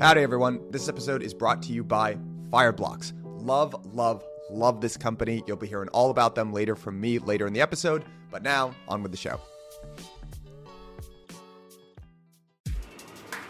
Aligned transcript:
Howdy, 0.00 0.22
everyone. 0.22 0.60
This 0.70 0.88
episode 0.88 1.22
is 1.22 1.32
brought 1.32 1.62
to 1.62 1.72
you 1.72 1.84
by 1.84 2.16
Fireblocks. 2.50 3.12
Love, 3.24 3.74
love, 3.94 4.24
love 4.50 4.80
this 4.80 4.96
company. 4.96 5.42
You'll 5.46 5.56
be 5.56 5.66
hearing 5.66 5.88
all 5.90 6.10
about 6.10 6.34
them 6.34 6.52
later 6.52 6.76
from 6.76 7.00
me 7.00 7.18
later 7.18 7.46
in 7.46 7.52
the 7.52 7.60
episode. 7.60 8.04
But 8.30 8.42
now, 8.42 8.74
on 8.88 9.02
with 9.02 9.12
the 9.12 9.18
show. 9.18 9.40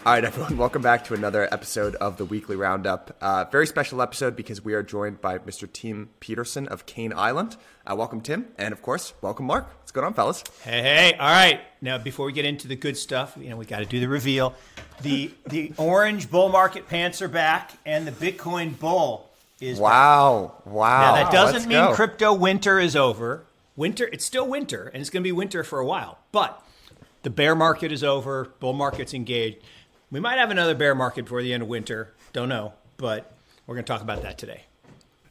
All 0.07 0.13
right, 0.13 0.23
everyone, 0.25 0.59
welcome 0.59 0.83
back 0.83 1.05
to 1.07 1.15
another 1.15 1.49
episode 1.51 1.95
of 1.95 2.19
the 2.19 2.27
Weekly 2.27 2.57
Roundup. 2.57 3.17
Uh, 3.23 3.47
very 3.51 3.67
special 3.67 4.03
episode 4.03 4.37
because 4.37 4.63
we 4.63 4.75
are 4.75 4.83
joined 4.83 5.23
by 5.23 5.39
Mr. 5.39 5.67
Tim 5.73 6.11
Peterson 6.21 6.69
of 6.69 6.85
Cane 6.85 7.15
Island. 7.17 7.57
Uh, 7.87 7.95
welcome, 7.97 8.21
Tim. 8.21 8.49
And 8.59 8.73
of 8.73 8.83
course, 8.83 9.15
welcome, 9.23 9.47
Mark. 9.47 9.67
What's 9.79 9.93
going 9.93 10.07
on, 10.07 10.13
fellas? 10.13 10.45
Hey, 10.63 10.83
hey, 10.83 11.15
all 11.19 11.31
right. 11.31 11.63
Now, 11.81 11.97
before 11.97 12.27
we 12.27 12.33
get 12.35 12.45
into 12.45 12.69
the 12.69 12.77
good 12.77 12.99
stuff, 12.99 13.35
you 13.41 13.49
know, 13.49 13.57
we 13.57 13.65
got 13.65 13.79
to 13.79 13.87
do 13.87 13.99
the 13.99 14.09
reveal. 14.09 14.55
The 15.01 15.31
the 15.47 15.73
orange 15.79 16.31
bull 16.31 16.51
market 16.51 16.87
pants 16.87 17.23
are 17.23 17.29
back, 17.29 17.73
and 17.87 18.07
the 18.07 18.13
Bitcoin 18.13 18.79
bull 18.79 19.31
is 19.59 19.79
Wow. 19.79 20.61
Wow. 20.67 21.01
Now, 21.01 21.23
that 21.23 21.33
doesn't 21.33 21.55
Let's 21.55 21.67
mean 21.67 21.79
go. 21.79 21.95
crypto 21.95 22.35
winter 22.35 22.79
is 22.79 22.95
over. 22.95 23.45
Winter, 23.75 24.07
it's 24.13 24.25
still 24.27 24.47
winter, 24.47 24.87
and 24.89 25.01
it's 25.01 25.09
going 25.09 25.23
to 25.23 25.27
be 25.27 25.33
winter 25.33 25.65
for 25.65 25.79
a 25.81 25.87
while. 25.87 26.19
But 26.31 26.63
the 27.23 27.31
bear 27.31 27.55
market 27.55 27.91
is 27.91 28.05
over. 28.05 28.53
Bull 28.61 28.75
market's 28.75 29.15
engaged. 29.15 29.57
We 30.15 30.21
might 30.21 30.39
have 30.39 30.53
another 30.53 30.77
bear 30.77 30.95
market 30.95 31.25
before 31.25 31.43
the 31.43 31.53
end 31.53 31.65
of 31.65 31.69
winter. 31.69 32.15
Don't 32.33 32.49
know, 32.49 32.73
but 32.99 33.33
we're 33.67 33.75
going 33.75 33.85
to 33.85 33.93
talk 33.93 34.01
about 34.01 34.23
that 34.23 34.39
today. 34.39 34.63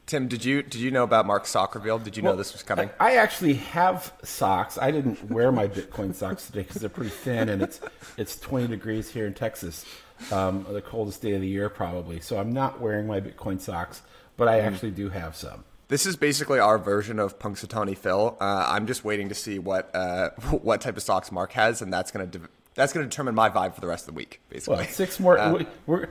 Tim, 0.04 0.28
did 0.28 0.44
you 0.44 0.62
did 0.62 0.74
you 0.74 0.90
know 0.90 1.04
about 1.04 1.24
Mark 1.24 1.44
Sockerville? 1.44 2.04
Did 2.04 2.18
you 2.18 2.22
know 2.22 2.36
this 2.36 2.52
was 2.52 2.62
coming? 2.62 2.90
I 3.00 3.16
actually 3.16 3.54
have 3.54 4.12
socks. 4.22 4.76
I 4.76 4.90
didn't 4.90 5.30
wear 5.30 5.50
my 5.50 5.68
Bitcoin 5.68 6.14
socks 6.14 6.48
today 6.48 6.64
because 6.64 6.82
they're 6.82 6.90
pretty 6.90 7.08
thin, 7.08 7.48
and 7.48 7.62
it's 7.62 7.80
it's 8.18 8.38
20 8.38 8.66
degrees 8.66 9.08
here 9.08 9.26
in 9.26 9.32
Texas, 9.32 9.86
um, 10.30 10.66
the 10.68 10.82
coldest 10.82 11.22
day 11.22 11.32
of 11.32 11.40
the 11.40 11.48
year 11.48 11.70
probably. 11.70 12.20
So 12.20 12.36
I'm 12.36 12.52
not 12.52 12.78
wearing 12.78 13.06
my 13.06 13.22
Bitcoin 13.22 13.58
socks, 13.58 14.02
but 14.36 14.48
I 14.48 14.60
actually 14.60 14.90
do 14.90 15.08
have 15.08 15.34
some. 15.34 15.64
This 15.88 16.04
is 16.04 16.16
basically 16.16 16.58
our 16.58 16.76
version 16.76 17.18
of 17.18 17.38
Punxsutawney 17.38 17.96
Phil. 17.96 18.36
Uh, 18.38 18.66
I'm 18.68 18.86
just 18.86 19.02
waiting 19.02 19.30
to 19.30 19.34
see 19.34 19.58
what 19.58 19.90
uh, 19.94 20.28
what 20.50 20.82
type 20.82 20.98
of 20.98 21.02
socks 21.02 21.32
Mark 21.32 21.52
has, 21.52 21.80
and 21.80 21.90
that's 21.90 22.10
gonna 22.10 22.26
de- 22.26 22.50
that's 22.74 22.92
gonna 22.92 23.06
determine 23.06 23.34
my 23.34 23.50
vibe 23.50 23.74
for 23.74 23.80
the 23.80 23.86
rest 23.86 24.08
of 24.08 24.14
the 24.14 24.18
week, 24.18 24.40
basically. 24.50 24.76
Well, 24.76 24.86
six 24.86 25.18
more. 25.20 25.36
we- 25.52 25.66
we're, 25.86 26.02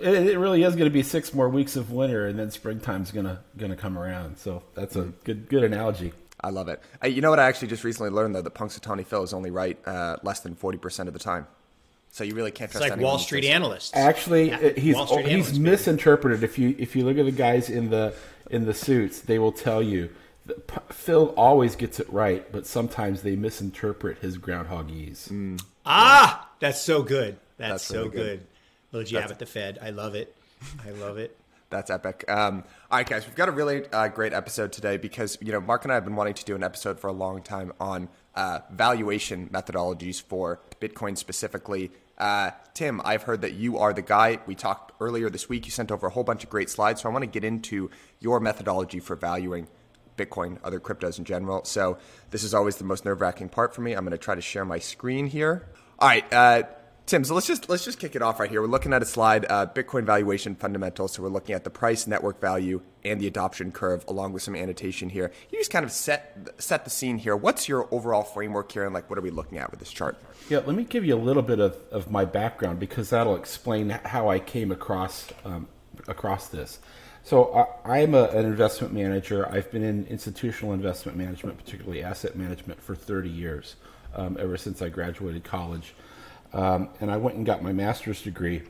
it 0.00 0.28
it 0.28 0.38
really 0.38 0.62
is 0.62 0.74
going 0.76 0.88
to 0.88 0.92
be 0.92 1.02
six 1.02 1.32
more 1.34 1.48
weeks 1.48 1.76
of 1.76 1.90
winter, 1.90 2.26
and 2.26 2.38
then 2.38 2.50
springtime's 2.50 3.10
gonna 3.12 3.40
gonna 3.56 3.76
come 3.76 3.98
around. 3.98 4.38
So 4.38 4.62
that's 4.74 4.96
a 4.96 5.12
good 5.24 5.48
good 5.48 5.64
analogy. 5.64 6.12
I 6.44 6.50
love 6.50 6.68
it. 6.68 6.80
Uh, 7.02 7.06
you 7.06 7.20
know 7.22 7.30
what? 7.30 7.38
I 7.38 7.44
actually 7.44 7.68
just 7.68 7.84
recently 7.84 8.10
learned 8.10 8.34
though 8.34 8.42
that 8.42 8.54
Punxsutawney 8.54 9.06
Phil 9.06 9.22
is 9.22 9.32
only 9.32 9.50
right 9.50 9.78
uh, 9.86 10.16
less 10.22 10.40
than 10.40 10.54
forty 10.54 10.78
percent 10.78 11.08
of 11.08 11.12
the 11.12 11.20
time. 11.20 11.46
So 12.10 12.24
you 12.24 12.34
really 12.34 12.50
can't 12.50 12.68
It's 12.70 12.78
trust 12.78 12.90
like 12.90 13.00
Wall 13.00 13.18
Street 13.18 13.44
analysts. 13.46 13.90
Actually, 13.94 14.48
Yeah, 14.50 14.56
uh, 14.58 14.70
he's 14.76 14.94
Wall 14.94 15.06
Street 15.06 15.24
he's 15.26 15.32
analysts, 15.32 15.52
baby. 15.52 15.70
misinterpreted. 15.70 16.42
If 16.42 16.58
you 16.58 16.74
if 16.78 16.94
you 16.96 17.04
look 17.04 17.16
at 17.16 17.24
the 17.24 17.32
guys 17.32 17.70
in 17.70 17.90
the 17.90 18.14
in 18.50 18.66
the 18.66 18.74
suits, 18.74 19.20
they 19.20 19.38
will 19.38 19.52
tell 19.52 19.82
you 19.82 20.10
that 20.46 20.66
P- 20.66 20.76
Phil 20.90 21.32
always 21.36 21.74
gets 21.76 22.00
it 22.00 22.12
right, 22.12 22.50
but 22.52 22.66
sometimes 22.66 23.22
they 23.22 23.34
misinterpret 23.36 24.18
his 24.18 24.36
groundhog 24.36 24.90
ease. 24.90 25.30
Ah, 25.84 26.48
that's 26.60 26.80
so 26.80 27.02
good. 27.02 27.38
That's, 27.58 27.70
That's 27.72 27.84
so 27.84 27.94
really 28.04 28.10
good. 28.10 28.38
good. 28.40 28.46
Little 28.92 29.06
jab 29.06 29.30
at 29.30 29.38
the 29.38 29.46
Fed. 29.46 29.78
I 29.80 29.90
love 29.90 30.14
it. 30.14 30.34
I 30.84 30.90
love 30.90 31.18
it. 31.18 31.36
That's 31.70 31.90
epic. 31.90 32.24
Um, 32.28 32.64
all 32.90 32.98
right, 32.98 33.08
guys, 33.08 33.26
we've 33.26 33.34
got 33.34 33.48
a 33.48 33.52
really 33.52 33.86
uh, 33.92 34.08
great 34.08 34.34
episode 34.34 34.72
today 34.72 34.98
because 34.98 35.38
you 35.40 35.52
know 35.52 35.60
Mark 35.60 35.84
and 35.84 35.92
I 35.92 35.94
have 35.94 36.04
been 36.04 36.16
wanting 36.16 36.34
to 36.34 36.44
do 36.44 36.54
an 36.54 36.62
episode 36.62 37.00
for 37.00 37.08
a 37.08 37.12
long 37.12 37.40
time 37.42 37.72
on 37.80 38.08
uh, 38.34 38.58
valuation 38.70 39.48
methodologies 39.48 40.20
for 40.20 40.60
Bitcoin 40.80 41.16
specifically. 41.16 41.90
Uh, 42.18 42.50
Tim, 42.74 43.00
I've 43.04 43.22
heard 43.22 43.40
that 43.40 43.54
you 43.54 43.78
are 43.78 43.94
the 43.94 44.02
guy. 44.02 44.38
We 44.46 44.54
talked 44.54 44.92
earlier 45.00 45.30
this 45.30 45.48
week. 45.48 45.64
You 45.64 45.70
sent 45.70 45.90
over 45.90 46.08
a 46.08 46.10
whole 46.10 46.24
bunch 46.24 46.44
of 46.44 46.50
great 46.50 46.68
slides, 46.68 47.00
so 47.00 47.08
I 47.08 47.12
want 47.12 47.22
to 47.22 47.26
get 47.26 47.42
into 47.42 47.90
your 48.20 48.38
methodology 48.38 49.00
for 49.00 49.16
valuing 49.16 49.66
Bitcoin, 50.16 50.58
other 50.62 50.80
cryptos 50.80 51.18
in 51.18 51.24
general. 51.24 51.64
So 51.64 51.98
this 52.30 52.42
is 52.42 52.54
always 52.54 52.76
the 52.76 52.84
most 52.84 53.04
nerve-wracking 53.04 53.48
part 53.48 53.74
for 53.74 53.80
me. 53.80 53.92
I'm 53.92 54.04
going 54.04 54.12
to 54.12 54.18
try 54.18 54.34
to 54.34 54.40
share 54.40 54.64
my 54.64 54.78
screen 54.78 55.26
here. 55.26 55.68
All 55.98 56.08
right, 56.08 56.24
uh, 56.32 56.64
Tim. 57.06 57.24
So 57.24 57.34
let's 57.34 57.46
just 57.46 57.68
let's 57.68 57.84
just 57.84 57.98
kick 57.98 58.14
it 58.16 58.22
off 58.22 58.38
right 58.40 58.50
here. 58.50 58.60
We're 58.60 58.68
looking 58.68 58.92
at 58.92 59.02
a 59.02 59.06
slide, 59.06 59.44
uh, 59.48 59.66
Bitcoin 59.66 60.04
valuation 60.04 60.54
fundamentals. 60.54 61.12
So 61.12 61.22
we're 61.22 61.30
looking 61.30 61.54
at 61.54 61.64
the 61.64 61.70
price, 61.70 62.06
network 62.06 62.40
value, 62.40 62.80
and 63.04 63.20
the 63.20 63.26
adoption 63.26 63.72
curve, 63.72 64.04
along 64.08 64.32
with 64.32 64.42
some 64.42 64.54
annotation 64.54 65.08
here. 65.08 65.32
You 65.50 65.58
just 65.58 65.70
kind 65.70 65.84
of 65.84 65.92
set 65.92 66.48
set 66.58 66.84
the 66.84 66.90
scene 66.90 67.18
here. 67.18 67.36
What's 67.36 67.68
your 67.68 67.88
overall 67.90 68.22
framework 68.22 68.70
here, 68.72 68.84
and 68.84 68.94
like 68.94 69.10
what 69.10 69.18
are 69.18 69.22
we 69.22 69.30
looking 69.30 69.58
at 69.58 69.70
with 69.70 69.80
this 69.80 69.90
chart? 69.90 70.16
Yeah, 70.48 70.58
let 70.58 70.76
me 70.76 70.84
give 70.84 71.04
you 71.04 71.14
a 71.14 71.18
little 71.18 71.42
bit 71.42 71.58
of, 71.58 71.76
of 71.90 72.10
my 72.10 72.24
background 72.24 72.78
because 72.78 73.10
that'll 73.10 73.36
explain 73.36 73.90
how 73.90 74.28
I 74.28 74.38
came 74.38 74.70
across 74.70 75.26
um, 75.44 75.68
across 76.08 76.48
this. 76.48 76.78
So 77.24 77.68
I, 77.84 78.00
I'm 78.00 78.14
a, 78.14 78.24
an 78.24 78.46
investment 78.46 78.92
manager. 78.92 79.48
I've 79.48 79.70
been 79.70 79.84
in 79.84 80.06
institutional 80.06 80.72
investment 80.72 81.16
management, 81.16 81.56
particularly 81.58 82.02
asset 82.02 82.36
management, 82.36 82.82
for 82.82 82.94
30 82.94 83.28
years, 83.30 83.76
um, 84.14 84.36
ever 84.40 84.56
since 84.56 84.82
I 84.82 84.88
graduated 84.88 85.44
college. 85.44 85.94
Um, 86.52 86.88
and 87.00 87.10
I 87.10 87.16
went 87.16 87.36
and 87.36 87.46
got 87.46 87.62
my 87.62 87.72
master's 87.72 88.22
degree 88.22 88.62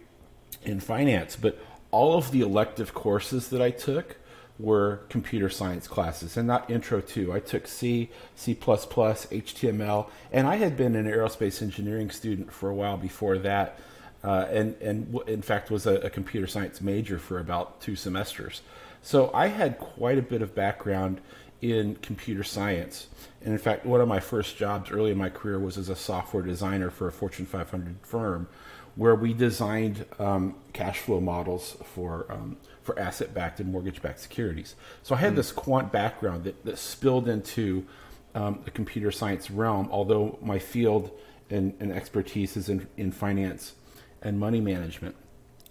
in 0.64 0.80
finance. 0.80 1.36
But 1.36 1.58
all 1.90 2.16
of 2.16 2.30
the 2.30 2.40
elective 2.42 2.94
courses 2.94 3.48
that 3.48 3.62
I 3.62 3.70
took 3.70 4.16
were 4.58 5.00
computer 5.08 5.48
science 5.48 5.88
classes 5.88 6.36
and 6.36 6.46
not 6.46 6.70
intro 6.70 7.00
to. 7.00 7.32
I 7.32 7.40
took 7.40 7.66
C, 7.66 8.10
C++, 8.36 8.54
HTML, 8.54 10.08
and 10.30 10.46
I 10.46 10.56
had 10.56 10.76
been 10.76 10.94
an 10.94 11.06
aerospace 11.06 11.62
engineering 11.62 12.10
student 12.10 12.52
for 12.52 12.69
a 12.69 12.74
while 12.74 12.96
before 12.96 13.38
that. 13.38 13.78
Uh, 14.24 14.46
and, 14.50 14.76
and 14.80 15.12
w- 15.12 15.32
in 15.32 15.42
fact 15.42 15.70
was 15.70 15.86
a, 15.86 15.94
a 15.96 16.10
computer 16.10 16.46
science 16.46 16.80
major 16.80 17.18
for 17.18 17.38
about 17.38 17.80
two 17.80 17.96
semesters. 17.96 18.62
So 19.02 19.30
I 19.34 19.48
had 19.48 19.78
quite 19.78 20.18
a 20.18 20.22
bit 20.22 20.42
of 20.42 20.54
background 20.54 21.20
in 21.60 21.96
computer 21.96 22.44
science. 22.44 23.08
And 23.44 23.52
in 23.52 23.58
fact, 23.58 23.84
one 23.84 24.00
of 24.00 24.08
my 24.08 24.20
first 24.20 24.56
jobs 24.56 24.90
early 24.90 25.10
in 25.10 25.18
my 25.18 25.28
career 25.28 25.58
was 25.58 25.78
as 25.78 25.88
a 25.88 25.96
software 25.96 26.42
designer 26.42 26.90
for 26.90 27.08
a 27.08 27.12
Fortune 27.12 27.46
500 27.46 27.96
firm 28.02 28.48
where 28.94 29.14
we 29.14 29.32
designed 29.32 30.04
um, 30.18 30.54
cash 30.72 30.98
flow 30.98 31.20
models 31.20 31.76
for, 31.94 32.26
um, 32.30 32.56
for 32.82 32.98
asset 32.98 33.32
backed 33.32 33.58
and 33.58 33.72
mortgage 33.72 34.02
backed 34.02 34.20
securities. 34.20 34.74
So 35.02 35.14
I 35.14 35.18
had 35.18 35.34
this 35.34 35.50
quant 35.50 35.90
background 35.90 36.44
that, 36.44 36.62
that 36.64 36.78
spilled 36.78 37.28
into 37.28 37.86
um, 38.34 38.60
the 38.64 38.70
computer 38.70 39.10
science 39.10 39.50
realm, 39.50 39.88
although 39.90 40.38
my 40.42 40.58
field 40.58 41.10
and, 41.48 41.74
and 41.80 41.90
expertise 41.90 42.56
is 42.56 42.68
in, 42.68 42.86
in 42.96 43.12
finance 43.12 43.74
and 44.22 44.38
money 44.38 44.60
management. 44.60 45.14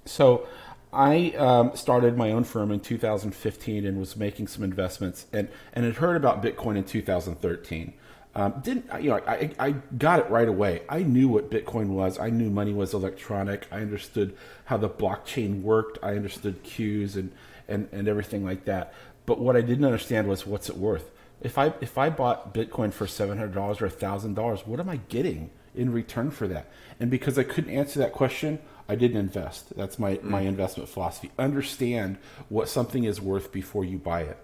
So 0.06 0.48
I 0.94 1.32
um, 1.38 1.76
started 1.76 2.18
my 2.18 2.32
own 2.32 2.44
firm 2.44 2.72
in 2.72 2.80
2015 2.80 3.86
and 3.86 4.00
was 4.00 4.16
making 4.16 4.48
some 4.48 4.64
investments 4.64 5.26
and, 5.32 5.48
and 5.74 5.86
had 5.86 5.96
heard 5.96 6.18
about 6.18 6.44
Bitcoin 6.44 6.78
in 6.78 6.84
2013. 6.84 7.94
Um, 8.34 8.62
didn't 8.64 8.86
you 9.02 9.10
know? 9.10 9.22
I, 9.28 9.52
I 9.60 9.72
got 9.98 10.20
it 10.20 10.30
right 10.30 10.48
away. 10.48 10.84
I 10.88 11.04
knew 11.04 11.28
what 11.28 11.52
Bitcoin 11.52 11.88
was. 11.88 12.18
I 12.18 12.30
knew 12.30 12.50
money 12.50 12.74
was 12.74 12.94
electronic. 12.94 13.68
I 13.72 13.82
understood 13.82 14.38
how 14.66 14.78
the 14.78 14.90
blockchain 14.90 15.62
worked. 15.62 15.98
I 16.02 16.16
understood 16.16 16.64
queues 16.64 17.18
and, 17.18 17.34
and, 17.68 17.90
and 17.92 18.08
everything 18.08 18.46
like 18.46 18.64
that. 18.66 18.94
But 19.26 19.40
what 19.40 19.58
I 19.58 19.62
didn't 19.62 19.84
understand 19.84 20.30
was 20.30 20.46
what's 20.46 20.70
it 20.70 20.78
worth. 20.78 21.12
If 21.42 21.58
I 21.58 21.74
if 21.82 21.98
I 21.98 22.10
bought 22.10 22.54
Bitcoin 22.54 22.94
for 22.94 23.06
seven 23.06 23.38
hundred 23.38 23.56
dollars 23.56 23.82
or 23.82 23.90
thousand 23.90 24.36
dollars, 24.36 24.66
what 24.66 24.80
am 24.80 24.90
I 24.90 24.98
getting 25.10 25.50
in 25.76 25.92
return 25.92 26.32
for 26.32 26.48
that? 26.48 26.70
And 27.00 27.10
because 27.10 27.38
I 27.38 27.44
couldn't 27.44 27.72
answer 27.72 28.00
that 28.00 28.14
question, 28.14 28.60
I 28.88 28.96
didn't 28.96 29.18
invest. 29.18 29.76
That's 29.76 29.98
my, 29.98 30.16
mm. 30.16 30.24
my 30.24 30.42
investment 30.42 30.90
philosophy. 30.90 31.32
Understand 31.40 32.18
what 32.50 32.70
something 32.70 33.04
is 33.04 33.22
worth 33.22 33.52
before 33.52 33.86
you 33.86 33.98
buy 33.98 34.22
it. 34.22 34.38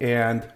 And 0.00 0.48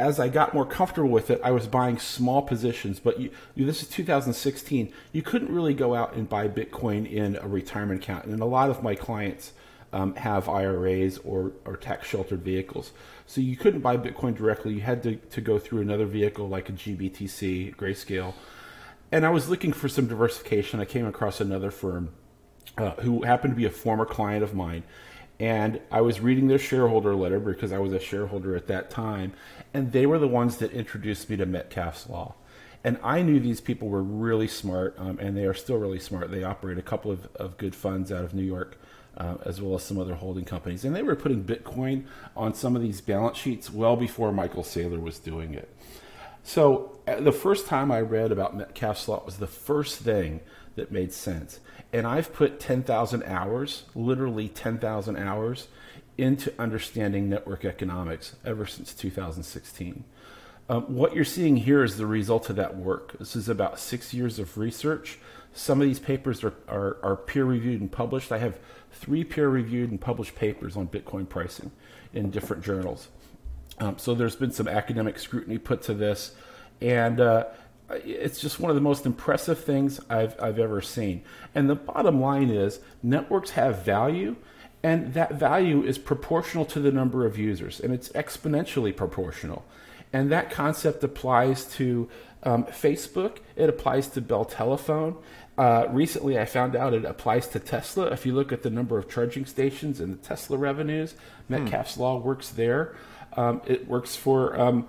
as 0.00 0.18
I 0.18 0.28
got 0.28 0.54
more 0.54 0.64
comfortable 0.64 1.10
with 1.10 1.30
it, 1.30 1.40
I 1.44 1.50
was 1.50 1.66
buying 1.66 1.98
small 1.98 2.42
positions. 2.42 3.00
But 3.00 3.20
you, 3.20 3.30
you, 3.54 3.66
this 3.66 3.82
is 3.82 3.88
2016. 3.88 4.92
You 5.12 5.22
couldn't 5.22 5.52
really 5.52 5.74
go 5.74 5.94
out 5.94 6.14
and 6.14 6.28
buy 6.28 6.48
Bitcoin 6.48 7.10
in 7.10 7.36
a 7.36 7.46
retirement 7.46 8.02
account. 8.02 8.24
And 8.24 8.40
a 8.40 8.46
lot 8.46 8.70
of 8.70 8.82
my 8.82 8.94
clients 8.94 9.52
um, 9.92 10.14
have 10.16 10.48
IRAs 10.48 11.18
or, 11.18 11.52
or 11.64 11.76
tax 11.76 12.08
sheltered 12.08 12.42
vehicles. 12.42 12.92
So 13.26 13.40
you 13.40 13.56
couldn't 13.56 13.80
buy 13.80 13.96
Bitcoin 13.96 14.36
directly. 14.36 14.74
You 14.74 14.80
had 14.80 15.02
to, 15.02 15.16
to 15.16 15.40
go 15.40 15.58
through 15.58 15.80
another 15.80 16.06
vehicle 16.06 16.48
like 16.48 16.68
a 16.68 16.72
GBTC, 16.72 17.74
Grayscale. 17.76 18.34
And 19.12 19.26
I 19.26 19.30
was 19.30 19.48
looking 19.48 19.72
for 19.72 19.88
some 19.88 20.06
diversification. 20.06 20.80
I 20.80 20.84
came 20.84 21.06
across 21.06 21.40
another 21.40 21.70
firm 21.70 22.10
uh, 22.78 22.92
who 22.92 23.22
happened 23.22 23.52
to 23.52 23.56
be 23.56 23.66
a 23.66 23.70
former 23.70 24.04
client 24.04 24.44
of 24.44 24.54
mine. 24.54 24.84
And 25.40 25.80
I 25.90 26.02
was 26.02 26.20
reading 26.20 26.48
their 26.48 26.58
shareholder 26.58 27.14
letter 27.14 27.40
because 27.40 27.72
I 27.72 27.78
was 27.78 27.92
a 27.92 27.98
shareholder 27.98 28.54
at 28.54 28.66
that 28.66 28.90
time. 28.90 29.32
And 29.72 29.90
they 29.90 30.06
were 30.06 30.18
the 30.18 30.28
ones 30.28 30.58
that 30.58 30.72
introduced 30.72 31.30
me 31.30 31.36
to 31.38 31.46
Metcalfe's 31.46 32.08
Law. 32.08 32.34
And 32.82 32.98
I 33.02 33.22
knew 33.22 33.40
these 33.40 33.60
people 33.60 33.88
were 33.88 34.02
really 34.02 34.48
smart, 34.48 34.94
um, 34.98 35.18
and 35.18 35.36
they 35.36 35.44
are 35.44 35.54
still 35.54 35.76
really 35.76 35.98
smart. 35.98 36.30
They 36.30 36.44
operate 36.44 36.78
a 36.78 36.82
couple 36.82 37.10
of, 37.10 37.28
of 37.36 37.58
good 37.58 37.74
funds 37.74 38.10
out 38.10 38.24
of 38.24 38.32
New 38.32 38.42
York, 38.42 38.78
uh, 39.16 39.36
as 39.44 39.60
well 39.60 39.74
as 39.74 39.82
some 39.82 39.98
other 39.98 40.14
holding 40.14 40.44
companies. 40.44 40.84
And 40.84 40.94
they 40.94 41.02
were 41.02 41.16
putting 41.16 41.44
Bitcoin 41.44 42.04
on 42.36 42.54
some 42.54 42.76
of 42.76 42.82
these 42.82 43.00
balance 43.00 43.38
sheets 43.38 43.70
well 43.70 43.96
before 43.96 44.32
Michael 44.32 44.62
Saylor 44.62 45.00
was 45.00 45.18
doing 45.18 45.54
it. 45.54 45.68
So 46.42 46.98
uh, 47.06 47.20
the 47.20 47.32
first 47.32 47.66
time 47.66 47.90
I 47.90 48.00
read 48.00 48.32
about 48.32 48.56
Metcalfe's 48.56 49.08
law 49.08 49.22
was 49.24 49.36
the 49.36 49.46
first 49.46 49.98
thing 49.98 50.40
that 50.76 50.90
made 50.90 51.12
sense. 51.12 51.60
And 51.92 52.06
I've 52.06 52.32
put 52.32 52.60
10,000 52.60 53.22
hours, 53.24 53.84
literally 53.94 54.48
10,000 54.48 55.16
hours, 55.16 55.68
into 56.16 56.52
understanding 56.58 57.28
network 57.28 57.64
economics 57.64 58.36
ever 58.44 58.66
since 58.66 58.94
2016. 58.94 60.04
Um, 60.68 60.82
what 60.94 61.14
you're 61.14 61.24
seeing 61.24 61.56
here 61.56 61.82
is 61.82 61.96
the 61.96 62.06
result 62.06 62.48
of 62.48 62.56
that 62.56 62.76
work. 62.76 63.18
This 63.18 63.34
is 63.34 63.48
about 63.48 63.80
six 63.80 64.14
years 64.14 64.38
of 64.38 64.56
research. 64.56 65.18
Some 65.52 65.80
of 65.80 65.88
these 65.88 65.98
papers 65.98 66.44
are, 66.44 66.54
are, 66.68 66.98
are 67.02 67.16
peer 67.16 67.44
reviewed 67.44 67.80
and 67.80 67.90
published. 67.90 68.30
I 68.30 68.38
have 68.38 68.58
three 68.92 69.24
peer 69.24 69.48
reviewed 69.48 69.90
and 69.90 70.00
published 70.00 70.34
papers 70.34 70.76
on 70.76 70.88
Bitcoin 70.88 71.28
pricing 71.28 71.70
in 72.12 72.30
different 72.30 72.62
journals. 72.62 73.08
Um, 73.78 73.98
so 73.98 74.14
there's 74.14 74.36
been 74.36 74.50
some 74.50 74.68
academic 74.68 75.18
scrutiny 75.18 75.58
put 75.58 75.82
to 75.82 75.94
this. 75.94 76.34
And 76.80 77.20
uh, 77.20 77.46
it's 77.90 78.40
just 78.40 78.60
one 78.60 78.70
of 78.70 78.74
the 78.74 78.80
most 78.80 79.06
impressive 79.06 79.62
things 79.62 80.00
I've, 80.08 80.40
I've 80.40 80.58
ever 80.58 80.80
seen. 80.80 81.22
And 81.54 81.68
the 81.68 81.74
bottom 81.74 82.20
line 82.20 82.50
is 82.50 82.80
networks 83.02 83.50
have 83.50 83.84
value, 83.84 84.36
and 84.82 85.12
that 85.14 85.34
value 85.34 85.82
is 85.82 85.98
proportional 85.98 86.64
to 86.66 86.80
the 86.80 86.92
number 86.92 87.26
of 87.26 87.38
users, 87.38 87.80
and 87.80 87.92
it's 87.92 88.08
exponentially 88.10 88.96
proportional. 88.96 89.64
And 90.12 90.30
that 90.32 90.50
concept 90.50 91.04
applies 91.04 91.66
to 91.74 92.08
um, 92.42 92.64
Facebook, 92.64 93.38
it 93.56 93.68
applies 93.68 94.08
to 94.08 94.20
Bell 94.20 94.44
Telephone. 94.44 95.16
Uh, 95.60 95.86
recently, 95.90 96.38
I 96.38 96.46
found 96.46 96.74
out 96.74 96.94
it 96.94 97.04
applies 97.04 97.46
to 97.48 97.60
Tesla. 97.60 98.06
If 98.06 98.24
you 98.24 98.32
look 98.32 98.50
at 98.50 98.62
the 98.62 98.70
number 98.70 98.96
of 98.96 99.10
charging 99.10 99.44
stations 99.44 100.00
and 100.00 100.10
the 100.10 100.16
Tesla 100.16 100.56
revenues, 100.56 101.14
Metcalfe's 101.50 101.96
hmm. 101.96 102.00
law 102.00 102.16
works 102.16 102.48
there. 102.48 102.96
Um, 103.36 103.60
it 103.66 103.86
works 103.86 104.16
for 104.16 104.58
um, 104.58 104.88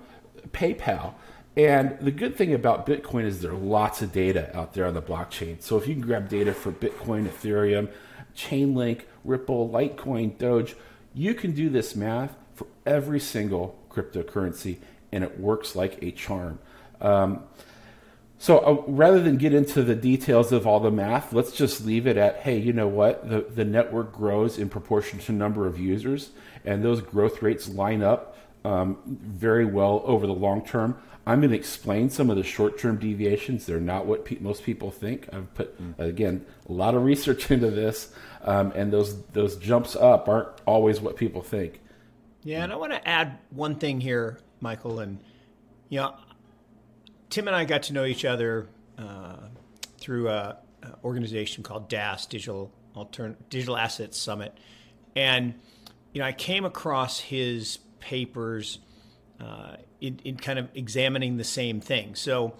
PayPal. 0.52 1.12
And 1.58 1.98
the 2.00 2.10
good 2.10 2.36
thing 2.36 2.54
about 2.54 2.86
Bitcoin 2.86 3.24
is 3.24 3.42
there 3.42 3.50
are 3.50 3.54
lots 3.54 4.00
of 4.00 4.12
data 4.12 4.50
out 4.56 4.72
there 4.72 4.86
on 4.86 4.94
the 4.94 5.02
blockchain. 5.02 5.60
So 5.60 5.76
if 5.76 5.86
you 5.86 5.92
can 5.92 6.02
grab 6.02 6.30
data 6.30 6.54
for 6.54 6.72
Bitcoin, 6.72 7.28
Ethereum, 7.28 7.90
Chainlink, 8.34 9.02
Ripple, 9.24 9.68
Litecoin, 9.68 10.38
Doge, 10.38 10.74
you 11.12 11.34
can 11.34 11.52
do 11.52 11.68
this 11.68 11.94
math 11.94 12.34
for 12.54 12.66
every 12.86 13.20
single 13.20 13.78
cryptocurrency, 13.90 14.78
and 15.12 15.22
it 15.22 15.38
works 15.38 15.76
like 15.76 16.02
a 16.02 16.12
charm. 16.12 16.60
Um, 17.02 17.44
so 18.42 18.58
uh, 18.58 18.90
rather 18.90 19.20
than 19.20 19.36
get 19.36 19.54
into 19.54 19.84
the 19.84 19.94
details 19.94 20.50
of 20.50 20.66
all 20.66 20.80
the 20.80 20.90
math, 20.90 21.32
let's 21.32 21.52
just 21.52 21.86
leave 21.86 22.08
it 22.08 22.16
at, 22.16 22.38
hey, 22.38 22.58
you 22.58 22.72
know 22.72 22.88
what? 22.88 23.30
The, 23.30 23.42
the 23.42 23.64
network 23.64 24.12
grows 24.12 24.58
in 24.58 24.68
proportion 24.68 25.20
to 25.20 25.30
number 25.30 25.64
of 25.64 25.78
users, 25.78 26.30
and 26.64 26.84
those 26.84 27.00
growth 27.00 27.40
rates 27.40 27.68
line 27.68 28.02
up 28.02 28.36
um, 28.64 28.98
very 29.06 29.64
well 29.64 30.02
over 30.06 30.26
the 30.26 30.32
long 30.32 30.66
term. 30.66 31.00
I'm 31.24 31.38
going 31.38 31.52
to 31.52 31.56
explain 31.56 32.10
some 32.10 32.30
of 32.30 32.36
the 32.36 32.42
short-term 32.42 32.96
deviations. 32.96 33.64
They're 33.64 33.78
not 33.78 34.06
what 34.06 34.24
pe- 34.24 34.40
most 34.40 34.64
people 34.64 34.90
think. 34.90 35.28
I've 35.32 35.54
put 35.54 35.80
mm. 35.80 35.96
again 36.04 36.44
a 36.68 36.72
lot 36.72 36.96
of 36.96 37.04
research 37.04 37.48
into 37.52 37.70
this, 37.70 38.12
um, 38.42 38.72
and 38.74 38.92
those 38.92 39.22
those 39.26 39.54
jumps 39.54 39.94
up 39.94 40.28
aren't 40.28 40.48
always 40.66 41.00
what 41.00 41.14
people 41.14 41.42
think. 41.42 41.80
Yeah, 42.42 42.64
and 42.64 42.72
I 42.72 42.76
want 42.76 42.90
to 42.90 43.08
add 43.08 43.38
one 43.50 43.76
thing 43.76 44.00
here, 44.00 44.40
Michael. 44.60 44.98
And 44.98 45.20
you 45.90 46.00
know, 46.00 46.16
Tim 47.32 47.48
and 47.48 47.56
I 47.56 47.64
got 47.64 47.84
to 47.84 47.94
know 47.94 48.04
each 48.04 48.26
other 48.26 48.68
uh, 48.98 49.36
through 49.96 50.28
a, 50.28 50.58
a, 50.82 50.88
organization 51.02 51.62
called 51.62 51.88
DAS 51.88 52.26
Digital 52.26 52.70
Altern- 52.94 53.36
Digital 53.48 53.74
Assets 53.74 54.18
Summit, 54.18 54.58
and 55.16 55.54
you 56.12 56.20
know, 56.20 56.26
I 56.26 56.32
came 56.32 56.66
across 56.66 57.20
his 57.20 57.78
papers 58.00 58.80
uh, 59.40 59.76
in, 60.02 60.20
in, 60.24 60.36
kind 60.36 60.58
of 60.58 60.68
examining 60.74 61.38
the 61.38 61.44
same 61.44 61.80
thing. 61.80 62.16
So 62.16 62.52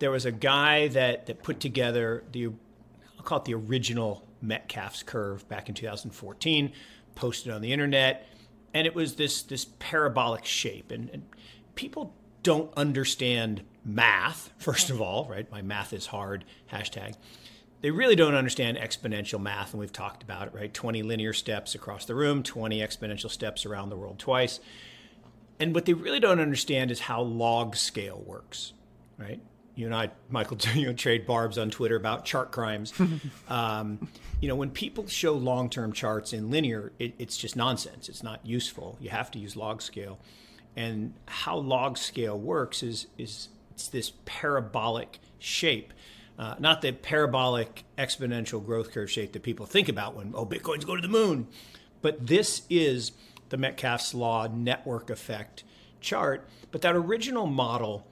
there 0.00 0.10
was 0.10 0.26
a 0.26 0.32
guy 0.32 0.88
that, 0.88 1.26
that 1.26 1.44
put 1.44 1.60
together 1.60 2.24
the, 2.32 2.46
I'll 2.46 3.22
call 3.22 3.38
it 3.38 3.44
the 3.44 3.54
original 3.54 4.26
Metcalfe's 4.42 5.04
curve 5.04 5.48
back 5.48 5.68
in 5.68 5.76
2014, 5.76 6.72
posted 7.14 7.52
on 7.52 7.60
the 7.60 7.72
internet, 7.72 8.26
and 8.74 8.88
it 8.88 8.94
was 8.96 9.14
this 9.14 9.42
this 9.42 9.66
parabolic 9.78 10.44
shape. 10.44 10.90
And, 10.90 11.10
and 11.10 11.22
people 11.76 12.12
don't 12.42 12.72
understand 12.76 13.62
math, 13.84 14.52
first 14.58 14.90
of 14.90 15.00
all, 15.00 15.26
right? 15.28 15.50
My 15.50 15.62
math 15.62 15.92
is 15.92 16.06
hard, 16.06 16.44
hashtag. 16.72 17.16
They 17.80 17.90
really 17.90 18.16
don't 18.16 18.34
understand 18.34 18.76
exponential 18.76 19.40
math, 19.40 19.72
and 19.72 19.80
we've 19.80 19.92
talked 19.92 20.22
about 20.22 20.48
it, 20.48 20.54
right? 20.54 20.72
20 20.72 21.02
linear 21.02 21.32
steps 21.32 21.74
across 21.74 22.04
the 22.04 22.14
room, 22.14 22.42
20 22.42 22.78
exponential 22.80 23.30
steps 23.30 23.64
around 23.64 23.88
the 23.88 23.96
world 23.96 24.18
twice. 24.18 24.60
And 25.58 25.74
what 25.74 25.86
they 25.86 25.94
really 25.94 26.20
don't 26.20 26.40
understand 26.40 26.90
is 26.90 27.00
how 27.00 27.22
log 27.22 27.76
scale 27.76 28.22
works, 28.26 28.72
right? 29.18 29.40
You 29.74 29.86
and 29.86 29.94
I, 29.94 30.10
Michael, 30.28 30.58
you 30.74 30.86
know, 30.86 30.92
trade 30.92 31.26
barbs 31.26 31.56
on 31.56 31.70
Twitter 31.70 31.96
about 31.96 32.26
chart 32.26 32.52
crimes. 32.52 32.92
um, 33.48 34.08
you 34.40 34.48
know, 34.48 34.56
when 34.56 34.70
people 34.70 35.06
show 35.06 35.32
long-term 35.32 35.92
charts 35.92 36.34
in 36.34 36.50
linear, 36.50 36.92
it, 36.98 37.14
it's 37.18 37.38
just 37.38 37.56
nonsense. 37.56 38.10
It's 38.10 38.22
not 38.22 38.44
useful. 38.44 38.98
You 39.00 39.08
have 39.08 39.30
to 39.30 39.38
use 39.38 39.56
log 39.56 39.80
scale. 39.80 40.18
And 40.76 41.14
how 41.26 41.56
log 41.56 41.98
scale 41.98 42.38
works 42.38 42.82
is 42.82 43.06
is 43.18 43.48
it's 43.72 43.88
this 43.88 44.12
parabolic 44.24 45.18
shape. 45.38 45.92
Uh, 46.38 46.54
not 46.58 46.80
the 46.80 46.92
parabolic 46.92 47.84
exponential 47.98 48.64
growth 48.64 48.92
curve 48.92 49.10
shape 49.10 49.32
that 49.32 49.42
people 49.42 49.66
think 49.66 49.88
about 49.88 50.16
when 50.16 50.32
oh 50.34 50.46
Bitcoin's 50.46 50.84
going 50.84 51.00
to 51.00 51.06
the 51.06 51.12
moon, 51.12 51.48
but 52.02 52.26
this 52.26 52.62
is 52.70 53.12
the 53.50 53.56
Metcalfe's 53.56 54.14
law 54.14 54.46
network 54.46 55.10
effect 55.10 55.64
chart. 56.00 56.48
But 56.70 56.82
that 56.82 56.96
original 56.96 57.46
model, 57.46 58.06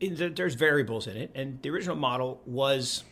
there's 0.00 0.54
variables 0.54 1.06
in 1.06 1.16
it, 1.16 1.30
and 1.34 1.62
the 1.62 1.70
original 1.70 1.96
model 1.96 2.42
was 2.44 3.04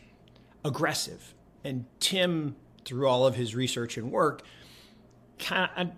aggressive. 0.65 1.35
And 1.63 1.87
Tim, 2.01 2.57
through 2.85 3.09
all 3.09 3.27
of 3.27 3.37
his 3.37 3.55
research 3.55 3.97
and 3.97 4.11
work, 4.11 4.43
kind 5.39 5.71
of, 5.77 5.91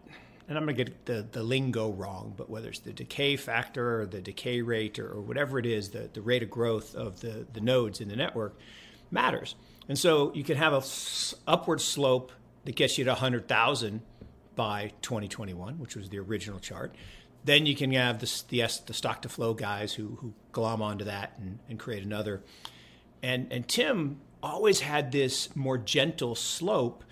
and 0.49 0.57
I'm 0.57 0.65
going 0.65 0.77
to 0.77 0.85
get 0.85 1.07
the, 1.07 1.27
the 1.33 1.43
lingo 1.43 1.91
wrong, 1.91 2.35
but 2.37 2.49
whether 2.49 2.69
it's 2.69 2.79
the 2.79 2.93
decay 2.93 3.37
factor 3.37 4.01
or 4.01 4.07
the 4.07 4.21
decay 4.21 4.63
rate 4.63 4.99
or, 4.99 5.11
or 5.13 5.21
whatever 5.21 5.59
it 5.59 5.67
is, 5.67 5.91
the, 5.91 6.09
the 6.13 6.23
rate 6.23 6.43
of 6.43 6.51
growth 6.51 6.95
of 6.95 7.21
the, 7.21 7.47
the 7.53 7.61
nodes 7.61 8.01
in 8.01 8.09
the 8.09 8.17
network 8.17 8.57
matters. 9.11 9.57
And 9.89 9.99
so 9.99 10.33
you 10.35 10.45
can 10.45 10.57
have 10.57 10.73
a 10.73 10.79
s- 10.79 11.35
upward 11.47 11.81
slope 11.81 12.33
that 12.65 12.77
gets 12.77 12.99
you 12.99 13.05
to 13.05 13.11
100,000 13.11 14.01
by 14.55 14.93
2021, 15.03 15.79
which 15.79 15.97
was 15.97 16.09
the 16.09 16.19
original 16.19 16.59
chart. 16.59 16.95
Then 17.45 17.67
you 17.67 17.77
can 17.77 17.93
have 17.93 18.19
the, 18.19 18.43
the, 18.49 18.69
the 18.87 18.95
stock 18.95 19.23
to 19.23 19.29
flow 19.29 19.55
guys 19.55 19.95
who, 19.95 20.17
who 20.21 20.33
glom 20.53 20.83
onto 20.83 21.05
that 21.05 21.35
and, 21.39 21.59
and 21.69 21.79
create 21.79 22.03
another. 22.03 22.43
And, 23.23 23.53
and 23.53 23.69
Tim 23.69 24.21
always 24.43 24.81
had 24.81 25.13
this 25.13 25.55
more 25.55 25.79
gentle 25.79 26.35
slope, 26.35 27.05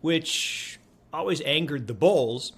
which 0.00 0.78
always 1.12 1.40
angered 1.42 1.86
the 1.86 1.94
bulls. 1.94 2.52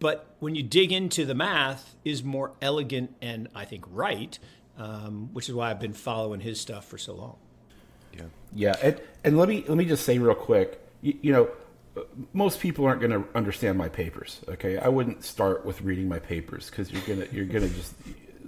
But 0.00 0.34
when 0.40 0.54
you 0.54 0.62
dig 0.62 0.90
into 0.90 1.24
the 1.24 1.34
math, 1.34 1.94
is 2.04 2.24
more 2.24 2.52
elegant 2.60 3.14
and 3.20 3.48
I 3.54 3.66
think 3.66 3.84
right, 3.90 4.38
um, 4.78 5.28
which 5.32 5.48
is 5.48 5.54
why 5.54 5.70
I've 5.70 5.78
been 5.78 5.92
following 5.92 6.40
his 6.40 6.60
stuff 6.60 6.86
for 6.86 6.98
so 6.98 7.14
long. 7.14 7.36
Yeah, 8.14 8.22
yeah, 8.54 8.74
and, 8.82 9.00
and 9.22 9.38
let 9.38 9.48
me 9.48 9.62
let 9.68 9.76
me 9.76 9.84
just 9.84 10.04
say 10.04 10.18
real 10.18 10.34
quick, 10.34 10.80
you, 11.00 11.16
you 11.22 11.32
know, 11.32 11.50
most 12.32 12.60
people 12.60 12.86
aren't 12.86 13.00
going 13.00 13.12
to 13.12 13.24
understand 13.36 13.78
my 13.78 13.88
papers. 13.88 14.40
Okay, 14.48 14.78
I 14.78 14.88
wouldn't 14.88 15.24
start 15.24 15.64
with 15.64 15.82
reading 15.82 16.08
my 16.08 16.18
papers 16.18 16.70
because 16.70 16.90
you're 16.90 17.02
gonna 17.02 17.26
you're 17.30 17.44
gonna 17.44 17.68
just 17.68 17.94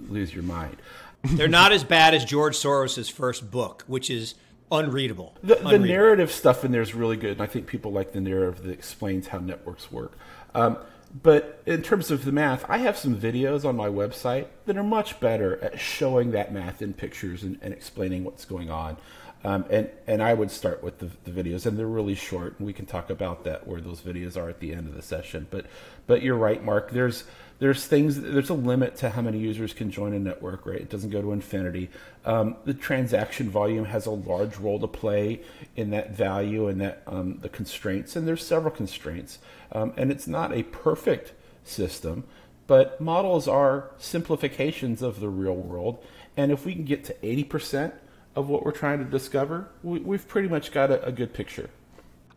lose 0.08 0.34
your 0.34 0.42
mind. 0.42 0.78
They're 1.22 1.48
not 1.48 1.70
as 1.70 1.84
bad 1.84 2.14
as 2.14 2.24
George 2.24 2.56
Soros's 2.56 3.08
first 3.08 3.50
book, 3.50 3.84
which 3.86 4.10
is 4.10 4.34
unreadable. 4.72 5.36
The, 5.42 5.58
unreadable. 5.58 5.70
the 5.70 5.92
narrative 5.92 6.32
stuff 6.32 6.64
in 6.64 6.72
there 6.72 6.82
is 6.82 6.94
really 6.94 7.16
good, 7.16 7.32
and 7.32 7.42
I 7.42 7.46
think 7.46 7.66
people 7.66 7.92
like 7.92 8.12
the 8.12 8.20
narrative 8.20 8.64
that 8.64 8.72
explains 8.72 9.28
how 9.28 9.38
networks 9.38 9.92
work. 9.92 10.18
Um, 10.54 10.78
but 11.14 11.62
in 11.66 11.82
terms 11.82 12.10
of 12.10 12.24
the 12.24 12.32
math, 12.32 12.64
I 12.68 12.78
have 12.78 12.96
some 12.96 13.16
videos 13.16 13.64
on 13.64 13.76
my 13.76 13.88
website 13.88 14.46
that 14.64 14.76
are 14.78 14.82
much 14.82 15.20
better 15.20 15.62
at 15.62 15.78
showing 15.78 16.30
that 16.30 16.52
math 16.52 16.80
in 16.80 16.94
pictures 16.94 17.42
and, 17.42 17.58
and 17.60 17.74
explaining 17.74 18.24
what's 18.24 18.46
going 18.46 18.70
on. 18.70 18.96
Um, 19.44 19.64
and 19.70 19.90
and 20.06 20.22
I 20.22 20.34
would 20.34 20.52
start 20.52 20.84
with 20.84 20.98
the, 20.98 21.10
the, 21.24 21.30
videos, 21.30 21.66
and 21.66 21.76
they're 21.76 21.86
really 21.86 22.14
short, 22.14 22.54
and 22.58 22.66
we 22.66 22.72
can 22.72 22.86
talk 22.86 23.10
about 23.10 23.42
that 23.42 23.66
where 23.66 23.80
those 23.80 24.00
videos 24.00 24.36
are 24.36 24.48
at 24.48 24.60
the 24.60 24.72
end 24.72 24.86
of 24.86 24.94
the 24.94 25.02
session. 25.02 25.48
But 25.50 25.66
but 26.06 26.22
you're 26.22 26.36
right, 26.36 26.62
Mark. 26.62 26.92
There's 26.92 27.24
there's 27.62 27.86
things 27.86 28.20
there's 28.20 28.50
a 28.50 28.54
limit 28.54 28.96
to 28.96 29.10
how 29.10 29.22
many 29.22 29.38
users 29.38 29.72
can 29.72 29.88
join 29.88 30.12
a 30.14 30.18
network, 30.18 30.66
right? 30.66 30.80
It 30.80 30.90
doesn't 30.90 31.10
go 31.10 31.22
to 31.22 31.30
infinity. 31.30 31.90
Um, 32.24 32.56
the 32.64 32.74
transaction 32.74 33.50
volume 33.50 33.84
has 33.84 34.04
a 34.04 34.10
large 34.10 34.56
role 34.56 34.80
to 34.80 34.88
play 34.88 35.42
in 35.76 35.90
that 35.90 36.10
value 36.10 36.66
and 36.66 36.80
that 36.80 37.04
um, 37.06 37.38
the 37.38 37.48
constraints, 37.48 38.16
and 38.16 38.26
there's 38.26 38.44
several 38.44 38.72
constraints, 38.72 39.38
um, 39.70 39.92
and 39.96 40.10
it's 40.10 40.26
not 40.26 40.52
a 40.52 40.64
perfect 40.64 41.34
system, 41.62 42.24
but 42.66 43.00
models 43.00 43.46
are 43.46 43.92
simplifications 43.96 45.00
of 45.00 45.20
the 45.20 45.28
real 45.28 45.54
world, 45.54 46.04
and 46.36 46.50
if 46.50 46.66
we 46.66 46.74
can 46.74 46.84
get 46.84 47.04
to 47.04 47.16
eighty 47.24 47.44
percent 47.44 47.94
of 48.34 48.48
what 48.48 48.64
we're 48.64 48.72
trying 48.72 48.98
to 48.98 49.04
discover, 49.04 49.68
we, 49.84 50.16
have 50.16 50.26
pretty 50.26 50.48
much 50.48 50.72
got 50.72 50.90
a, 50.90 51.04
a, 51.04 51.12
good 51.12 51.32
picture. 51.32 51.70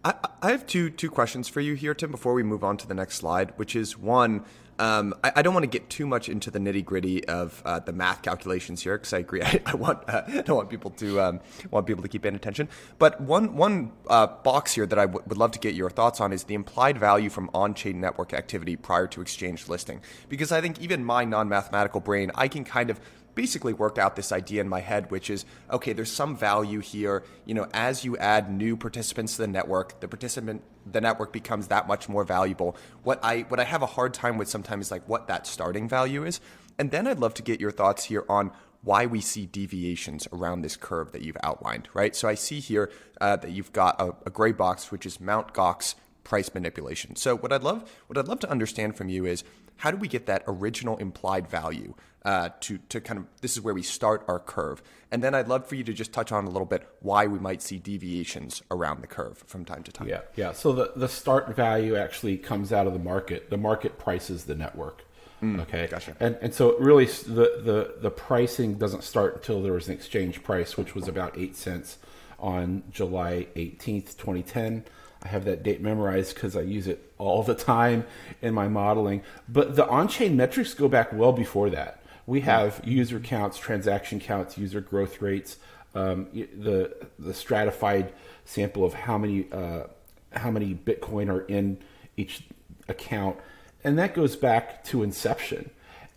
I, 0.04 0.14
I 0.44 0.52
have 0.52 0.68
two 0.68 0.92
two 0.92 1.10
questions 1.10 1.48
for 1.48 1.62
you 1.62 1.74
here, 1.74 1.96
Tim. 1.96 2.12
Before 2.12 2.36
we 2.36 2.44
move 2.44 2.64
on 2.64 2.78
to 2.78 2.88
the 2.88 2.94
next 2.94 3.16
slide, 3.16 3.54
which 3.56 3.76
is 3.76 3.98
one. 3.98 4.46
Um, 4.78 5.14
I, 5.24 5.32
I, 5.38 5.42
don't 5.42 5.54
want 5.54 5.64
to 5.64 5.70
get 5.70 5.90
too 5.90 6.06
much 6.06 6.28
into 6.28 6.52
the 6.52 6.60
nitty 6.60 6.84
gritty 6.84 7.26
of 7.28 7.62
uh, 7.64 7.80
the 7.80 7.94
math 7.94 8.22
calculations 8.22 8.82
here 8.82 8.98
because 8.98 9.14
I 9.14 9.20
agree. 9.20 9.42
I, 9.44 9.62
I 9.66 9.76
want 9.76 10.04
uh, 10.10 10.22
don't 10.42 10.58
want 10.58 10.70
people 10.70 10.92
to 10.92 11.22
um, 11.22 11.40
want 11.72 11.88
people 11.88 12.04
to 12.04 12.10
keep 12.10 12.24
paying 12.24 12.36
attention. 12.36 12.68
But 13.00 13.22
one 13.22 13.56
one 13.56 13.94
uh, 14.10 14.28
box 14.28 14.74
here 14.74 14.86
that 14.86 15.00
I 15.00 15.06
w- 15.06 15.24
would 15.28 15.38
love 15.38 15.52
to 15.52 15.60
get 15.60 15.76
your 15.76 15.90
thoughts 15.90 16.20
on 16.20 16.34
is 16.34 16.44
the 16.44 16.56
implied 16.56 16.98
value 16.98 17.30
from 17.30 17.50
on-chain 17.54 18.02
network 18.02 18.34
activity 18.34 18.76
prior 18.76 19.08
to 19.08 19.22
exchange 19.22 19.70
listing. 19.70 20.02
Because 20.28 20.52
I 20.52 20.60
think 20.60 20.82
even 20.82 21.06
my 21.06 21.24
non-mathematical 21.24 22.02
brain, 22.02 22.32
I 22.36 22.50
can 22.50 22.66
kind 22.66 22.90
of 22.90 23.00
basically 23.36 23.74
worked 23.74 24.00
out 24.00 24.16
this 24.16 24.32
idea 24.32 24.62
in 24.62 24.70
my 24.70 24.80
head, 24.80 25.12
which 25.12 25.30
is 25.30 25.46
okay, 25.70 25.94
there's 25.94 26.12
some 26.12 26.36
value 26.36 26.80
here. 26.80 27.24
You 27.46 27.54
know, 27.54 27.68
as 27.74 28.04
you 28.04 28.18
add 28.18 28.52
new 28.52 28.76
participants 28.76 29.36
to 29.36 29.44
the 29.44 29.48
network, 29.48 30.00
the 30.00 30.08
participant 30.08 30.64
the 30.90 31.02
network 31.02 31.34
becomes 31.34 31.68
that 31.68 31.88
much 31.88 32.10
more 32.10 32.24
valuable. 32.24 32.76
What 33.04 33.20
I 33.24 33.42
what 33.42 33.60
I 33.60 33.66
have 33.66 33.82
a 33.82 33.88
hard 33.88 34.14
time 34.14 34.38
with 34.38 34.48
sometimes 34.48 34.88
is 34.88 34.92
like 34.92 35.08
what 35.08 35.28
that 35.28 35.46
starting 35.46 35.88
value 35.88 36.26
is. 36.26 36.40
And 36.78 36.92
then 36.92 37.08
I'd 37.08 37.20
love 37.20 37.34
to 37.36 37.44
get 37.44 37.60
your 37.62 37.72
thoughts 37.72 38.06
here 38.06 38.26
on 38.28 38.52
why 38.82 39.06
we 39.06 39.20
see 39.20 39.46
deviations 39.46 40.28
around 40.32 40.62
this 40.62 40.78
curve 40.78 41.12
that 41.12 41.24
you've 41.24 41.38
outlined, 41.42 41.90
right? 41.94 42.16
So 42.16 42.28
I 42.28 42.36
see 42.36 42.60
here 42.60 42.92
uh, 43.20 43.36
that 43.38 43.52
you've 43.52 43.74
got 43.74 44.00
a, 44.00 44.14
a 44.28 44.30
gray 44.30 44.52
box, 44.52 44.92
which 44.92 45.06
is 45.06 45.20
Mount 45.20 45.54
Gox 45.54 45.96
price 46.24 46.54
manipulation. 46.54 47.16
So 47.16 47.38
what 47.38 47.52
I'd 47.52 47.64
love 47.64 47.90
what 48.08 48.18
I'd 48.18 48.28
love 48.28 48.40
to 48.42 48.50
understand 48.50 48.96
from 48.96 49.10
you 49.10 49.26
is 49.26 49.44
how 49.78 49.92
do 49.92 49.98
we 49.98 50.08
get 50.08 50.26
that 50.26 50.44
original 50.48 50.98
implied 50.98 51.48
value 51.48 51.94
uh, 52.24 52.50
to 52.60 52.80
to 52.90 53.00
kind 53.00 53.20
of 53.20 53.26
this 53.42 53.56
is 53.56 53.62
where 53.62 53.74
we 53.74 53.84
start 53.84 54.26
our 54.28 54.40
curve, 54.40 54.82
and 55.12 55.24
then 55.24 55.36
I'd 55.36 55.48
love 55.48 55.68
for 55.68 55.76
you 55.76 55.84
to 55.84 55.94
just 55.94 56.12
touch 56.12 56.32
on 56.32 56.46
a 56.46 56.50
little 56.50 56.66
bit 56.66 56.88
why 57.02 57.28
we 57.28 57.40
might 57.40 57.62
see 57.62 57.78
deviations 57.78 58.64
around 58.72 59.02
the 59.02 59.08
curve 59.08 59.44
from 59.46 59.64
time 59.64 59.84
to 59.84 59.92
time. 59.92 60.08
Yeah, 60.08 60.22
yeah. 60.36 60.52
So 60.52 60.74
the 60.74 60.92
the 60.96 61.08
start 61.08 61.56
value 61.56 61.96
actually 61.96 62.38
comes 62.38 62.74
out 62.74 62.88
of 62.88 62.94
the 62.94 63.00
market. 63.00 63.52
The 63.52 63.58
market 63.58 64.00
prices 64.00 64.46
the 64.46 64.56
network. 64.56 65.06
Mm, 65.44 65.62
okay, 65.62 65.86
gotcha. 65.88 66.16
And 66.20 66.38
and 66.42 66.54
so 66.54 66.78
really 66.80 67.06
the 67.06 67.62
the 67.64 67.96
the 68.02 68.12
pricing 68.12 68.76
doesn't 68.76 69.04
start 69.04 69.36
until 69.36 69.62
there 69.62 69.74
was 69.74 69.88
an 69.88 69.94
exchange 69.94 70.42
price, 70.42 70.78
which 70.78 70.96
was 70.96 71.08
about 71.08 71.38
eight 71.38 71.56
cents 71.56 72.00
on 72.40 72.84
July 72.90 73.48
eighteenth, 73.56 74.18
twenty 74.18 74.42
ten. 74.42 74.86
I 75.26 75.28
have 75.30 75.46
that 75.46 75.64
date 75.64 75.82
memorized 75.82 76.36
because 76.36 76.56
I 76.56 76.62
use 76.62 76.88
it 76.88 77.12
all 77.18 77.42
the 77.42 77.56
time 77.56 78.06
in 78.44 78.54
my 78.54 78.68
modeling. 78.68 79.24
But 79.50 79.76
the 79.76 79.88
on 79.88 80.08
chain 80.08 80.38
metrics 80.38 80.76
go 80.76 80.88
back 80.88 81.12
well 81.12 81.34
before 81.34 81.72
that. 81.72 82.04
We 82.28 82.42
have 82.42 82.80
user 82.84 83.20
counts, 83.20 83.58
transaction 83.58 84.20
counts, 84.20 84.56
user 84.56 84.82
growth 84.82 85.24
rates, 85.24 85.58
um, 85.96 86.28
the 86.34 86.96
the 87.18 87.34
stratified 87.34 88.14
sample 88.46 88.86
of 88.86 88.94
how 88.94 89.18
many 89.18 89.48
uh, 89.52 89.84
how 90.32 90.52
many 90.52 90.76
Bitcoin 90.76 91.30
are 91.30 91.42
in 91.42 91.80
each 92.18 92.44
account, 92.88 93.38
and 93.84 93.98
that 93.98 94.14
goes 94.14 94.36
back 94.36 94.84
to 94.86 95.02
inception. 95.02 95.72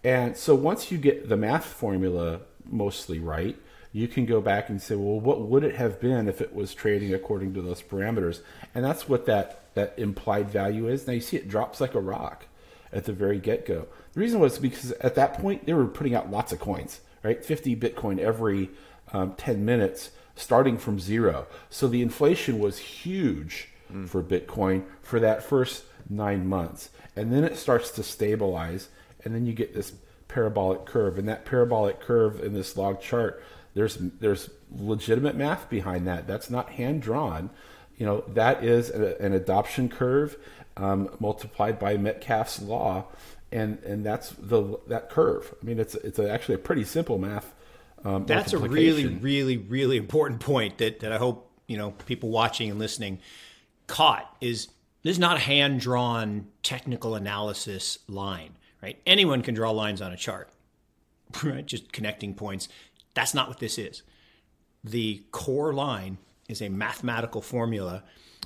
And 0.05 0.37
so 0.37 0.55
once 0.55 0.93
you 0.93 0.99
get 0.99 1.29
the 1.31 1.37
math 1.37 1.65
formula 1.65 2.41
mostly 2.67 3.19
right, 3.19 3.57
you 3.93 4.09
can 4.09 4.27
go 4.27 4.41
back 4.41 4.69
and 4.69 4.81
say, 4.81 4.95
well, 4.95 5.19
what 5.19 5.41
would 5.43 5.65
it 5.65 5.77
have 5.77 6.01
been 6.01 6.29
if 6.29 6.41
it 6.41 6.55
was 6.55 6.75
trading 6.75 7.15
according 7.15 7.55
to 7.55 7.63
those 7.63 7.83
parameters? 7.83 8.41
And 8.75 8.85
that's 8.85 9.09
what 9.09 9.27
that, 9.27 9.75
that 9.75 9.95
implied 9.97 10.51
value 10.51 10.89
is. 10.89 11.07
Now 11.07 11.15
you 11.15 11.21
see 11.21 11.37
it 11.37 11.49
drops 11.49 11.81
like 11.81 11.95
a 11.95 12.01
rock 12.01 12.47
at 12.93 13.05
the 13.05 13.13
very 13.13 13.39
get 13.39 13.67
go. 13.67 13.87
The 14.13 14.21
reason 14.21 14.41
was 14.41 14.59
because 14.59 14.93
at 14.93 15.15
that 15.15 15.35
point 15.35 15.67
they 15.67 15.75
were 15.75 15.87
putting 15.87 16.15
out 16.15 16.31
lots 16.31 16.53
of 16.53 16.61
coins, 16.61 17.01
right? 17.23 17.45
50 17.45 17.77
Bitcoin 17.77 18.19
every 18.19 18.71
um, 19.13 19.35
10 19.37 19.65
minutes, 19.65 20.11
starting 20.37 20.77
from 20.77 21.01
zero. 21.01 21.47
So 21.71 21.89
the 21.89 22.03
inflation 22.03 22.59
was 22.59 22.79
huge 22.79 23.69
mm. 23.93 24.09
for 24.09 24.23
Bitcoin 24.23 24.85
for 25.03 25.19
that 25.21 25.43
first 25.43 25.85
nine 26.09 26.47
months. 26.47 26.91
And 27.17 27.33
then 27.33 27.45
it 27.45 27.57
starts 27.57 27.91
to 27.93 28.03
stabilize, 28.03 28.89
and 29.25 29.35
then 29.35 29.47
you 29.47 29.53
get 29.53 29.75
this 29.75 29.93
parabolic 30.29 30.87
curve. 30.87 31.19
And 31.19 31.29
that 31.29 31.45
parabolic 31.45 32.01
curve 32.01 32.41
in 32.41 32.53
this 32.53 32.77
log 32.77 33.01
chart 33.01 33.43
there's 33.79 33.95
there's 33.95 34.51
legitimate 34.77 35.37
math 35.37 35.71
behind 35.71 36.05
that. 36.09 36.27
That's 36.27 36.51
not 36.51 36.71
hand 36.71 37.01
drawn. 37.01 37.49
You 37.97 38.07
know 38.07 38.25
that 38.27 38.65
is 38.65 38.91
a, 38.91 39.21
an 39.23 39.33
adoption 39.33 39.89
curve 39.89 40.37
um, 40.77 41.11
multiplied 41.21 41.79
by 41.79 41.97
Metcalfe's 41.97 42.61
law, 42.61 43.05
and 43.53 43.79
and 43.85 44.05
that's 44.05 44.31
the 44.31 44.81
that 44.89 45.11
curve. 45.11 45.55
I 45.63 45.65
mean, 45.65 45.79
it's 45.79 45.95
it's 45.95 46.19
a, 46.19 46.29
actually 46.29 46.57
a 46.57 46.59
pretty 46.59 46.83
simple 46.83 47.19
math. 47.19 47.55
Um, 48.05 48.27
that's 48.27 48.53
a 48.53 48.59
really 48.59 49.07
really 49.07 49.57
really 49.57 49.97
important 49.97 50.41
point 50.41 50.79
that 50.79 50.99
that 50.99 51.13
I 51.13 51.19
hope 51.19 51.49
you 51.69 51.77
know 51.77 51.93
people 52.07 52.31
watching 52.31 52.71
and 52.71 52.81
listening 52.81 53.21
caught 53.87 54.37
is 54.41 54.67
this 55.05 55.13
is 55.13 55.19
not 55.21 55.37
a 55.37 55.41
hand 55.41 55.79
drawn 55.79 56.49
technical 56.65 57.15
analysis 57.15 58.01
line, 58.09 58.57
right? 58.83 58.99
Anyone 59.07 59.43
can 59.43 59.55
draw 59.55 59.71
lines 59.71 60.03
on 60.03 60.11
a 60.11 60.17
chart, 60.17 60.51
right? 61.45 61.65
Just 61.65 61.93
connecting 61.93 62.35
points. 62.35 62.69
That's 63.19 63.35
not 63.35 63.49
what 63.49 63.59
this 63.59 63.79
is. 63.79 64.05
The 64.85 65.25
core 65.33 65.73
line 65.73 66.19
is 66.49 66.63
a 66.63 66.69
mathematical 66.69 67.43
formula. 67.43 68.05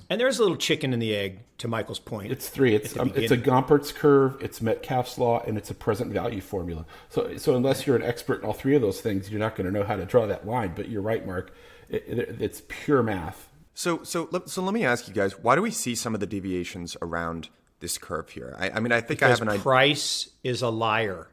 And 0.08 0.18
there's 0.18 0.38
a 0.38 0.42
little 0.42 0.56
chicken 0.56 0.94
in 0.94 0.98
the 0.98 1.14
egg 1.14 1.40
to 1.58 1.68
Michael's 1.68 1.98
point. 1.98 2.32
It's 2.32 2.48
three. 2.48 2.74
It's 2.74 2.96
um, 2.96 3.12
it's 3.14 3.30
a 3.30 3.36
Gompertz 3.36 3.94
curve, 3.94 4.38
it's 4.40 4.62
Metcalfe's 4.62 5.18
law, 5.18 5.42
and 5.46 5.58
it's 5.58 5.68
a 5.68 5.74
present 5.74 6.10
value 6.10 6.40
formula. 6.40 6.86
So 7.10 7.36
so 7.36 7.54
unless 7.54 7.86
you're 7.86 7.96
an 7.96 8.02
expert 8.02 8.40
in 8.40 8.46
all 8.46 8.54
three 8.54 8.74
of 8.74 8.80
those 8.80 9.02
things, 9.02 9.28
you're 9.28 9.40
not 9.40 9.56
going 9.56 9.66
to 9.66 9.78
know 9.78 9.84
how 9.84 9.96
to 9.96 10.06
draw 10.06 10.24
that 10.24 10.46
line. 10.46 10.72
But 10.74 10.88
you're 10.88 11.02
right, 11.02 11.26
Mark. 11.26 11.54
It, 11.90 12.04
it, 12.08 12.40
it's 12.40 12.62
pure 12.66 13.02
math. 13.02 13.50
So 13.74 14.02
so 14.04 14.30
so 14.46 14.62
let 14.62 14.72
me 14.72 14.86
ask 14.86 15.06
you 15.06 15.12
guys, 15.12 15.38
why 15.38 15.54
do 15.54 15.60
we 15.60 15.70
see 15.70 15.94
some 15.94 16.14
of 16.14 16.20
the 16.20 16.26
deviations 16.26 16.96
around 17.02 17.50
this 17.80 17.98
curve 17.98 18.30
here? 18.30 18.56
I, 18.58 18.70
I 18.70 18.80
mean, 18.80 18.90
I 18.92 19.00
think 19.00 19.20
because 19.20 19.26
I 19.26 19.30
have 19.32 19.42
an 19.42 19.48
idea. 19.50 19.62
Price 19.62 20.30
is 20.42 20.62
a 20.62 20.70
liar. 20.70 21.28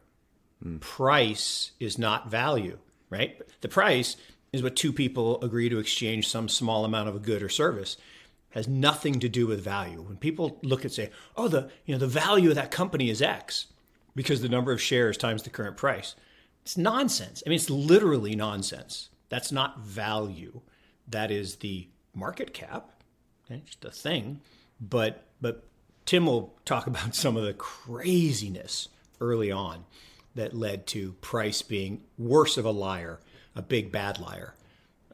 Hmm. 0.62 0.80
Price 0.80 1.72
is 1.80 1.98
not 1.98 2.30
value 2.30 2.80
right? 3.10 3.42
The 3.62 3.68
price 3.68 4.16
is 4.52 4.64
what 4.64 4.76
two 4.76 4.94
people 4.94 5.42
agree 5.44 5.70
to 5.70 5.80
exchange 5.80 6.28
some 6.28 6.50
small 6.50 6.86
amount 6.86 7.10
of 7.10 7.16
a 7.16 7.20
good 7.20 7.44
or 7.44 7.50
service. 7.50 7.98
It 8.52 8.56
has 8.56 8.68
nothing 8.68 9.20
to 9.20 9.30
do 9.30 9.46
with 9.46 9.64
value. 9.64 10.02
When 10.02 10.18
people 10.18 10.60
look 10.64 10.84
and 10.84 10.92
say, 10.92 11.12
"Oh, 11.36 11.48
the 11.48 11.70
you 11.86 11.94
know 11.94 12.00
the 12.00 12.08
value 12.08 12.50
of 12.50 12.56
that 12.56 12.72
company 12.72 13.10
is 13.10 13.22
X," 13.22 13.68
because 14.16 14.42
the 14.42 14.50
number 14.50 14.72
of 14.72 14.82
shares 14.82 15.18
times 15.18 15.44
the 15.44 15.50
current 15.50 15.78
price, 15.78 16.16
it's 16.64 16.78
nonsense. 16.78 17.44
I 17.46 17.50
mean, 17.50 17.58
it's 17.58 17.70
literally 17.70 18.36
nonsense. 18.36 19.10
That's 19.30 19.52
not 19.52 19.80
value. 19.80 20.62
That 21.08 21.32
is 21.32 21.58
the 21.58 21.88
market 22.14 22.54
cap. 22.54 23.04
Okay? 23.46 23.62
Just 23.66 23.86
a 23.86 23.92
thing. 23.92 24.42
But 24.82 25.26
but 25.42 25.64
Tim 26.06 26.26
will 26.26 26.56
talk 26.66 26.88
about 26.88 27.14
some 27.16 27.38
of 27.38 27.44
the 27.44 27.54
craziness 27.54 28.90
early 29.22 29.52
on 29.52 29.86
that 30.40 30.54
led 30.54 30.88
to 30.88 31.12
Price 31.14 31.62
being 31.62 32.02
worse 32.18 32.58
of 32.58 32.66
a 32.66 32.72
liar, 32.72 33.20
a 33.56 33.62
big 33.62 33.92
bad 33.92 34.20
liar. 34.20 34.56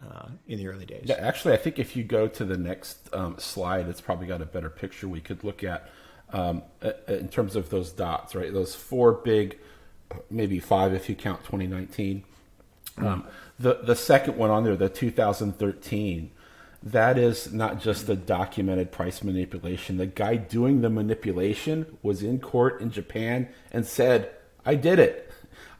Uh, 0.01 0.27
in 0.45 0.59
the 0.59 0.67
early 0.67 0.85
days. 0.85 1.05
Yeah, 1.05 1.15
actually, 1.15 1.53
I 1.53 1.57
think 1.57 1.79
if 1.79 1.95
you 1.95 2.03
go 2.03 2.27
to 2.27 2.45
the 2.45 2.57
next 2.57 3.09
um, 3.11 3.39
slide, 3.39 3.87
it's 3.87 4.01
probably 4.01 4.27
got 4.27 4.39
a 4.39 4.45
better 4.45 4.69
picture 4.69 5.07
we 5.07 5.21
could 5.21 5.43
look 5.43 5.63
at 5.63 5.89
um, 6.31 6.61
in 7.07 7.27
terms 7.29 7.55
of 7.55 7.69
those 7.69 7.91
dots, 7.91 8.35
right? 8.35 8.53
Those 8.53 8.75
four 8.75 9.13
big, 9.13 9.57
maybe 10.29 10.59
five 10.59 10.93
if 10.93 11.09
you 11.09 11.15
count 11.15 11.43
2019. 11.45 12.23
Um, 12.97 13.25
the 13.57 13.79
the 13.83 13.95
second 13.95 14.37
one 14.37 14.51
on 14.51 14.63
there, 14.63 14.75
the 14.75 14.89
2013, 14.89 16.29
that 16.83 17.17
is 17.17 17.51
not 17.51 17.79
just 17.79 18.05
the 18.05 18.15
documented 18.15 18.91
price 18.91 19.23
manipulation. 19.23 19.97
The 19.97 20.05
guy 20.05 20.35
doing 20.35 20.81
the 20.81 20.89
manipulation 20.89 21.97
was 22.03 22.21
in 22.21 22.39
court 22.39 22.79
in 22.81 22.91
Japan 22.91 23.47
and 23.71 23.87
said, 23.87 24.34
I 24.65 24.75
did 24.75 24.99
it. 24.99 25.31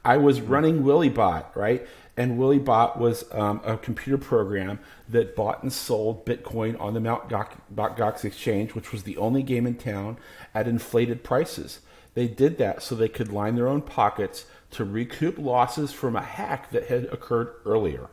I 0.04 0.16
was 0.18 0.40
running 0.40 0.82
WillyBot, 0.82 1.56
right? 1.56 1.86
And 2.16 2.38
WillyBot 2.38 2.96
was 2.96 3.24
um, 3.32 3.60
a 3.64 3.76
computer 3.76 4.16
program 4.16 4.78
that 5.08 5.36
bought 5.36 5.62
and 5.62 5.72
sold 5.72 6.24
Bitcoin 6.24 6.80
on 6.80 6.94
the 6.94 7.00
Mt. 7.00 7.28
Gox 7.28 8.24
exchange, 8.24 8.74
which 8.74 8.92
was 8.92 9.02
the 9.02 9.16
only 9.16 9.42
game 9.42 9.66
in 9.66 9.74
town 9.74 10.16
at 10.54 10.68
inflated 10.68 11.22
prices. 11.22 11.80
They 12.14 12.28
did 12.28 12.56
that 12.58 12.82
so 12.82 12.94
they 12.94 13.08
could 13.08 13.32
line 13.32 13.56
their 13.56 13.68
own 13.68 13.82
pockets 13.82 14.46
to 14.70 14.84
recoup 14.84 15.38
losses 15.38 15.92
from 15.92 16.16
a 16.16 16.22
hack 16.22 16.70
that 16.70 16.86
had 16.86 17.04
occurred 17.06 17.52
earlier. 17.66 18.08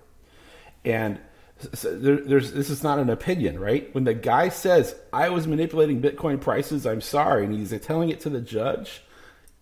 And 0.83 1.19
so 1.73 1.97
there, 1.97 2.17
this 2.17 2.69
is 2.69 2.83
not 2.83 2.99
an 2.99 3.09
opinion, 3.09 3.59
right? 3.59 3.93
When 3.95 4.03
the 4.03 4.13
guy 4.13 4.49
says 4.49 4.95
I 5.13 5.29
was 5.29 5.47
manipulating 5.47 6.01
Bitcoin 6.01 6.41
prices, 6.41 6.85
I'm 6.85 6.99
sorry, 6.99 7.45
and 7.45 7.53
he's 7.53 7.79
telling 7.81 8.09
it 8.09 8.19
to 8.21 8.29
the 8.29 8.41
judge 8.41 9.03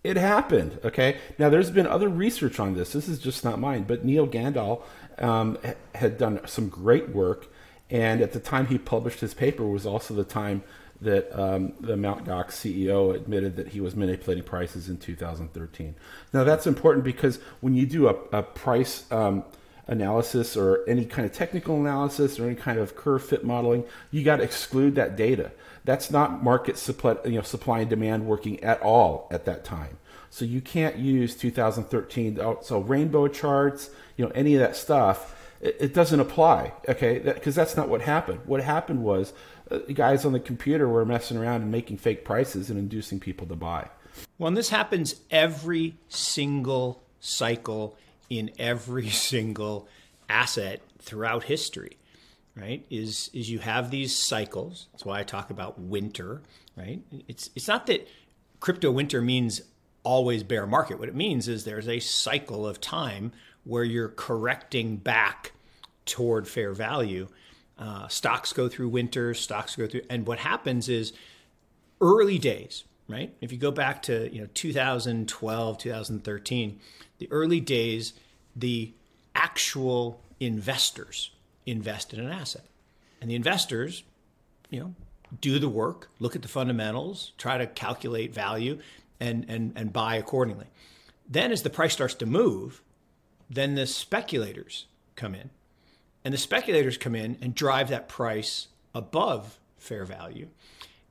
it 0.04 0.16
happened. 0.16 0.78
Okay. 0.84 1.18
Now, 1.38 1.48
there's 1.48 1.70
been 1.70 1.86
other 1.86 2.08
research 2.08 2.58
on 2.58 2.74
this. 2.74 2.92
This 2.92 3.08
is 3.08 3.18
just 3.18 3.44
not 3.44 3.58
mine. 3.58 3.84
But 3.84 4.04
Neil 4.04 4.26
Gandal 4.26 4.82
um, 5.18 5.58
had 5.94 6.18
done 6.18 6.40
some 6.46 6.68
great 6.68 7.10
work, 7.10 7.48
and 7.90 8.20
at 8.20 8.32
the 8.32 8.40
time 8.40 8.66
he 8.66 8.78
published 8.78 9.20
his 9.20 9.34
paper 9.34 9.64
was 9.64 9.86
also 9.86 10.14
the 10.14 10.24
time 10.24 10.62
that 11.00 11.36
um, 11.38 11.72
the 11.80 11.96
Mt. 11.96 12.24
Gox 12.24 12.52
CEO 12.52 13.14
admitted 13.14 13.56
that 13.56 13.68
he 13.68 13.80
was 13.80 13.96
manipulating 13.96 14.44
prices 14.44 14.88
in 14.88 14.96
2013. 14.98 15.96
Now, 16.32 16.44
that's 16.44 16.66
important 16.66 17.04
because 17.04 17.38
when 17.60 17.74
you 17.74 17.86
do 17.86 18.08
a, 18.08 18.14
a 18.32 18.42
price 18.42 19.10
um, 19.10 19.44
analysis 19.86 20.56
or 20.56 20.84
any 20.88 21.04
kind 21.04 21.26
of 21.26 21.32
technical 21.32 21.76
analysis 21.76 22.38
or 22.38 22.46
any 22.46 22.54
kind 22.54 22.78
of 22.78 22.96
curve 22.96 23.24
fit 23.24 23.44
modeling, 23.44 23.84
you 24.10 24.22
got 24.22 24.36
to 24.36 24.42
exclude 24.42 24.94
that 24.94 25.16
data. 25.16 25.50
That's 25.84 26.10
not 26.10 26.42
market 26.42 26.78
supply, 26.78 27.16
you 27.24 27.32
know, 27.32 27.42
supply 27.42 27.80
and 27.80 27.90
demand 27.90 28.26
working 28.26 28.62
at 28.62 28.80
all 28.82 29.28
at 29.30 29.44
that 29.46 29.64
time. 29.64 29.98
So 30.30 30.44
you 30.44 30.60
can't 30.60 30.96
use 30.96 31.34
2013. 31.34 32.40
So 32.62 32.80
rainbow 32.80 33.28
charts, 33.28 33.90
you 34.16 34.24
know, 34.24 34.32
any 34.34 34.54
of 34.54 34.60
that 34.60 34.76
stuff, 34.76 35.36
it, 35.60 35.76
it 35.78 35.94
doesn't 35.94 36.20
apply. 36.20 36.72
Okay, 36.88 37.18
because 37.18 37.54
that, 37.54 37.62
that's 37.62 37.76
not 37.76 37.88
what 37.88 38.02
happened. 38.02 38.40
What 38.46 38.62
happened 38.62 39.02
was 39.02 39.32
uh, 39.70 39.78
guys 39.92 40.24
on 40.24 40.32
the 40.32 40.40
computer 40.40 40.88
were 40.88 41.04
messing 41.04 41.36
around 41.36 41.62
and 41.62 41.70
making 41.70 41.98
fake 41.98 42.24
prices 42.24 42.70
and 42.70 42.78
inducing 42.78 43.20
people 43.20 43.46
to 43.48 43.56
buy. 43.56 43.88
Well, 44.38 44.48
and 44.48 44.56
this 44.56 44.70
happens 44.70 45.16
every 45.30 45.96
single 46.08 47.02
cycle 47.20 47.96
in 48.30 48.50
every 48.58 49.08
single 49.30 49.88
asset 50.28 50.80
throughout 50.98 51.44
history 51.44 51.98
right? 52.56 52.84
Is 52.90 53.30
is 53.32 53.50
you 53.50 53.60
have 53.60 53.90
these 53.90 54.16
cycles. 54.16 54.88
That's 54.92 55.04
why 55.04 55.20
i 55.20 55.22
talk 55.22 55.50
about 55.50 55.78
winter 55.78 56.42
right? 56.76 57.00
It's 57.28 57.50
it's 57.54 57.68
not 57.68 57.86
that 57.86 58.08
crypto 58.60 58.90
winter 58.90 59.20
means 59.20 59.62
always 60.04 60.42
bear 60.42 60.66
market. 60.66 60.98
What 60.98 61.08
it 61.08 61.14
means 61.14 61.48
is 61.48 61.64
there's 61.64 61.88
a 61.88 62.00
cycle 62.00 62.66
of 62.66 62.80
time 62.80 63.32
where 63.64 63.84
you're 63.84 64.08
correcting 64.08 64.96
back 64.96 65.52
toward 66.04 66.48
fair 66.48 66.72
value. 66.72 67.28
Uh, 67.78 68.08
stocks 68.08 68.52
go 68.52 68.68
through 68.68 68.88
winter 68.88 69.34
stocks 69.34 69.74
go 69.74 69.86
through 69.86 70.02
and 70.10 70.26
what 70.26 70.38
happens 70.38 70.88
is 70.88 71.12
early 72.00 72.38
days 72.38 72.84
right? 73.08 73.34
If 73.40 73.52
you 73.52 73.58
go 73.58 73.70
back 73.70 74.02
to 74.02 74.32
you 74.32 74.42
know 74.42 74.48
2012 74.54 75.78
2013 75.78 76.80
the 77.22 77.30
early 77.30 77.60
days 77.60 78.14
the 78.56 78.92
actual 79.34 80.20
investors 80.40 81.30
invest 81.66 82.12
in 82.12 82.18
an 82.18 82.30
asset. 82.30 82.64
And 83.20 83.30
the 83.30 83.36
investors, 83.36 84.02
you 84.70 84.80
know, 84.80 84.94
do 85.40 85.60
the 85.60 85.68
work, 85.68 86.10
look 86.18 86.34
at 86.34 86.42
the 86.42 86.48
fundamentals, 86.48 87.30
try 87.38 87.58
to 87.58 87.66
calculate 87.68 88.34
value 88.34 88.80
and 89.20 89.46
and 89.48 89.72
and 89.76 89.92
buy 89.92 90.16
accordingly. 90.16 90.66
Then 91.28 91.52
as 91.52 91.62
the 91.62 91.70
price 91.70 91.92
starts 91.92 92.14
to 92.14 92.26
move, 92.26 92.82
then 93.48 93.76
the 93.76 93.86
speculators 93.86 94.86
come 95.14 95.36
in. 95.36 95.50
And 96.24 96.34
the 96.34 96.38
speculators 96.38 96.98
come 96.98 97.14
in 97.14 97.38
and 97.40 97.54
drive 97.54 97.88
that 97.90 98.08
price 98.08 98.66
above 98.94 99.60
fair 99.78 100.04
value. 100.04 100.48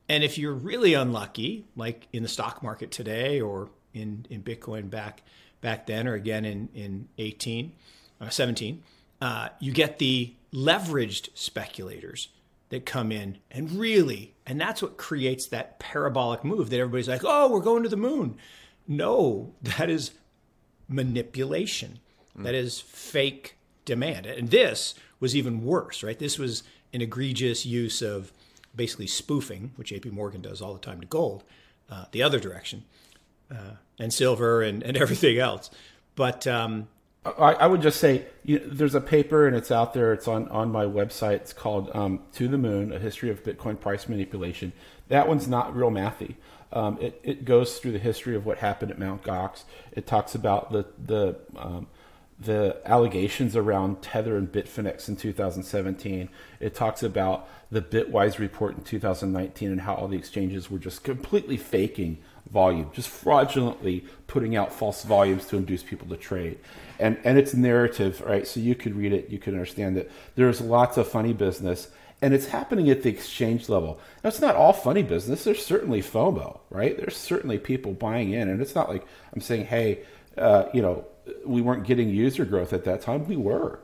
And 0.10 0.26
if 0.26 0.38
you're 0.38 0.54
really 0.54 0.94
unlucky, 0.94 1.66
like 1.78 2.10
in 2.12 2.22
the 2.22 2.30
stock 2.30 2.62
market 2.62 2.92
today 2.92 3.40
or 3.40 3.70
in, 3.94 4.26
in 4.30 4.44
Bitcoin 4.44 4.90
back 4.90 5.24
back 5.62 5.86
then 5.86 6.08
or 6.08 6.14
again 6.14 6.46
in, 6.46 6.70
in 6.74 7.08
18, 7.18 7.72
uh, 8.20 8.30
17, 8.30 8.84
uh, 9.22 9.50
you 9.60 9.72
get 9.72 10.00
the 10.00 10.34
leveraged 10.54 11.30
speculators 11.34 12.30
that 12.70 12.86
come 12.86 13.12
in 13.12 13.38
and 13.50 13.72
really, 13.72 14.34
and 14.46 14.60
that's 14.60 14.82
what 14.82 14.98
creates 14.98 15.48
that 15.48 15.80
parabolic 15.80 16.44
move 16.44 16.70
that 16.70 16.80
everybody's 16.80 17.08
like, 17.08 17.22
oh, 17.24 17.52
we're 17.52 17.60
going 17.60 17.84
to 17.84 17.90
the 17.90 17.98
moon. 17.98 18.36
No, 18.88 19.54
that 19.62 19.90
is 19.90 20.12
manipulation. 20.88 22.00
Mm. 22.38 22.44
That 22.44 22.56
is 22.56 22.80
fake 22.80 23.58
demand. 23.86 24.26
And 24.26 24.50
this 24.50 24.96
was 25.20 25.36
even 25.36 25.64
worse, 25.64 26.04
right? 26.04 26.18
This 26.18 26.40
was 26.40 26.64
an 26.94 27.02
egregious 27.02 27.66
use 27.66 28.02
of 28.02 28.32
basically 28.76 29.08
spoofing, 29.08 29.72
which 29.76 29.92
JP 29.92 30.12
Morgan 30.12 30.42
does 30.42 30.62
all 30.62 30.74
the 30.74 30.80
time 30.80 31.02
to 31.02 31.08
gold, 31.08 31.44
uh, 31.90 32.06
the 32.12 32.24
other 32.24 32.40
direction, 32.40 32.86
uh, 33.52 33.76
and 34.00 34.14
silver 34.14 34.62
and, 34.62 34.84
and 34.84 34.98
everything 35.06 35.38
else. 35.38 35.70
But 36.16 36.48
um, 36.48 36.88
I, 37.26 37.54
I, 37.54 37.68
would 37.68 37.82
just 37.82 38.00
say 38.00 38.26
you 38.44 38.60
know, 38.60 38.66
there's 38.68 38.96
a 38.96 39.02
paper 39.02 39.48
and 39.48 39.56
it's 39.56 39.72
out 39.72 39.94
there. 39.94 40.14
It's 40.14 40.28
on, 40.28 40.48
on 40.50 40.72
my 40.72 40.86
website. 40.86 41.36
It's 41.36 41.54
called 41.54 41.90
um, 41.96 42.22
"To 42.34 42.48
the 42.48 42.58
Moon: 42.58 42.92
A 42.92 43.00
History 43.00 43.30
of 43.30 43.44
Bitcoin 43.44 43.80
Price 43.80 44.10
Manipulation." 44.10 44.74
That 45.08 45.28
one's 45.28 45.48
not 45.48 45.76
real 45.76 45.92
mathy. 45.92 46.36
Um, 46.74 46.98
it, 47.02 47.20
it 47.24 47.46
goes 47.46 47.80
through 47.80 47.92
the 47.92 48.00
history 48.00 48.36
of 48.36 48.46
what 48.46 48.60
happened 48.60 48.92
at 48.92 49.00
Mount 49.00 49.24
Gox. 49.24 49.64
It 49.92 50.08
talks 50.08 50.36
about 50.36 50.72
the 50.72 50.86
the 50.98 51.38
um, 51.58 51.88
the 52.40 52.82
allegations 52.86 53.56
around 53.56 54.02
Tether 54.02 54.36
and 54.36 54.52
Bitfinex 54.52 55.08
in 55.08 55.16
2017. 55.16 56.28
It 56.60 56.74
talks 56.74 57.04
about 57.04 57.48
the 57.70 57.82
Bitwise 57.82 58.40
report 58.40 58.76
in 58.76 58.84
2019 58.84 59.72
and 59.72 59.82
how 59.82 59.94
all 59.94 60.08
the 60.08 60.18
exchanges 60.18 60.72
were 60.72 60.80
just 60.80 61.04
completely 61.04 61.56
faking 61.56 62.18
volume, 62.52 62.90
just 62.94 63.10
fraudulently 63.10 64.06
putting 64.28 64.56
out 64.56 64.74
false 64.74 65.04
volumes 65.04 65.46
to 65.48 65.58
induce 65.58 65.84
people 65.84 66.08
to 66.08 66.18
trade. 66.18 66.60
And 67.00 67.18
and 67.24 67.38
it's 67.38 67.54
narrative, 67.54 68.22
right? 68.22 68.46
So 68.46 68.60
you 68.60 68.76
could 68.76 68.96
read 68.96 69.14
it, 69.14 69.30
you 69.30 69.40
can 69.40 69.54
understand 69.54 69.96
that 69.98 70.12
there's 70.36 70.62
lots 70.62 70.98
of 70.98 71.08
funny 71.08 71.34
business, 71.34 71.90
and 72.22 72.34
it's 72.34 72.48
happening 72.48 72.90
at 72.90 73.04
the 73.04 73.10
exchange 73.10 73.70
level. 73.70 74.00
Now 74.24 74.28
it's 74.28 74.42
not 74.42 74.56
all 74.56 74.74
funny 74.74 75.04
business. 75.04 75.44
There's 75.44 75.66
certainly 75.66 76.02
FOMO, 76.02 76.60
right? 76.70 76.96
There's 76.98 77.18
certainly 77.18 77.58
people 77.58 77.94
buying 77.94 78.32
in, 78.34 78.50
and 78.50 78.62
it's 78.62 78.76
not 78.76 78.90
like 78.90 79.06
I'm 79.34 79.42
saying, 79.42 79.66
hey, 79.66 80.04
uh, 80.38 80.66
you 80.74 80.82
know, 80.82 81.06
we 81.46 81.62
weren't 81.62 81.86
getting 81.86 82.10
user 82.10 82.46
growth 82.46 82.74
at 82.74 82.84
that 82.86 83.02
time. 83.02 83.28
We 83.28 83.38
were. 83.38 83.80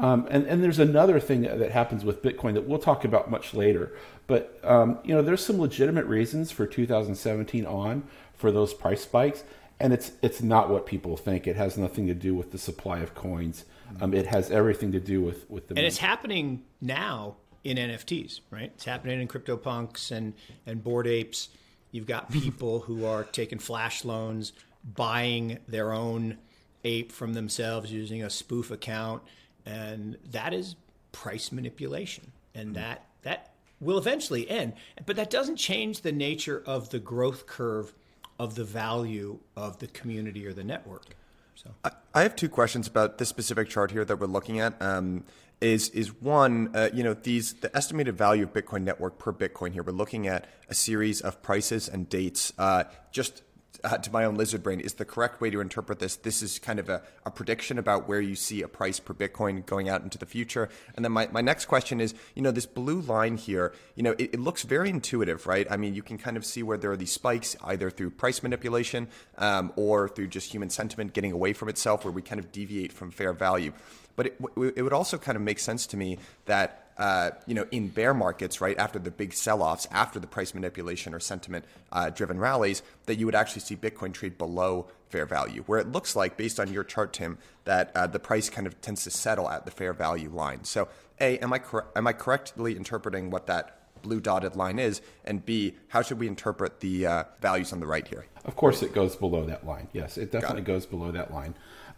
Um, 0.00 0.26
and, 0.30 0.46
and 0.46 0.64
there's 0.64 0.78
another 0.78 1.20
thing 1.20 1.42
that 1.42 1.70
happens 1.70 2.04
with 2.04 2.22
Bitcoin 2.22 2.54
that 2.54 2.66
we'll 2.66 2.78
talk 2.78 3.04
about 3.04 3.30
much 3.30 3.52
later. 3.52 3.92
But 4.26 4.58
um, 4.64 4.98
you 5.04 5.14
know, 5.14 5.22
there's 5.22 5.44
some 5.44 5.60
legitimate 5.60 6.06
reasons 6.06 6.50
for 6.50 6.66
2017 6.66 7.66
on 7.66 8.04
for 8.34 8.50
those 8.50 8.72
price 8.72 9.02
spikes, 9.02 9.44
and 9.78 9.92
it's 9.92 10.12
it's 10.22 10.42
not 10.42 10.70
what 10.70 10.86
people 10.86 11.16
think. 11.16 11.46
It 11.46 11.56
has 11.56 11.76
nothing 11.76 12.06
to 12.06 12.14
do 12.14 12.34
with 12.34 12.50
the 12.50 12.58
supply 12.58 13.00
of 13.00 13.14
coins. 13.14 13.64
Um, 14.00 14.14
it 14.14 14.26
has 14.26 14.50
everything 14.50 14.92
to 14.92 15.00
do 15.00 15.20
with 15.20 15.48
with 15.50 15.68
the. 15.68 15.72
And 15.72 15.78
money. 15.78 15.88
it's 15.88 15.98
happening 15.98 16.62
now 16.80 17.36
in 17.62 17.76
NFTs, 17.76 18.40
right? 18.50 18.72
It's 18.74 18.84
happening 18.84 19.20
in 19.20 19.28
CryptoPunks 19.28 20.10
and 20.10 20.32
and 20.64 20.82
Bored 20.82 21.06
Apes. 21.06 21.50
You've 21.90 22.06
got 22.06 22.30
people 22.32 22.80
who 22.80 23.04
are 23.04 23.24
taking 23.24 23.58
flash 23.58 24.04
loans, 24.04 24.52
buying 24.82 25.58
their 25.68 25.92
own 25.92 26.38
ape 26.84 27.12
from 27.12 27.34
themselves 27.34 27.92
using 27.92 28.22
a 28.22 28.30
spoof 28.30 28.70
account 28.70 29.22
and 29.66 30.16
that 30.30 30.52
is 30.52 30.76
price 31.12 31.52
manipulation, 31.52 32.32
and 32.54 32.74
that 32.76 33.06
that 33.22 33.52
will 33.80 33.98
eventually 33.98 34.48
end. 34.48 34.74
But 35.06 35.16
that 35.16 35.30
doesn't 35.30 35.56
change 35.56 36.02
the 36.02 36.12
nature 36.12 36.62
of 36.66 36.90
the 36.90 36.98
growth 36.98 37.46
curve 37.46 37.92
of 38.38 38.54
the 38.54 38.64
value 38.64 39.38
of 39.56 39.78
the 39.78 39.86
community 39.86 40.46
or 40.46 40.52
the 40.52 40.64
network. 40.64 41.14
So 41.54 41.70
I, 41.84 41.90
I 42.14 42.22
have 42.22 42.34
two 42.34 42.48
questions 42.48 42.88
about 42.88 43.18
this 43.18 43.28
specific 43.28 43.68
chart 43.68 43.90
here 43.90 44.04
that 44.04 44.16
we're 44.16 44.26
looking 44.26 44.60
at. 44.60 44.80
Um, 44.80 45.24
is 45.60 45.90
is 45.90 46.14
one, 46.22 46.70
uh, 46.74 46.88
you 46.94 47.04
know, 47.04 47.12
these 47.12 47.54
the 47.54 47.74
estimated 47.76 48.16
value 48.16 48.44
of 48.44 48.52
Bitcoin 48.52 48.82
network 48.82 49.18
per 49.18 49.30
Bitcoin 49.32 49.72
here. 49.72 49.82
We're 49.82 49.92
looking 49.92 50.26
at 50.26 50.46
a 50.70 50.74
series 50.74 51.20
of 51.20 51.42
prices 51.42 51.86
and 51.86 52.08
dates. 52.08 52.54
Uh, 52.58 52.84
just 53.12 53.42
uh, 53.84 53.98
to 53.98 54.10
my 54.12 54.24
own 54.24 54.36
lizard 54.36 54.62
brain 54.62 54.80
is 54.80 54.94
the 54.94 55.04
correct 55.04 55.40
way 55.40 55.50
to 55.50 55.60
interpret 55.60 55.98
this. 55.98 56.16
This 56.16 56.42
is 56.42 56.58
kind 56.58 56.78
of 56.78 56.88
a, 56.88 57.02
a, 57.24 57.30
prediction 57.30 57.78
about 57.78 58.08
where 58.08 58.20
you 58.20 58.34
see 58.34 58.62
a 58.62 58.68
price 58.68 59.00
per 59.00 59.14
Bitcoin 59.14 59.64
going 59.66 59.88
out 59.88 60.02
into 60.02 60.18
the 60.18 60.26
future. 60.26 60.68
And 60.96 61.04
then 61.04 61.12
my, 61.12 61.28
my 61.28 61.40
next 61.40 61.66
question 61.66 62.00
is, 62.00 62.14
you 62.34 62.42
know, 62.42 62.50
this 62.50 62.66
blue 62.66 63.00
line 63.00 63.36
here, 63.36 63.72
you 63.94 64.02
know, 64.02 64.12
it, 64.12 64.34
it 64.34 64.40
looks 64.40 64.62
very 64.62 64.90
intuitive, 64.90 65.46
right? 65.46 65.66
I 65.70 65.76
mean, 65.76 65.94
you 65.94 66.02
can 66.02 66.18
kind 66.18 66.36
of 66.36 66.44
see 66.44 66.62
where 66.62 66.78
there 66.78 66.90
are 66.90 66.96
these 66.96 67.12
spikes 67.12 67.56
either 67.64 67.90
through 67.90 68.10
price 68.10 68.42
manipulation 68.42 69.08
um, 69.38 69.72
or 69.76 70.08
through 70.08 70.28
just 70.28 70.52
human 70.52 70.70
sentiment 70.70 71.12
getting 71.12 71.32
away 71.32 71.52
from 71.52 71.68
itself, 71.68 72.04
where 72.04 72.12
we 72.12 72.22
kind 72.22 72.38
of 72.38 72.52
deviate 72.52 72.92
from 72.92 73.10
fair 73.10 73.32
value. 73.32 73.72
But 74.16 74.26
it, 74.26 74.40
it 74.76 74.82
would 74.82 74.92
also 74.92 75.18
kind 75.18 75.36
of 75.36 75.42
make 75.42 75.58
sense 75.58 75.86
to 75.88 75.96
me 75.96 76.18
that 76.46 76.79
uh, 77.00 77.30
you 77.46 77.54
know, 77.54 77.66
in 77.70 77.88
bear 77.88 78.12
markets, 78.12 78.60
right 78.60 78.78
after 78.78 78.98
the 78.98 79.10
big 79.10 79.32
sell-offs, 79.32 79.88
after 79.90 80.20
the 80.20 80.26
price 80.26 80.52
manipulation 80.52 81.14
or 81.14 81.18
sentiment-driven 81.18 82.36
uh, 82.36 82.40
rallies, 82.40 82.82
that 83.06 83.16
you 83.16 83.24
would 83.24 83.34
actually 83.34 83.62
see 83.62 83.74
Bitcoin 83.74 84.12
trade 84.12 84.36
below 84.36 84.86
fair 85.08 85.24
value, 85.24 85.62
where 85.62 85.80
it 85.80 85.90
looks 85.90 86.14
like, 86.14 86.36
based 86.36 86.60
on 86.60 86.70
your 86.70 86.84
chart, 86.84 87.14
Tim, 87.14 87.38
that 87.64 87.90
uh, 87.96 88.06
the 88.06 88.18
price 88.18 88.50
kind 88.50 88.66
of 88.66 88.78
tends 88.82 89.02
to 89.04 89.10
settle 89.10 89.48
at 89.48 89.64
the 89.64 89.70
fair 89.70 89.94
value 89.94 90.28
line. 90.28 90.62
So, 90.64 90.88
a, 91.18 91.38
am 91.38 91.54
I 91.54 91.58
cor- 91.58 91.86
am 91.96 92.06
I 92.06 92.12
correctly 92.12 92.76
interpreting 92.76 93.30
what 93.30 93.46
that 93.46 93.78
blue 94.02 94.20
dotted 94.20 94.54
line 94.54 94.78
is, 94.78 95.00
and 95.24 95.44
B, 95.44 95.76
how 95.88 96.02
should 96.02 96.18
we 96.18 96.28
interpret 96.28 96.80
the 96.80 97.06
uh, 97.06 97.24
values 97.40 97.72
on 97.72 97.80
the 97.80 97.86
right 97.86 98.06
here? 98.06 98.26
Of 98.44 98.56
course, 98.56 98.82
it 98.82 98.92
goes 98.92 99.16
below 99.16 99.46
that 99.46 99.66
line. 99.66 99.88
Yes, 99.94 100.18
it 100.18 100.30
definitely 100.30 100.62
it. 100.62 100.66
goes 100.66 100.84
below 100.84 101.10
that 101.12 101.32
line. 101.32 101.54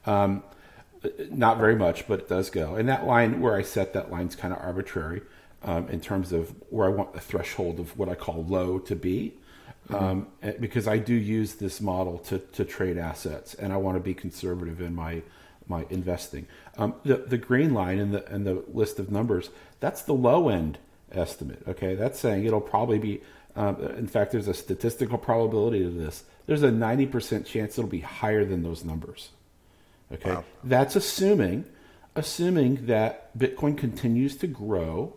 Um, 0.06 0.44
not 1.30 1.58
very 1.58 1.76
much, 1.76 2.06
but 2.06 2.20
it 2.20 2.28
does 2.28 2.50
go. 2.50 2.74
And 2.74 2.88
that 2.88 3.06
line 3.06 3.40
where 3.40 3.56
I 3.56 3.62
set 3.62 3.92
that 3.94 4.10
line 4.10 4.28
is 4.28 4.36
kind 4.36 4.52
of 4.52 4.60
arbitrary 4.60 5.22
um, 5.62 5.88
in 5.88 6.00
terms 6.00 6.32
of 6.32 6.54
where 6.70 6.86
I 6.86 6.90
want 6.90 7.12
the 7.12 7.20
threshold 7.20 7.80
of 7.80 7.96
what 7.98 8.08
I 8.08 8.14
call 8.14 8.44
low 8.44 8.78
to 8.78 8.96
be. 8.96 9.34
Mm-hmm. 9.88 10.04
Um, 10.04 10.26
because 10.60 10.86
I 10.86 10.98
do 10.98 11.12
use 11.12 11.54
this 11.54 11.80
model 11.80 12.18
to, 12.18 12.38
to 12.38 12.64
trade 12.64 12.98
assets, 12.98 13.54
and 13.54 13.72
I 13.72 13.78
want 13.78 13.96
to 13.96 14.00
be 14.00 14.14
conservative 14.14 14.80
in 14.80 14.94
my 14.94 15.22
my 15.66 15.86
investing. 15.90 16.46
Um, 16.78 16.94
the 17.04 17.16
the 17.16 17.36
green 17.38 17.74
line 17.74 17.98
and 17.98 18.14
the 18.14 18.32
in 18.32 18.44
the 18.44 18.62
list 18.72 19.00
of 19.00 19.10
numbers 19.10 19.50
that's 19.82 20.02
the 20.02 20.14
low 20.14 20.48
end 20.48 20.78
estimate. 21.10 21.62
Okay, 21.66 21.96
that's 21.96 22.18
saying 22.18 22.46
it'll 22.46 22.60
probably 22.60 22.98
be. 22.98 23.20
Um, 23.56 23.82
in 23.98 24.06
fact, 24.06 24.30
there's 24.30 24.48
a 24.48 24.54
statistical 24.54 25.18
probability 25.18 25.84
of 25.84 25.96
this. 25.96 26.24
There's 26.46 26.62
a 26.62 26.70
ninety 26.70 27.04
percent 27.04 27.44
chance 27.44 27.76
it'll 27.76 27.90
be 27.90 28.00
higher 28.00 28.44
than 28.44 28.62
those 28.62 28.84
numbers. 28.84 29.30
Okay, 30.12 30.30
wow. 30.30 30.44
that's 30.64 30.96
assuming 30.96 31.64
assuming 32.14 32.86
that 32.86 33.36
Bitcoin 33.38 33.76
continues 33.76 34.36
to 34.36 34.46
grow 34.46 35.14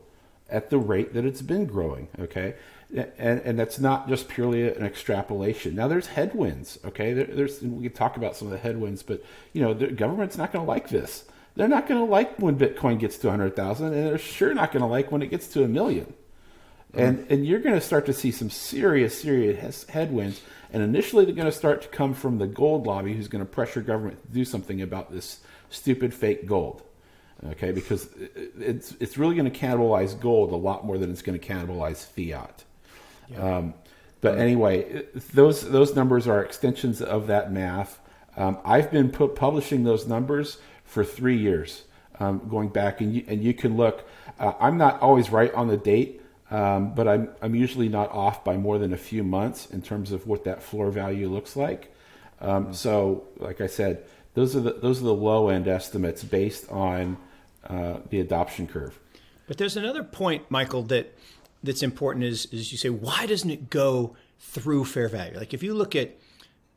at 0.50 0.70
the 0.70 0.78
rate 0.78 1.14
that 1.14 1.26
it's 1.26 1.42
been 1.42 1.66
growing. 1.66 2.08
Okay, 2.20 2.56
and 2.94 3.42
and 3.42 3.60
that's 3.60 3.80
not 3.80 4.08
just 4.08 4.28
purely 4.30 4.68
an 4.68 4.84
extrapolation. 4.84 5.76
Now 5.76 5.88
there's 5.88 6.08
headwinds. 6.08 6.80
Okay, 6.86 7.14
there, 7.14 7.26
there's 7.26 7.62
we 7.62 7.88
can 7.88 7.98
talk 7.98 8.18
about 8.18 8.36
some 8.36 8.48
of 8.48 8.52
the 8.52 8.60
headwinds, 8.60 9.04
but 9.04 9.24
you 9.54 9.62
know 9.62 9.74
the 9.74 9.88
government's 9.88 10.38
not 10.38 10.52
going 10.52 10.66
to 10.66 10.70
like 10.70 10.90
this. 10.90 11.26
They're 11.56 11.68
not 11.68 11.88
going 11.88 12.00
to 12.00 12.12
like 12.12 12.38
when 12.38 12.58
Bitcoin 12.58 13.00
gets 13.00 13.18
to 13.20 13.28
100,000, 13.28 13.86
and 13.86 13.96
they're 13.96 14.18
sure 14.18 14.54
not 14.54 14.74
going 14.74 14.82
to 14.82 14.88
like 14.88 15.10
when 15.10 15.22
it 15.22 15.28
gets 15.28 15.48
to 15.50 15.64
a 15.64 15.68
million. 15.68 16.14
And 16.94 17.20
mm. 17.20 17.32
and 17.32 17.46
you're 17.46 17.60
going 17.60 17.76
to 17.76 17.82
start 17.82 18.06
to 18.08 18.14
see 18.14 18.32
some 18.32 18.50
serious, 18.50 19.20
serious 19.20 19.86
headwinds. 19.90 20.42
And 20.76 20.84
initially, 20.84 21.24
they're 21.24 21.34
going 21.34 21.46
to 21.46 21.54
start 21.54 21.84
to 21.84 21.88
come 21.88 22.14
from 22.14 22.38
the 22.38 22.48
gold 22.48 22.86
lobby, 22.86 23.14
who's 23.14 23.30
going 23.30 23.40
to 23.40 23.50
pressure 23.50 23.80
government 23.80 24.22
to 24.22 24.34
do 24.34 24.44
something 24.44 24.82
about 24.82 25.10
this 25.10 25.40
stupid 25.70 26.14
fake 26.14 26.46
gold. 26.46 26.84
Okay, 27.52 27.72
because 27.72 28.10
it's 28.60 28.94
it's 29.00 29.18
really 29.18 29.36
going 29.36 29.50
to 29.50 29.58
cannibalize 29.58 30.20
gold 30.20 30.52
a 30.52 30.58
lot 30.58 30.86
more 30.86 30.98
than 30.98 31.12
it's 31.12 31.22
going 31.22 31.40
to 31.40 31.48
cannibalize 31.48 32.06
fiat. 32.06 32.66
Yeah. 33.30 33.58
Um, 33.58 33.74
but 34.20 34.38
anyway, 34.38 35.04
those 35.34 35.62
those 35.70 35.96
numbers 35.96 36.28
are 36.28 36.44
extensions 36.44 37.02
of 37.02 37.28
that 37.28 37.54
math. 37.54 38.02
Um, 38.36 38.58
I've 38.66 38.92
been 38.92 39.10
put, 39.10 39.34
publishing 39.34 39.86
those 39.86 40.06
numbers 40.06 40.58
for 40.84 41.06
three 41.06 41.38
years, 41.38 41.86
um, 42.20 42.50
going 42.50 42.68
back, 42.68 43.00
and 43.00 43.16
you, 43.16 43.24
and 43.30 43.42
you 43.42 43.54
can 43.54 43.78
look. 43.78 44.06
Uh, 44.38 44.52
I'm 44.60 44.78
not 44.78 45.02
always 45.02 45.30
right 45.30 45.54
on 45.54 45.70
the 45.70 45.78
date, 45.78 46.22
um, 46.52 46.94
but 46.94 47.08
I'm 47.08 47.30
I'm 47.42 47.56
usually 47.56 47.90
not 47.90 48.12
off 48.12 48.44
by 48.44 48.58
more 48.58 48.78
than 48.78 48.94
a 48.94 48.98
few 48.98 49.24
months 49.24 49.68
in 49.68 49.82
terms 49.82 50.12
of 50.12 50.28
what 50.28 50.44
that 50.44 50.62
floor 50.62 50.92
value 50.92 51.28
looks 51.30 51.56
like. 51.56 51.94
Um, 52.40 52.66
mm-hmm. 52.66 52.74
So, 52.74 53.26
like 53.38 53.62
I 53.62 53.68
said, 53.68 54.04
those 54.36 54.56
are 54.56 54.60
the 54.60 54.74
those 54.74 55.02
are 55.02 55.06
the 55.06 55.14
low 55.14 55.50
end 55.50 55.68
estimates 55.68 56.24
based 56.24 56.70
on 56.72 57.18
uh, 57.68 57.98
the 58.10 58.20
adoption 58.20 58.68
curve. 58.68 59.00
But 59.48 59.58
there's 59.58 59.78
another 59.78 60.04
point, 60.04 60.50
Michael, 60.50 60.84
that 60.84 61.14
that's 61.64 61.82
important 61.82 62.26
is 62.26 62.46
is 62.48 62.72
you 62.72 62.78
say 62.78 62.90
why 62.90 63.26
doesn't 63.26 63.50
it 63.50 63.70
go 63.70 64.16
through 64.40 64.86
fair 64.86 65.08
value? 65.08 65.38
Like 65.38 65.54
if 65.54 65.64
you 65.64 65.74
look 65.74 65.96
at 65.96 66.16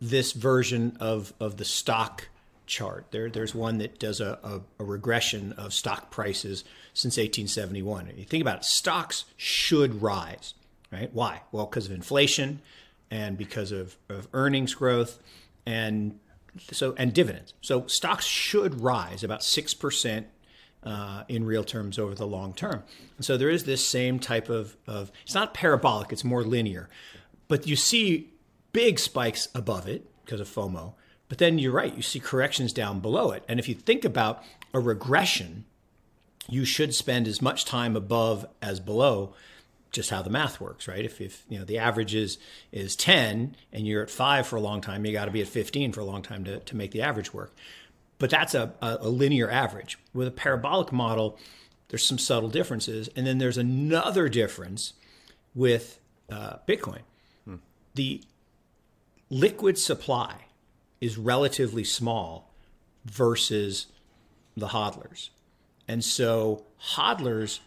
this 0.01 0.33
version 0.33 0.97
of 1.01 1.35
of 1.41 1.59
the 1.59 1.65
stock 1.65 2.29
chart. 2.69 3.07
There, 3.11 3.29
there's 3.29 3.55
one 3.55 3.79
that 3.79 3.99
does 3.99 4.21
a, 4.21 4.39
a, 4.45 4.61
a, 4.79 4.85
regression 4.85 5.53
of 5.55 5.73
stock 5.73 6.11
prices 6.11 6.63
since 6.95 7.17
1871. 7.17 8.13
you 8.17 8.25
think 8.25 8.43
about 8.43 8.59
it, 8.59 8.65
stocks 8.65 9.25
should 9.37 10.03
rise, 10.03 10.55
right? 10.93 11.11
Why? 11.13 11.43
Well, 11.51 11.67
because 11.67 11.87
of 11.87 11.93
inflation 11.93 12.61
and 13.11 13.37
because 13.37 13.73
of, 13.73 13.97
of 14.09 14.29
earnings 14.33 14.75
growth 14.75 15.19
and 15.67 16.19
so 16.73 16.95
and 16.97 17.13
dividends. 17.13 17.55
So 17.61 17.87
stocks 17.87 18.25
should 18.25 18.81
rise 18.81 19.25
about 19.25 19.43
six 19.43 19.75
percent 19.75 20.27
uh, 20.83 21.25
in 21.29 21.45
real 21.45 21.65
terms 21.65 21.99
over 21.99 22.15
the 22.15 22.27
long 22.27 22.55
term. 22.55 22.83
And 23.17 23.25
so 23.25 23.37
there 23.37 23.51
is 23.51 23.65
this 23.65 23.87
same 23.87 24.19
type 24.19 24.49
of, 24.49 24.77
of 24.87 25.11
it's 25.25 25.35
not 25.35 25.55
parabolic; 25.55 26.13
it's 26.13 26.25
more 26.25 26.43
linear, 26.43 26.89
but 27.49 27.67
you 27.67 27.77
see 27.77 28.33
big 28.73 28.99
spikes 28.99 29.49
above 29.55 29.89
it 29.89 30.05
because 30.25 30.41
of 30.41 30.49
FOMO 30.49 30.95
but 31.29 31.39
then 31.39 31.59
you're 31.59 31.73
right, 31.73 31.95
you 31.95 32.03
see 32.03 32.21
corrections 32.21 32.73
down 32.73 33.01
below 33.01 33.31
it. 33.31 33.45
And 33.49 33.59
if 33.59 33.69
you 33.69 33.75
think 33.75 34.05
about 34.05 34.43
a 34.73 34.81
regression, 34.81 35.65
you 36.49 36.65
should 36.65 36.95
spend 36.95 37.29
as 37.29 37.43
much 37.43 37.65
time 37.65 37.97
above 37.97 38.47
as 38.63 38.81
below 38.81 39.35
just 39.91 40.11
how 40.11 40.23
the 40.23 40.31
math 40.31 40.61
works, 40.61 40.87
right? 40.87 41.05
If, 41.05 41.21
if 41.21 41.45
you 41.49 41.59
know 41.59 41.65
the 41.65 41.79
average 41.79 42.15
is 42.15 42.39
is 42.73 42.95
10 42.97 43.57
and 43.73 43.87
you're 43.87 44.03
at 44.03 44.11
five 44.11 44.47
for 44.47 44.57
a 44.57 44.61
long 44.61 44.81
time, 44.81 45.05
you 45.05 45.13
got 45.13 45.27
to 45.27 45.31
be 45.31 45.41
at 45.41 45.49
15 45.49 45.93
for 45.93 46.01
a 46.01 46.05
long 46.05 46.23
time 46.23 46.45
to, 46.45 46.61
to 46.61 46.77
make 46.77 46.91
the 46.91 47.03
average 47.03 47.33
work. 47.33 47.55
But 48.19 48.31
that's 48.31 48.55
a, 48.55 48.75
a, 48.83 49.09
linear 49.09 49.51
average. 49.51 49.97
With 50.13 50.27
a 50.27 50.33
parabolic 50.33 50.93
model, 50.93 51.39
there's 51.89 52.05
some 52.05 52.19
subtle 52.19 52.49
differences. 52.49 53.09
And 53.15 53.27
then 53.27 53.39
there's 53.39 53.57
another 53.57 54.29
difference 54.29 54.95
with 55.55 56.01
uh, 56.29 56.57
Bitcoin. 56.67 57.03
Hmm. 57.45 57.57
The 57.95 58.23
liquid 59.31 59.79
supply 59.79 60.48
is 61.01 61.17
relatively 61.17 61.85
small 61.85 62.53
versus 63.05 63.87
the 64.57 64.69
hodlers. 64.69 65.31
And 65.87 66.05
so 66.05 66.65
hodlers 66.95 67.61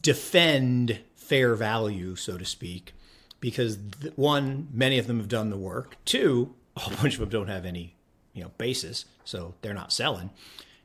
defend 0.00 1.00
fair 1.16 1.54
value, 1.54 2.16
so 2.16 2.38
to 2.38 2.44
speak, 2.44 2.94
because 3.40 3.78
one, 4.16 4.68
many 4.72 4.98
of 4.98 5.06
them 5.06 5.18
have 5.18 5.28
done 5.28 5.50
the 5.50 5.56
work. 5.56 5.96
Two, 6.04 6.54
a 6.76 6.80
whole 6.80 6.96
bunch 7.02 7.14
of 7.14 7.20
them 7.20 7.28
don't 7.28 7.48
have 7.48 7.64
any, 7.64 7.94
you 8.32 8.42
know, 8.42 8.50
basis, 8.58 9.04
so 9.24 9.54
they're 9.62 9.74
not 9.74 9.92
selling. 9.92 10.30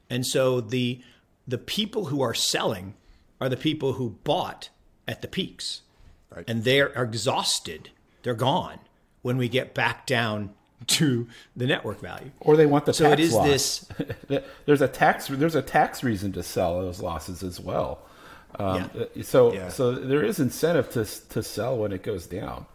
And 0.09 0.25
so 0.25 0.61
the 0.61 1.01
the 1.45 1.57
people 1.57 2.05
who 2.05 2.21
are 2.21 2.33
selling 2.33 2.93
are 3.41 3.49
the 3.49 3.57
people 3.57 3.93
who 3.93 4.17
bought 4.23 4.69
at 5.07 5.21
the 5.21 5.27
peaks. 5.27 5.81
Right. 6.33 6.45
And 6.47 6.63
they're 6.63 6.87
exhausted. 6.87 7.89
They're 8.23 8.33
gone 8.33 8.79
when 9.21 9.37
we 9.37 9.49
get 9.49 9.73
back 9.73 10.05
down 10.05 10.51
to 10.87 11.27
the 11.55 11.67
network 11.67 11.99
value. 11.99 12.31
Or 12.39 12.55
they 12.55 12.65
want 12.65 12.85
the 12.85 12.93
so 12.93 13.09
tax 13.09 13.13
it 13.13 13.23
is 13.23 13.33
loss. 13.33 13.47
this. 13.47 13.87
there's 14.65 14.81
a 14.81 14.87
tax. 14.87 15.27
There's 15.27 15.55
a 15.55 15.61
tax 15.61 16.03
reason 16.03 16.31
to 16.33 16.43
sell 16.43 16.81
those 16.81 17.01
losses 17.01 17.43
as 17.43 17.59
well. 17.59 17.99
Um, 18.59 18.89
yeah. 18.95 19.23
So 19.23 19.53
yeah. 19.53 19.69
so 19.69 19.91
there 19.93 20.23
is 20.23 20.39
incentive 20.39 20.89
to 20.91 21.05
to 21.29 21.43
sell 21.43 21.77
when 21.77 21.91
it 21.91 22.03
goes 22.03 22.27
down. 22.27 22.65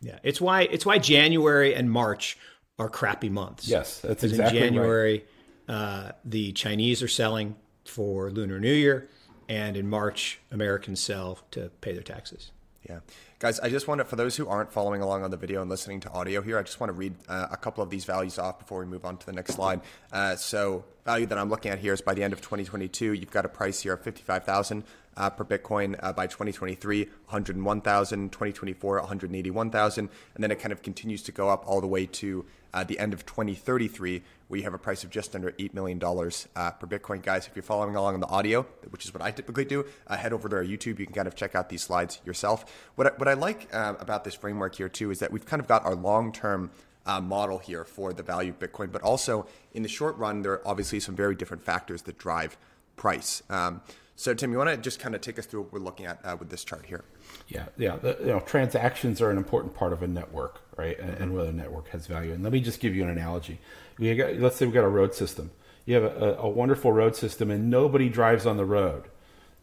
Yeah, 0.00 0.18
it's 0.22 0.40
why 0.40 0.62
it's 0.62 0.86
why 0.86 0.98
January 0.98 1.74
and 1.74 1.90
March 1.90 2.38
are 2.78 2.88
crappy 2.88 3.28
months. 3.28 3.66
Yes, 3.66 4.00
that's 4.00 4.22
exactly 4.22 4.58
in 4.58 4.64
January, 4.64 5.24
right. 5.68 5.74
uh, 5.74 6.12
the 6.24 6.52
Chinese 6.52 7.02
are 7.02 7.08
selling 7.08 7.56
for 7.84 8.30
Lunar 8.30 8.60
New 8.60 8.72
Year, 8.72 9.08
and 9.48 9.76
in 9.76 9.88
March, 9.88 10.38
Americans 10.52 11.00
sell 11.00 11.40
to 11.50 11.70
pay 11.80 11.92
their 11.92 12.02
taxes. 12.02 12.52
Yeah. 12.88 13.00
Guys, 13.38 13.60
I 13.60 13.68
just 13.68 13.86
want 13.88 13.98
to, 14.00 14.04
for 14.04 14.16
those 14.16 14.36
who 14.36 14.48
aren't 14.48 14.72
following 14.72 15.02
along 15.02 15.22
on 15.22 15.30
the 15.30 15.36
video 15.36 15.60
and 15.60 15.70
listening 15.70 16.00
to 16.00 16.10
audio 16.10 16.42
here, 16.42 16.58
I 16.58 16.62
just 16.62 16.80
want 16.80 16.90
to 16.90 16.94
read 16.94 17.14
uh, 17.28 17.48
a 17.50 17.56
couple 17.56 17.82
of 17.82 17.90
these 17.90 18.04
values 18.04 18.38
off 18.38 18.58
before 18.58 18.80
we 18.80 18.86
move 18.86 19.04
on 19.04 19.16
to 19.18 19.26
the 19.26 19.32
next 19.32 19.54
slide. 19.54 19.80
Uh, 20.12 20.36
so, 20.36 20.84
value 21.04 21.26
that 21.26 21.38
I'm 21.38 21.50
looking 21.50 21.70
at 21.70 21.78
here 21.78 21.92
is 21.92 22.00
by 22.00 22.14
the 22.14 22.22
end 22.22 22.32
of 22.32 22.40
2022, 22.40 23.12
you've 23.12 23.30
got 23.30 23.44
a 23.44 23.48
price 23.48 23.82
here 23.82 23.94
of 23.94 24.02
55,000 24.02 24.84
uh, 25.16 25.30
per 25.30 25.44
Bitcoin. 25.44 25.98
Uh, 26.02 26.12
by 26.12 26.26
2023, 26.26 27.04
101,000, 27.04 28.32
2024, 28.32 28.98
181,000, 29.00 30.08
and 30.34 30.44
then 30.44 30.50
it 30.50 30.58
kind 30.60 30.72
of 30.72 30.82
continues 30.82 31.22
to 31.22 31.32
go 31.32 31.48
up 31.48 31.64
all 31.66 31.80
the 31.80 31.86
way 31.86 32.06
to 32.06 32.44
uh, 32.72 32.84
the 32.84 32.98
end 32.98 33.12
of 33.12 33.26
2033, 33.26 34.22
we 34.48 34.62
have 34.62 34.74
a 34.74 34.78
price 34.78 35.04
of 35.04 35.10
just 35.10 35.34
under 35.34 35.52
$8 35.52 35.74
million 35.74 36.02
uh, 36.02 36.70
per 36.72 36.86
Bitcoin. 36.86 37.22
Guys, 37.22 37.46
if 37.46 37.54
you're 37.54 37.62
following 37.62 37.96
along 37.96 38.14
on 38.14 38.20
the 38.20 38.28
audio, 38.28 38.62
which 38.90 39.04
is 39.04 39.12
what 39.12 39.22
I 39.22 39.30
typically 39.30 39.64
do, 39.64 39.84
uh, 40.06 40.16
head 40.16 40.32
over 40.32 40.48
to 40.48 40.56
our 40.56 40.64
YouTube. 40.64 40.98
You 40.98 41.06
can 41.06 41.14
kind 41.14 41.28
of 41.28 41.34
check 41.34 41.54
out 41.54 41.68
these 41.68 41.82
slides 41.82 42.20
yourself. 42.24 42.64
What 42.94 43.06
I, 43.08 43.10
what 43.16 43.28
I 43.28 43.34
like 43.34 43.68
uh, 43.72 43.94
about 43.98 44.24
this 44.24 44.34
framework 44.34 44.74
here, 44.74 44.88
too, 44.88 45.10
is 45.10 45.18
that 45.18 45.30
we've 45.30 45.46
kind 45.46 45.60
of 45.60 45.68
got 45.68 45.84
our 45.84 45.94
long 45.94 46.32
term 46.32 46.70
uh, 47.06 47.20
model 47.20 47.58
here 47.58 47.84
for 47.84 48.12
the 48.12 48.22
value 48.22 48.50
of 48.50 48.58
Bitcoin, 48.58 48.92
but 48.92 49.02
also 49.02 49.46
in 49.72 49.82
the 49.82 49.88
short 49.88 50.16
run, 50.18 50.42
there 50.42 50.52
are 50.52 50.68
obviously 50.68 51.00
some 51.00 51.16
very 51.16 51.34
different 51.34 51.62
factors 51.62 52.02
that 52.02 52.18
drive 52.18 52.56
price. 52.96 53.42
Um, 53.48 53.80
so, 54.14 54.34
Tim, 54.34 54.50
you 54.50 54.58
want 54.58 54.70
to 54.70 54.76
just 54.76 54.98
kind 54.98 55.14
of 55.14 55.20
take 55.20 55.38
us 55.38 55.46
through 55.46 55.62
what 55.62 55.72
we're 55.72 55.78
looking 55.78 56.06
at 56.06 56.18
uh, 56.24 56.36
with 56.36 56.50
this 56.50 56.64
chart 56.64 56.84
here? 56.84 57.04
Yeah, 57.46 57.66
yeah. 57.76 57.96
The, 57.96 58.16
you 58.20 58.26
know, 58.26 58.40
transactions 58.40 59.20
are 59.22 59.30
an 59.30 59.36
important 59.36 59.74
part 59.74 59.92
of 59.92 60.02
a 60.02 60.08
network, 60.08 60.60
right? 60.78 60.98
And, 60.98 61.10
and 61.18 61.34
whether 61.34 61.52
network 61.52 61.88
has 61.88 62.06
value. 62.06 62.32
And 62.32 62.42
let 62.42 62.52
me 62.52 62.60
just 62.60 62.80
give 62.80 62.94
you 62.94 63.02
an 63.02 63.10
analogy. 63.10 63.58
We 63.98 64.14
got, 64.14 64.36
let's 64.36 64.56
say 64.56 64.64
we've 64.64 64.74
got 64.74 64.84
a 64.84 64.88
road 64.88 65.12
system. 65.12 65.50
You 65.84 65.96
have 65.96 66.04
a, 66.04 66.36
a 66.38 66.48
wonderful 66.48 66.92
road 66.92 67.16
system, 67.16 67.50
and 67.50 67.68
nobody 67.68 68.08
drives 68.08 68.46
on 68.46 68.56
the 68.56 68.64
road. 68.64 69.04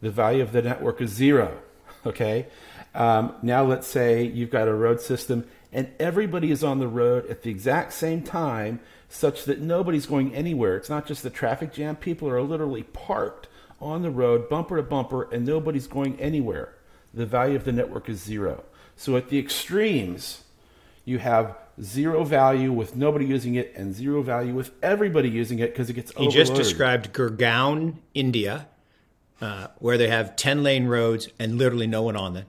The 0.02 0.10
value 0.10 0.42
of 0.42 0.52
the 0.52 0.62
network 0.62 1.00
is 1.00 1.10
zero. 1.10 1.58
Okay. 2.04 2.46
Um, 2.94 3.34
now 3.42 3.64
let's 3.64 3.88
say 3.88 4.22
you've 4.22 4.50
got 4.50 4.68
a 4.68 4.74
road 4.74 5.00
system, 5.00 5.44
and 5.72 5.90
everybody 5.98 6.52
is 6.52 6.62
on 6.62 6.78
the 6.78 6.86
road 6.86 7.26
at 7.26 7.42
the 7.42 7.50
exact 7.50 7.94
same 7.94 8.22
time, 8.22 8.78
such 9.08 9.44
that 9.46 9.60
nobody's 9.60 10.06
going 10.06 10.32
anywhere. 10.32 10.76
It's 10.76 10.88
not 10.88 11.04
just 11.04 11.24
the 11.24 11.30
traffic 11.30 11.72
jam; 11.72 11.96
people 11.96 12.28
are 12.28 12.40
literally 12.40 12.84
parked 12.84 13.48
on 13.80 14.02
the 14.02 14.10
road, 14.10 14.48
bumper 14.48 14.76
to 14.76 14.84
bumper, 14.84 15.28
and 15.32 15.44
nobody's 15.44 15.88
going 15.88 16.20
anywhere. 16.20 16.74
The 17.12 17.26
value 17.26 17.56
of 17.56 17.64
the 17.64 17.72
network 17.72 18.08
is 18.08 18.22
zero. 18.22 18.62
So 18.94 19.16
at 19.16 19.28
the 19.28 19.40
extremes, 19.40 20.42
you 21.06 21.18
have 21.18 21.56
zero 21.80 22.24
value 22.24 22.72
with 22.72 22.94
nobody 22.96 23.24
using 23.24 23.54
it 23.54 23.72
and 23.74 23.94
zero 23.94 24.20
value 24.20 24.52
with 24.52 24.72
everybody 24.82 25.30
using 25.30 25.60
it 25.60 25.72
because 25.72 25.88
it 25.88 25.94
gets 25.94 26.12
He 26.12 26.28
just 26.28 26.54
described 26.54 27.14
Gurgaon, 27.14 27.94
India, 28.12 28.66
uh, 29.40 29.68
where 29.78 29.96
they 29.96 30.08
have 30.08 30.36
10 30.36 30.62
lane 30.62 30.86
roads 30.86 31.28
and 31.38 31.56
literally 31.56 31.86
no 31.86 32.02
one 32.02 32.16
on 32.16 32.34
them, 32.34 32.46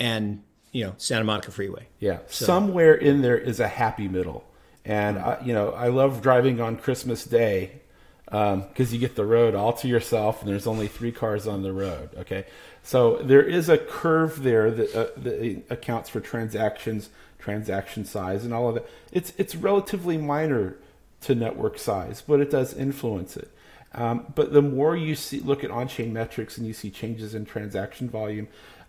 and, 0.00 0.42
you 0.72 0.84
know, 0.84 0.94
Santa 0.96 1.24
Monica 1.24 1.52
Freeway. 1.52 1.86
Yeah. 2.00 2.18
So. 2.28 2.46
Somewhere 2.46 2.94
in 2.94 3.22
there 3.22 3.38
is 3.38 3.60
a 3.60 3.68
happy 3.68 4.08
middle. 4.08 4.44
And, 4.84 5.18
I, 5.18 5.38
you 5.44 5.52
know, 5.52 5.72
I 5.72 5.88
love 5.88 6.22
driving 6.22 6.60
on 6.60 6.76
Christmas 6.76 7.24
Day 7.24 7.82
because 8.30 8.54
um, 8.54 8.94
you 8.94 8.98
get 8.98 9.16
the 9.16 9.24
road 9.24 9.54
all 9.54 9.72
to 9.72 9.88
yourself 9.88 10.42
and 10.42 10.50
there's 10.50 10.66
only 10.66 10.86
three 10.86 11.12
cars 11.12 11.46
on 11.46 11.62
the 11.62 11.72
road. 11.72 12.10
Okay, 12.18 12.44
so 12.82 13.16
there 13.22 13.42
is 13.42 13.70
a 13.70 13.78
curve 13.78 14.42
there 14.42 14.70
that, 14.70 14.94
uh, 14.94 15.06
that, 15.16 15.62
accounts 15.70 16.10
for 16.10 16.20
transactions, 16.20 17.08
transaction 17.38 18.04
size, 18.04 18.44
and 18.44 18.52
all 18.52 18.68
of 18.68 18.74
that. 18.74 18.88
It's 19.12 19.32
it's 19.36 19.54
relatively 19.54 20.18
minor 20.18 20.76
to 21.22 21.34
network 21.34 21.78
size, 21.78 22.22
but 22.26 22.40
it 22.40 22.50
does 22.50 22.74
influence 22.74 23.36
it. 23.36 23.50
Um, 23.94 24.26
but 24.34 24.52
the 24.52 24.62
more 24.62 24.96
you 24.96 25.14
see, 25.14 25.40
look 25.40 25.64
at 25.64 25.70
on-chain 25.70 26.12
metrics 26.12 26.58
and 26.58 26.66
you 26.66 26.72
see 26.74 26.90
changes 26.90 27.34
in 27.34 27.44
transaction 27.44 28.08
volume, 28.08 28.48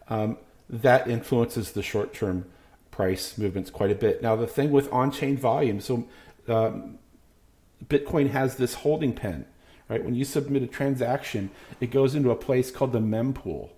um, 0.09 0.37
that 0.69 1.07
influences 1.07 1.71
the 1.71 1.81
short-term 1.81 2.45
price 2.91 3.37
movements 3.37 3.69
quite 3.69 3.91
a 3.91 3.95
bit. 3.95 4.21
Now, 4.21 4.35
the 4.35 4.45
thing 4.45 4.71
with 4.71 4.91
on-chain 4.91 5.37
volume, 5.37 5.79
so 5.79 6.07
um, 6.47 6.99
Bitcoin 7.87 8.29
has 8.31 8.57
this 8.57 8.73
holding 8.73 9.13
pen, 9.13 9.45
right? 9.87 10.03
When 10.03 10.15
you 10.15 10.25
submit 10.25 10.63
a 10.63 10.67
transaction, 10.67 11.49
it 11.79 11.91
goes 11.91 12.13
into 12.13 12.29
a 12.29 12.35
place 12.35 12.69
called 12.69 12.91
the 12.91 12.99
mempool, 12.99 13.69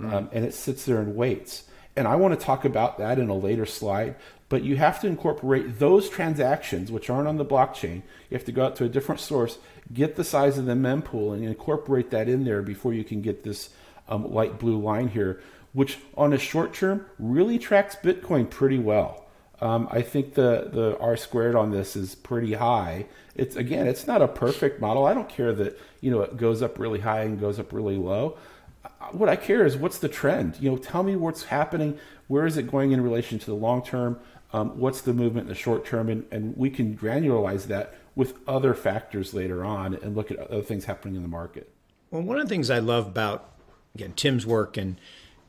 mm. 0.00 0.12
um, 0.12 0.30
and 0.32 0.44
it 0.44 0.54
sits 0.54 0.84
there 0.84 1.00
and 1.00 1.16
waits. 1.16 1.64
And 1.96 2.06
I 2.06 2.16
want 2.16 2.38
to 2.38 2.44
talk 2.44 2.64
about 2.64 2.98
that 2.98 3.18
in 3.18 3.28
a 3.28 3.34
later 3.34 3.66
slide. 3.66 4.16
But 4.48 4.64
you 4.64 4.76
have 4.76 5.00
to 5.00 5.06
incorporate 5.06 5.78
those 5.78 6.08
transactions, 6.08 6.90
which 6.90 7.08
aren't 7.08 7.28
on 7.28 7.36
the 7.36 7.44
blockchain. 7.44 8.02
You 8.28 8.36
have 8.36 8.44
to 8.46 8.52
go 8.52 8.64
out 8.64 8.76
to 8.76 8.84
a 8.84 8.88
different 8.88 9.20
source, 9.20 9.58
get 9.92 10.16
the 10.16 10.24
size 10.24 10.58
of 10.58 10.66
the 10.66 10.72
mempool, 10.72 11.32
and 11.32 11.44
incorporate 11.44 12.10
that 12.10 12.28
in 12.28 12.44
there 12.44 12.62
before 12.62 12.92
you 12.92 13.04
can 13.04 13.22
get 13.22 13.44
this 13.44 13.70
um, 14.08 14.32
light 14.32 14.58
blue 14.58 14.78
line 14.78 15.08
here, 15.08 15.40
which 15.72 15.98
on 16.16 16.32
a 16.32 16.38
short 16.38 16.74
term 16.74 17.06
really 17.18 17.58
tracks 17.58 17.94
Bitcoin 17.94 18.50
pretty 18.50 18.78
well. 18.78 19.26
Um, 19.60 19.88
I 19.90 20.02
think 20.02 20.34
the 20.34 20.70
the 20.72 20.98
R 20.98 21.16
squared 21.16 21.54
on 21.54 21.70
this 21.70 21.94
is 21.94 22.14
pretty 22.14 22.54
high. 22.54 23.06
It's 23.34 23.56
again, 23.56 23.86
it's 23.86 24.06
not 24.06 24.22
a 24.22 24.28
perfect 24.28 24.80
model. 24.80 25.06
I 25.06 25.14
don't 25.14 25.28
care 25.28 25.52
that 25.52 25.78
you 26.00 26.10
know 26.10 26.22
it 26.22 26.36
goes 26.36 26.62
up 26.62 26.78
really 26.78 27.00
high 27.00 27.22
and 27.22 27.38
goes 27.38 27.58
up 27.58 27.72
really 27.72 27.96
low. 27.96 28.38
What 29.12 29.28
I 29.28 29.36
care 29.36 29.64
is 29.64 29.76
what's 29.76 29.98
the 29.98 30.08
trend. 30.08 30.58
You 30.60 30.70
know, 30.70 30.76
tell 30.76 31.02
me 31.02 31.16
what's 31.16 31.44
happening. 31.44 31.98
Where 32.28 32.46
is 32.46 32.56
it 32.56 32.70
going 32.70 32.92
in 32.92 33.02
relation 33.02 33.38
to 33.38 33.46
the 33.46 33.54
long 33.54 33.82
term? 33.82 34.20
Um, 34.52 34.78
what's 34.78 35.00
the 35.00 35.12
movement 35.12 35.44
in 35.44 35.48
the 35.48 35.54
short 35.54 35.84
term? 35.84 36.08
And, 36.08 36.26
and 36.30 36.56
we 36.56 36.70
can 36.70 36.96
granularize 36.96 37.66
that 37.68 37.94
with 38.14 38.34
other 38.46 38.74
factors 38.74 39.32
later 39.32 39.64
on 39.64 39.94
and 39.94 40.16
look 40.16 40.30
at 40.30 40.38
other 40.38 40.62
things 40.62 40.84
happening 40.84 41.14
in 41.14 41.22
the 41.22 41.28
market. 41.28 41.72
Well, 42.10 42.22
one 42.22 42.38
of 42.38 42.48
the 42.48 42.48
things 42.48 42.70
I 42.70 42.80
love 42.80 43.06
about 43.06 43.52
again 43.94 44.12
Tim's 44.14 44.46
work 44.46 44.76
and 44.76 45.00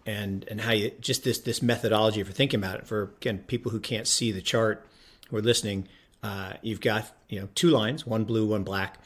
and 0.05 0.45
and 0.47 0.61
how 0.61 0.71
you 0.71 0.91
just 0.99 1.23
this 1.23 1.39
this 1.39 1.61
methodology 1.61 2.23
for 2.23 2.31
thinking 2.31 2.59
about 2.59 2.79
it 2.79 2.87
for 2.87 3.13
again 3.17 3.39
people 3.39 3.71
who 3.71 3.79
can't 3.79 4.07
see 4.07 4.31
the 4.31 4.41
chart 4.41 4.87
who 5.29 5.37
are 5.37 5.41
listening 5.41 5.87
uh, 6.23 6.53
you've 6.61 6.81
got 6.81 7.11
you 7.29 7.39
know 7.39 7.49
two 7.55 7.69
lines 7.69 8.05
one 8.05 8.23
blue 8.23 8.45
one 8.45 8.63
black 8.63 8.99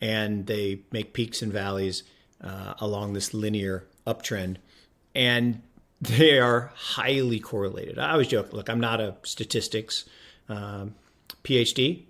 and 0.00 0.46
they 0.46 0.80
make 0.90 1.12
peaks 1.12 1.42
and 1.42 1.52
valleys 1.52 2.02
uh, 2.42 2.74
along 2.78 3.12
this 3.12 3.34
linear 3.34 3.86
uptrend 4.06 4.56
and 5.14 5.62
they 6.00 6.38
are 6.38 6.72
highly 6.74 7.38
correlated 7.38 7.98
i 7.98 8.12
always 8.12 8.28
joke 8.28 8.52
look 8.52 8.68
i'm 8.68 8.80
not 8.80 9.00
a 9.00 9.14
statistics 9.22 10.04
um, 10.48 10.94
phd 11.44 12.02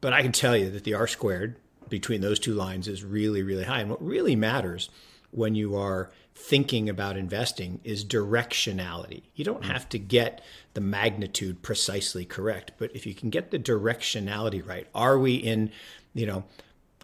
but 0.00 0.12
i 0.12 0.22
can 0.22 0.32
tell 0.32 0.56
you 0.56 0.70
that 0.70 0.84
the 0.84 0.94
r 0.94 1.06
squared 1.06 1.56
between 1.88 2.20
those 2.20 2.38
two 2.38 2.54
lines 2.54 2.86
is 2.86 3.02
really 3.02 3.42
really 3.42 3.64
high 3.64 3.80
and 3.80 3.90
what 3.90 4.04
really 4.04 4.36
matters 4.36 4.90
when 5.30 5.54
you 5.54 5.76
are 5.76 6.10
thinking 6.40 6.88
about 6.88 7.16
investing 7.16 7.80
is 7.84 8.04
directionality. 8.04 9.22
You 9.34 9.44
don't 9.44 9.64
have 9.64 9.88
to 9.90 9.98
get 9.98 10.42
the 10.74 10.80
magnitude 10.80 11.62
precisely 11.62 12.24
correct, 12.24 12.72
but 12.78 12.94
if 12.94 13.06
you 13.06 13.14
can 13.14 13.30
get 13.30 13.50
the 13.50 13.58
directionality 13.58 14.66
right, 14.66 14.86
are 14.94 15.18
we 15.18 15.34
in, 15.34 15.70
you 16.14 16.26
know, 16.26 16.44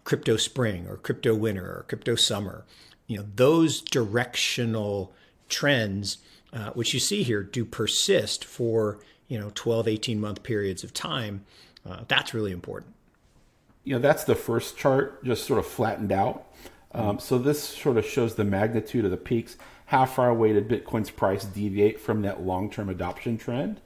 crypto 0.07 0.37
spring 0.37 0.87
or 0.87 0.95
crypto 0.95 1.35
winter 1.35 1.65
or 1.65 1.85
crypto 1.89 2.15
summer? 2.15 2.63
You 3.07 3.17
know, 3.17 3.25
those 3.35 3.81
directional 3.81 5.13
trends, 5.49 6.19
uh, 6.53 6.69
which 6.69 6.93
you 6.93 6.99
see 7.01 7.23
here, 7.23 7.43
do 7.43 7.65
persist 7.65 8.45
for, 8.45 8.99
you 9.27 9.37
know, 9.37 9.51
12, 9.53 9.85
18 9.85 10.21
month 10.21 10.43
periods 10.43 10.81
of 10.81 10.93
time. 10.93 11.43
Uh, 11.85 12.05
that's 12.07 12.33
really 12.33 12.53
important. 12.53 12.93
You 13.83 13.95
know, 13.95 13.99
that's 13.99 14.23
the 14.23 14.33
first 14.33 14.77
chart, 14.77 15.25
just 15.25 15.45
sort 15.45 15.59
of 15.59 15.67
flattened 15.67 16.13
out. 16.13 16.45
Um, 16.93 17.19
so 17.19 17.37
this 17.37 17.61
sort 17.61 17.97
of 17.97 18.05
shows 18.05 18.35
the 18.35 18.45
magnitude 18.45 19.03
of 19.03 19.11
the 19.11 19.17
peaks. 19.17 19.57
How 19.87 20.05
far 20.05 20.29
away 20.29 20.53
did 20.53 20.69
Bitcoin's 20.69 21.09
price 21.09 21.43
deviate 21.43 21.99
from 21.99 22.21
that 22.21 22.41
long-term 22.43 22.87
adoption 22.87 23.37
trend? 23.37 23.81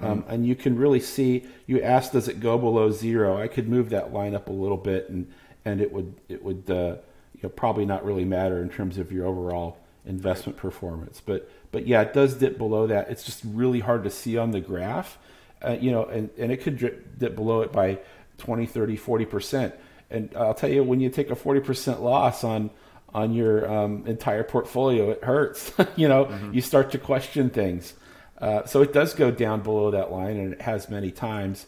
Um, 0.00 0.22
mm-hmm. 0.22 0.30
And 0.30 0.46
you 0.46 0.56
can 0.56 0.76
really 0.76 1.00
see. 1.00 1.44
You 1.68 1.80
asked, 1.80 2.12
does 2.12 2.26
it 2.26 2.40
go 2.40 2.58
below 2.58 2.90
zero? 2.90 3.40
I 3.40 3.46
could 3.46 3.68
move 3.68 3.90
that 3.90 4.12
line 4.12 4.34
up 4.34 4.48
a 4.48 4.52
little 4.52 4.76
bit, 4.76 5.08
and 5.08 5.30
and 5.64 5.80
it 5.80 5.92
would 5.92 6.14
it 6.28 6.42
would 6.42 6.70
uh, 6.70 6.96
you 7.34 7.40
know, 7.42 7.48
probably 7.48 7.84
not 7.84 8.04
really 8.04 8.24
matter 8.24 8.62
in 8.62 8.68
terms 8.68 8.98
of 8.98 9.12
your 9.12 9.26
overall 9.26 9.78
investment 10.06 10.56
performance. 10.58 11.22
But 11.24 11.50
but 11.72 11.86
yeah, 11.86 12.02
it 12.02 12.12
does 12.12 12.34
dip 12.34 12.58
below 12.58 12.86
that. 12.86 13.10
It's 13.10 13.22
just 13.22 13.42
really 13.44 13.80
hard 13.80 14.04
to 14.04 14.10
see 14.10 14.36
on 14.36 14.50
the 14.50 14.60
graph, 14.60 15.18
uh, 15.62 15.76
you 15.80 15.90
know, 15.90 16.04
and 16.04 16.30
and 16.38 16.52
it 16.52 16.58
could 16.58 16.78
dip, 16.78 17.18
dip 17.18 17.34
below 17.34 17.62
it 17.62 17.72
by 17.72 17.98
20, 18.38 18.66
30, 18.66 18.96
40 18.96 19.24
percent. 19.24 19.74
And 20.10 20.30
I'll 20.36 20.54
tell 20.54 20.70
you, 20.70 20.82
when 20.82 21.00
you 21.00 21.08
take 21.08 21.30
a 21.30 21.36
40% 21.36 22.00
loss 22.00 22.42
on 22.42 22.70
on 23.12 23.32
your 23.32 23.70
um, 23.70 24.06
entire 24.06 24.42
portfolio, 24.42 25.10
it 25.10 25.24
hurts. 25.24 25.72
you 25.96 26.08
know, 26.08 26.26
mm-hmm. 26.26 26.54
you 26.54 26.60
start 26.60 26.90
to 26.92 26.98
question 26.98 27.50
things. 27.50 27.94
Uh, 28.38 28.64
so 28.64 28.82
it 28.82 28.92
does 28.92 29.14
go 29.14 29.30
down 29.30 29.60
below 29.62 29.90
that 29.90 30.10
line, 30.10 30.36
and 30.36 30.52
it 30.54 30.62
has 30.62 30.88
many 30.88 31.10
times. 31.10 31.66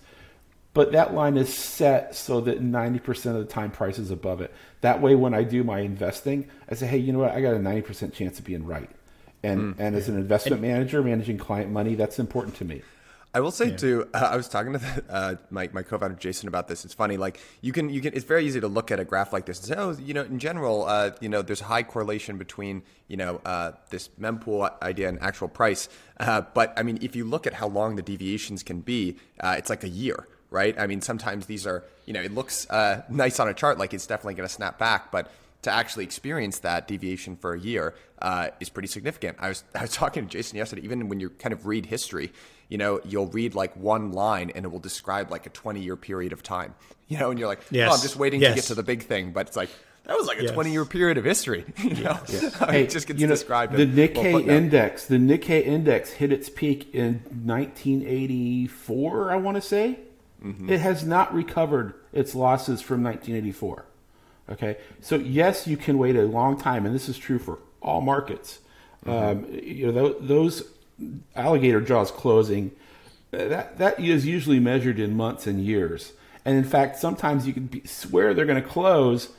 But 0.74 0.92
that 0.92 1.12
line 1.12 1.36
is 1.36 1.52
set 1.52 2.14
so 2.14 2.40
that 2.42 2.62
90% 2.62 3.26
of 3.26 3.34
the 3.34 3.44
time 3.44 3.70
price 3.70 3.98
is 3.98 4.10
above 4.10 4.40
it. 4.40 4.54
That 4.80 5.02
way, 5.02 5.14
when 5.14 5.34
I 5.34 5.42
do 5.42 5.62
my 5.64 5.80
investing, 5.80 6.48
I 6.70 6.74
say, 6.74 6.86
hey, 6.86 6.98
you 6.98 7.12
know 7.12 7.18
what? 7.18 7.32
I 7.32 7.42
got 7.42 7.54
a 7.54 7.58
90% 7.58 8.12
chance 8.14 8.38
of 8.38 8.44
being 8.46 8.64
right. 8.64 8.88
And, 9.42 9.74
mm, 9.74 9.80
and 9.80 9.94
as 9.94 10.08
an 10.08 10.16
investment 10.16 10.62
and, 10.62 10.72
manager 10.72 11.02
managing 11.02 11.36
client 11.36 11.70
money, 11.70 11.94
that's 11.94 12.18
important 12.18 12.56
to 12.56 12.64
me. 12.64 12.82
I 13.34 13.40
will 13.40 13.50
say 13.50 13.70
yeah. 13.70 13.76
too. 13.76 14.08
Uh, 14.12 14.18
I 14.32 14.36
was 14.36 14.48
talking 14.48 14.72
to 14.72 14.78
the, 14.78 15.04
uh, 15.08 15.34
my 15.50 15.68
my 15.72 15.82
co-founder 15.82 16.16
Jason 16.16 16.48
about 16.48 16.68
this. 16.68 16.84
It's 16.84 16.94
funny. 16.94 17.16
Like 17.16 17.40
you 17.60 17.72
can 17.72 17.88
you 17.88 18.00
can. 18.00 18.14
It's 18.14 18.24
very 18.24 18.44
easy 18.44 18.60
to 18.60 18.68
look 18.68 18.90
at 18.90 19.00
a 19.00 19.04
graph 19.04 19.32
like 19.32 19.46
this 19.46 19.58
and 19.58 19.68
say, 19.68 19.74
oh, 19.76 19.92
you 19.92 20.14
know, 20.14 20.22
in 20.22 20.38
general, 20.38 20.84
uh, 20.84 21.12
you 21.20 21.28
know, 21.28 21.42
there's 21.42 21.60
a 21.60 21.64
high 21.64 21.82
correlation 21.82 22.36
between 22.36 22.82
you 23.08 23.16
know 23.16 23.40
uh, 23.44 23.72
this 23.90 24.10
mempool 24.20 24.70
idea 24.82 25.08
and 25.08 25.20
actual 25.22 25.48
price. 25.48 25.88
Uh, 26.20 26.42
but 26.54 26.72
I 26.76 26.82
mean, 26.82 26.98
if 27.00 27.16
you 27.16 27.24
look 27.24 27.46
at 27.46 27.54
how 27.54 27.68
long 27.68 27.96
the 27.96 28.02
deviations 28.02 28.62
can 28.62 28.80
be, 28.80 29.16
uh, 29.40 29.54
it's 29.56 29.70
like 29.70 29.82
a 29.82 29.88
year, 29.88 30.28
right? 30.52 30.78
I 30.78 30.86
mean, 30.86 31.00
sometimes 31.00 31.46
these 31.46 31.66
are 31.66 31.84
you 32.06 32.12
know, 32.12 32.20
it 32.20 32.34
looks 32.34 32.66
nice 33.08 33.40
on 33.40 33.48
a 33.48 33.54
chart, 33.54 33.78
like 33.78 33.94
it's 33.94 34.06
definitely 34.06 34.34
going 34.34 34.48
to 34.48 34.54
snap 34.54 34.78
back, 34.78 35.10
but 35.10 35.30
to 35.62 35.70
actually 35.70 36.04
experience 36.04 36.58
that 36.60 36.88
deviation 36.88 37.36
for 37.36 37.54
a 37.54 37.60
year 37.60 37.94
uh, 38.20 38.48
is 38.60 38.68
pretty 38.68 38.88
significant. 38.88 39.38
I 39.40 39.48
was 39.48 39.64
I 39.74 39.82
was 39.82 39.92
talking 39.92 40.24
to 40.24 40.30
Jason 40.30 40.58
yesterday. 40.58 40.82
Even 40.82 41.08
when 41.08 41.20
you 41.20 41.30
kind 41.30 41.52
of 41.52 41.66
read 41.66 41.86
history, 41.86 42.32
you 42.68 42.78
know, 42.78 43.00
you'll 43.04 43.28
read 43.28 43.54
like 43.54 43.74
one 43.76 44.12
line 44.12 44.50
and 44.54 44.64
it 44.64 44.68
will 44.68 44.80
describe 44.80 45.30
like 45.30 45.46
a 45.46 45.50
20 45.50 45.80
year 45.80 45.96
period 45.96 46.32
of 46.32 46.42
time. 46.42 46.74
You 47.08 47.18
know, 47.18 47.30
and 47.30 47.38
you're 47.38 47.48
like, 47.48 47.60
yes. 47.70 47.90
oh, 47.90 47.94
I'm 47.94 48.00
just 48.00 48.16
waiting 48.16 48.40
yes. 48.40 48.52
to 48.52 48.54
get 48.54 48.64
to 48.68 48.74
the 48.74 48.82
big 48.82 49.02
thing, 49.02 49.32
but 49.32 49.46
it's 49.46 49.56
like 49.56 49.68
that 50.04 50.16
was 50.16 50.26
like 50.26 50.38
a 50.38 50.44
yes. 50.44 50.52
20 50.52 50.72
year 50.72 50.86
period 50.86 51.18
of 51.18 51.24
history. 51.24 51.66
You 51.82 52.04
know, 52.04 52.18
yes. 52.26 52.54
hey, 52.54 52.84
it 52.84 52.90
just 52.90 53.06
gets 53.06 53.20
you 53.20 53.26
know, 53.26 53.34
described. 53.34 53.74
The 53.74 53.84
Nikkei 53.84 54.48
index, 54.48 55.04
the 55.04 55.16
Nikkei 55.16 55.62
index 55.62 56.12
hit 56.12 56.32
its 56.32 56.48
peak 56.48 56.94
in 56.94 57.20
1984. 57.44 59.30
I 59.30 59.36
want 59.36 59.56
to 59.56 59.60
say 59.60 59.98
mm-hmm. 60.42 60.70
it 60.70 60.80
has 60.80 61.04
not 61.04 61.32
recovered 61.34 61.94
its 62.12 62.34
losses 62.34 62.80
from 62.80 63.02
1984. 63.02 63.86
Okay, 64.50 64.76
so 65.00 65.16
yes, 65.16 65.66
you 65.66 65.76
can 65.76 65.98
wait 65.98 66.16
a 66.16 66.22
long 66.22 66.58
time, 66.58 66.84
and 66.84 66.94
this 66.94 67.08
is 67.08 67.16
true 67.16 67.38
for 67.38 67.58
all 67.80 68.00
markets. 68.00 68.58
Mm-hmm. 69.06 69.44
Um, 69.44 69.60
you 69.62 69.90
know, 69.90 70.12
those 70.14 70.62
alligator 71.34 71.80
jaws 71.80 72.10
closing 72.10 72.70
that 73.32 73.78
that 73.78 73.98
is 73.98 74.26
usually 74.26 74.60
measured 74.60 74.98
in 74.98 75.16
months 75.16 75.46
and 75.46 75.64
years. 75.64 76.12
And 76.44 76.56
in 76.56 76.64
fact, 76.64 76.98
sometimes 76.98 77.46
you 77.46 77.52
can 77.52 77.66
be, 77.66 77.82
swear 77.86 78.34
they're 78.34 78.46
going 78.46 78.62
to 78.62 78.68
close, 78.68 79.30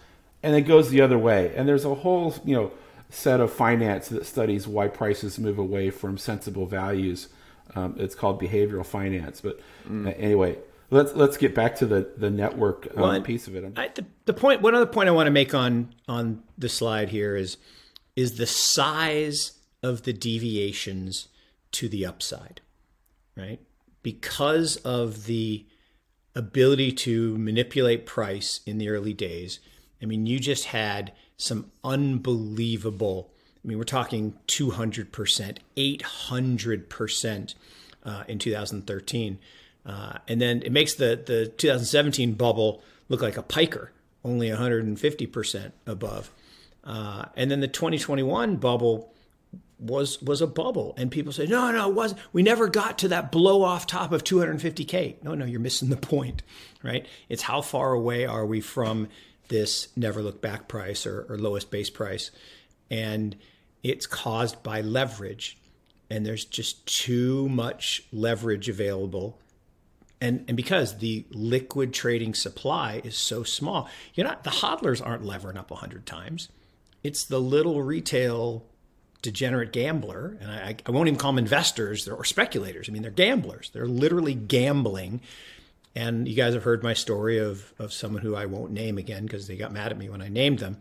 and 0.41 0.55
it 0.55 0.61
goes 0.61 0.89
the 0.89 1.01
other 1.01 1.17
way. 1.17 1.53
And 1.55 1.67
there's 1.67 1.85
a 1.85 1.95
whole 1.95 2.35
you 2.43 2.55
know 2.55 2.71
set 3.09 3.39
of 3.39 3.53
finance 3.53 4.07
that 4.09 4.25
studies 4.25 4.67
why 4.67 4.87
prices 4.87 5.37
move 5.37 5.59
away 5.59 5.89
from 5.91 6.17
sensible 6.17 6.65
values. 6.65 7.29
Um, 7.75 7.95
it's 7.97 8.15
called 8.15 8.41
behavioral 8.41 8.85
finance. 8.85 9.41
But 9.41 9.59
mm. 9.87 10.13
anyway, 10.17 10.57
let's 10.93 11.13
let's 11.15 11.37
get 11.37 11.55
back 11.55 11.75
to 11.77 11.85
the 11.85 12.09
the 12.17 12.29
network 12.29 12.87
um, 12.95 13.01
well, 13.01 13.21
piece 13.21 13.47
of 13.47 13.55
it. 13.55 13.73
I, 13.75 13.89
the, 13.89 14.05
the 14.25 14.33
point, 14.33 14.61
one 14.61 14.75
other 14.75 14.85
point 14.85 15.09
I 15.09 15.11
want 15.11 15.27
to 15.27 15.31
make 15.31 15.53
on 15.53 15.93
on 16.07 16.43
the 16.57 16.69
slide 16.69 17.09
here 17.09 17.35
is 17.35 17.57
is 18.15 18.37
the 18.37 18.47
size 18.47 19.53
of 19.81 20.03
the 20.03 20.13
deviations 20.13 21.27
to 21.73 21.89
the 21.89 22.05
upside, 22.05 22.61
right? 23.35 23.59
Because 24.03 24.77
of 24.77 25.25
the 25.25 25.65
ability 26.35 26.91
to 26.91 27.37
manipulate 27.37 28.05
price 28.05 28.61
in 28.65 28.77
the 28.77 28.89
early 28.89 29.13
days. 29.13 29.59
I 30.01 30.05
mean, 30.05 30.25
you 30.25 30.39
just 30.39 30.65
had 30.65 31.13
some 31.37 31.71
unbelievable. 31.83 33.31
I 33.63 33.67
mean, 33.67 33.77
we're 33.77 33.85
talking 33.85 34.33
200%, 34.47 35.57
800% 35.77 37.55
uh, 38.03 38.23
in 38.27 38.39
2013. 38.39 39.39
Uh, 39.85 40.17
and 40.27 40.41
then 40.41 40.61
it 40.63 40.71
makes 40.71 40.93
the, 40.93 41.21
the 41.25 41.47
2017 41.57 42.33
bubble 42.33 42.81
look 43.09 43.21
like 43.21 43.37
a 43.37 43.43
piker, 43.43 43.91
only 44.23 44.49
150% 44.49 45.71
above. 45.85 46.31
Uh, 46.83 47.25
and 47.35 47.51
then 47.51 47.59
the 47.59 47.67
2021 47.67 48.57
bubble 48.57 49.13
was 49.79 50.21
was 50.21 50.41
a 50.41 50.47
bubble, 50.47 50.93
and 50.97 51.11
people 51.11 51.33
say, 51.33 51.45
no, 51.45 51.69
no, 51.71 51.89
it 51.89 51.93
wasn't. 51.93 52.21
We 52.31 52.41
never 52.41 52.69
got 52.69 52.99
to 52.99 53.09
that 53.09 53.31
blow 53.31 53.63
off 53.63 53.85
top 53.85 54.13
of 54.13 54.23
250k. 54.23 55.21
No, 55.23 55.35
no, 55.35 55.45
you're 55.45 55.59
missing 55.59 55.89
the 55.89 55.97
point, 55.97 56.41
right? 56.81 57.05
It's 57.27 57.41
how 57.41 57.61
far 57.61 57.91
away 57.91 58.25
are 58.25 58.45
we 58.45 58.61
from 58.61 59.09
this 59.49 59.89
never 59.95 60.21
look 60.21 60.41
back 60.41 60.67
price 60.67 61.05
or, 61.05 61.25
or 61.29 61.37
lowest 61.37 61.69
base 61.69 61.89
price. 61.89 62.31
And 62.89 63.35
it's 63.83 64.07
caused 64.07 64.63
by 64.63 64.81
leverage. 64.81 65.57
And 66.09 66.25
there's 66.25 66.45
just 66.45 66.85
too 66.85 67.49
much 67.49 68.03
leverage 68.11 68.69
available. 68.69 69.39
And, 70.23 70.45
and 70.47 70.55
because 70.55 70.99
the 70.99 71.25
liquid 71.31 71.93
trading 71.93 72.33
supply 72.33 73.01
is 73.03 73.17
so 73.17 73.43
small, 73.43 73.89
you're 74.13 74.25
not 74.25 74.45
the 74.45 74.51
hodlers 74.51 75.05
aren't 75.05 75.25
levering 75.25 75.57
up 75.57 75.69
100 75.69 76.05
times. 76.05 76.47
It's 77.03 77.25
the 77.25 77.41
little 77.41 77.83
retail 77.83 78.65
degenerate 79.21 79.73
gambler, 79.73 80.37
and 80.39 80.49
I, 80.49 80.77
I 80.85 80.91
won't 80.91 81.09
even 81.09 81.19
call 81.19 81.33
them 81.33 81.39
investors 81.39 82.07
or 82.07 82.23
speculators. 82.23 82.87
I 82.87 82.93
mean, 82.93 83.01
they're 83.01 83.11
gamblers. 83.11 83.69
They're 83.73 83.85
literally 83.85 84.33
gambling. 84.33 85.19
And 85.93 86.25
you 86.25 86.35
guys 86.35 86.53
have 86.53 86.63
heard 86.63 86.83
my 86.83 86.93
story 86.93 87.39
of, 87.39 87.73
of 87.77 87.91
someone 87.91 88.21
who 88.21 88.33
I 88.33 88.45
won't 88.45 88.71
name 88.71 88.97
again 88.97 89.25
because 89.25 89.47
they 89.47 89.57
got 89.57 89.73
mad 89.73 89.91
at 89.91 89.97
me 89.97 90.07
when 90.07 90.21
I 90.21 90.29
named 90.29 90.59
them. 90.59 90.77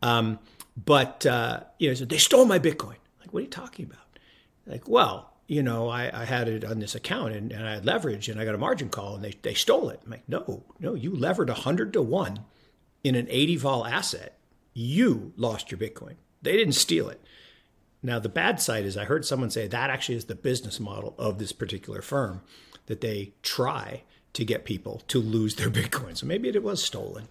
Um, 0.00 0.38
but, 0.82 1.26
uh, 1.26 1.60
you 1.78 1.88
know, 1.88 1.94
so 1.94 2.06
they 2.06 2.16
stole 2.16 2.46
my 2.46 2.58
Bitcoin. 2.58 2.96
Like, 3.20 3.32
what 3.32 3.40
are 3.40 3.42
you 3.42 3.50
talking 3.50 3.84
about? 3.84 4.18
Like, 4.66 4.88
well, 4.88 5.35
you 5.46 5.62
know, 5.62 5.88
I, 5.88 6.10
I 6.12 6.24
had 6.24 6.48
it 6.48 6.64
on 6.64 6.80
this 6.80 6.94
account 6.94 7.32
and, 7.32 7.52
and 7.52 7.66
I 7.66 7.74
had 7.74 7.84
leverage 7.86 8.28
and 8.28 8.40
I 8.40 8.44
got 8.44 8.54
a 8.54 8.58
margin 8.58 8.88
call 8.88 9.14
and 9.14 9.24
they, 9.24 9.34
they 9.42 9.54
stole 9.54 9.90
it. 9.90 10.00
I'm 10.04 10.10
like, 10.10 10.28
no, 10.28 10.64
no, 10.80 10.94
you 10.94 11.14
levered 11.14 11.48
100 11.48 11.92
to 11.92 12.02
1 12.02 12.40
in 13.04 13.14
an 13.14 13.26
80 13.30 13.56
vol 13.56 13.86
asset. 13.86 14.38
You 14.74 15.32
lost 15.36 15.70
your 15.70 15.78
Bitcoin. 15.78 16.16
They 16.42 16.56
didn't 16.56 16.74
steal 16.74 17.08
it. 17.08 17.20
Now, 18.02 18.18
the 18.18 18.28
bad 18.28 18.60
side 18.60 18.84
is 18.84 18.96
I 18.96 19.04
heard 19.04 19.24
someone 19.24 19.50
say 19.50 19.66
that 19.66 19.90
actually 19.90 20.16
is 20.16 20.26
the 20.26 20.34
business 20.34 20.78
model 20.78 21.14
of 21.18 21.38
this 21.38 21.52
particular 21.52 22.02
firm 22.02 22.42
that 22.86 23.00
they 23.00 23.32
try 23.42 24.02
to 24.32 24.44
get 24.44 24.64
people 24.64 25.02
to 25.08 25.18
lose 25.20 25.56
their 25.56 25.70
Bitcoin. 25.70 26.16
So 26.16 26.26
maybe 26.26 26.48
it 26.48 26.62
was 26.62 26.82
stolen. 26.82 27.28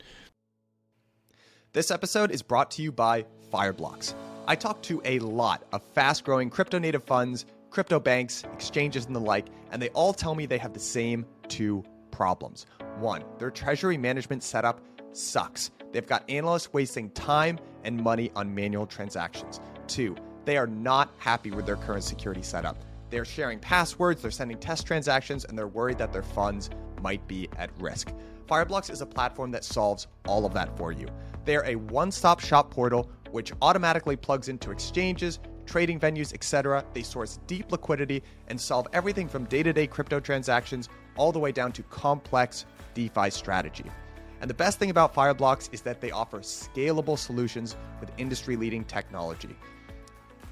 This 1.74 1.92
episode 1.92 2.32
is 2.32 2.42
brought 2.42 2.72
to 2.72 2.82
you 2.82 2.92
by 2.92 3.26
Fireblocks. 3.54 4.14
I 4.48 4.56
talked 4.56 4.86
to 4.86 5.02
a 5.06 5.20
lot 5.20 5.64
of 5.72 5.84
fast 5.94 6.24
growing 6.24 6.50
crypto 6.50 6.80
native 6.80 7.04
funds, 7.04 7.46
crypto 7.76 8.00
banks, 8.00 8.46
exchanges, 8.54 9.06
and 9.06 9.14
the 9.14 9.20
like, 9.20 9.48
and 9.70 9.82
they 9.82 9.90
all 9.90 10.14
tell 10.14 10.34
me 10.34 10.46
they 10.46 10.58
have 10.58 10.72
the 10.72 10.80
same 10.80 11.26
two 11.50 11.84
problems. 12.10 12.66
One, 13.00 13.22
their 13.38 13.52
treasury 13.52 13.98
management 13.98 14.44
setup 14.44 14.80
sucks. 15.12 15.72
They've 15.92 16.08
got 16.08 16.24
analysts 16.30 16.72
wasting 16.72 17.10
time 17.10 17.60
and 17.84 18.02
money 18.02 18.32
on 18.34 18.56
manual 18.56 18.88
transactions. 18.88 19.60
Two, 19.88 20.16
they 20.46 20.56
are 20.56 20.68
not 20.68 21.14
happy 21.18 21.52
with 21.52 21.66
their 21.66 21.76
current 21.76 22.06
security 22.06 22.42
setup. 22.42 22.78
They're 23.10 23.26
sharing 23.26 23.60
passwords, 23.60 24.22
they're 24.22 24.32
sending 24.32 24.58
test 24.58 24.88
transactions, 24.88 25.44
and 25.44 25.58
they're 25.58 25.68
worried 25.68 25.98
that 25.98 26.14
their 26.14 26.24
funds 26.24 26.70
might 27.02 27.28
be 27.28 27.50
at 27.58 27.72
risk. 27.82 28.14
Fireblocks 28.50 28.90
is 28.90 29.02
a 29.02 29.06
platform 29.06 29.52
that 29.52 29.66
solves 29.66 30.08
all 30.26 30.46
of 30.46 30.54
that 30.54 30.78
for 30.78 30.94
you. 30.94 31.10
They 31.44 31.58
are 31.58 31.66
a 31.66 31.76
one 31.76 32.14
stop 32.14 32.40
shop 32.40 32.72
portal 32.72 33.12
which 33.32 33.52
automatically 33.62 34.16
plugs 34.16 34.48
into 34.48 34.72
exchanges, 34.72 35.40
trading 35.66 36.00
venues, 36.00 36.34
etc. 36.34 36.86
They 36.94 37.04
source 37.04 37.40
deep 37.48 37.72
liquidity 37.72 38.24
and 38.48 38.60
solve 38.60 38.88
everything 38.94 39.28
from 39.28 39.46
day 39.46 39.64
to 39.64 39.74
day 39.74 39.88
crypto 39.88 40.20
transactions 40.20 40.90
all 41.18 41.32
the 41.32 41.40
way 41.40 41.52
down 41.52 41.72
to 41.74 41.84
complex 41.84 42.66
DeFi 42.94 43.30
strategy. 43.30 43.86
And 44.42 44.50
the 44.50 44.56
best 44.56 44.80
thing 44.80 44.90
about 44.90 45.14
Fireblocks 45.14 45.70
is 45.74 45.82
that 45.82 46.02
they 46.02 46.12
offer 46.12 46.40
scalable 46.40 47.18
solutions 47.18 47.76
with 48.00 48.12
industry 48.18 48.56
leading 48.56 48.84
technology. 48.84 49.56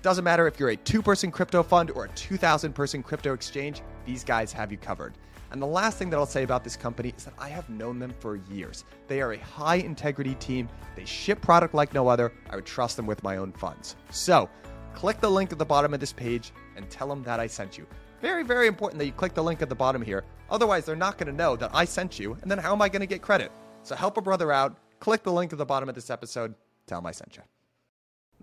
Doesn't 0.02 0.24
matter 0.24 0.48
if 0.48 0.60
you're 0.60 0.70
a 0.70 0.76
two 0.76 1.02
person 1.02 1.32
crypto 1.32 1.64
fund 1.64 1.92
or 1.92 2.06
a 2.06 2.10
2,000 2.10 2.74
person 2.74 3.04
crypto 3.04 3.34
exchange, 3.34 3.82
these 4.06 4.24
guys 4.24 4.52
have 4.52 4.72
you 4.72 4.78
covered. 4.78 5.14
And 5.54 5.62
the 5.62 5.68
last 5.68 6.00
thing 6.00 6.10
that 6.10 6.18
I'll 6.18 6.26
say 6.26 6.42
about 6.42 6.64
this 6.64 6.76
company 6.76 7.14
is 7.16 7.26
that 7.26 7.36
I 7.38 7.48
have 7.50 7.70
known 7.70 8.00
them 8.00 8.14
for 8.20 8.36
years. 8.36 8.86
They 9.08 9.22
are 9.22 9.34
a 9.34 9.38
high 9.38 9.76
integrity 9.76 10.34
team. 10.36 10.68
They 10.96 11.06
ship 11.06 11.42
product 11.42 11.76
like 11.76 11.94
no 11.94 12.08
other. 12.08 12.34
I 12.50 12.56
would 12.56 12.66
trust 12.66 12.98
them 12.98 13.06
with 13.06 13.22
my 13.22 13.38
own 13.38 13.52
funds. 13.52 13.96
So, 14.10 14.50
click 14.96 15.20
the 15.20 15.30
link 15.30 15.52
at 15.52 15.58
the 15.58 15.66
bottom 15.66 15.94
of 15.94 16.00
this 16.00 16.14
page 16.14 16.52
and 16.76 16.90
tell 16.90 17.08
them 17.08 17.24
that 17.24 17.40
I 17.40 17.48
sent 17.48 17.78
you. 17.78 17.86
Very, 18.22 18.44
very 18.44 18.68
important 18.68 19.00
that 19.00 19.06
you 19.06 19.12
click 19.12 19.34
the 19.34 19.44
link 19.44 19.62
at 19.62 19.70
the 19.70 19.76
bottom 19.76 20.02
here. 20.02 20.24
Otherwise, 20.50 20.86
they're 20.86 20.96
not 20.96 21.18
going 21.18 21.28
to 21.28 21.36
know 21.36 21.56
that 21.56 21.72
I 21.74 21.86
sent 21.86 22.20
you. 22.20 22.38
And 22.42 22.50
then 22.50 22.58
how 22.58 22.72
am 22.72 22.82
I 22.82 22.90
going 22.90 23.02
to 23.02 23.06
get 23.06 23.22
credit? 23.22 23.52
So, 23.84 23.96
help 23.96 24.18
a 24.18 24.22
brother 24.22 24.52
out. 24.52 24.78
Click 25.00 25.24
the 25.24 25.34
link 25.34 25.52
at 25.52 25.58
the 25.58 25.66
bottom 25.66 25.90
of 25.90 25.96
this 25.96 26.10
episode. 26.10 26.56
Tell 26.88 27.00
them 27.00 27.06
I 27.08 27.12
sent 27.12 27.36
you. 27.36 27.44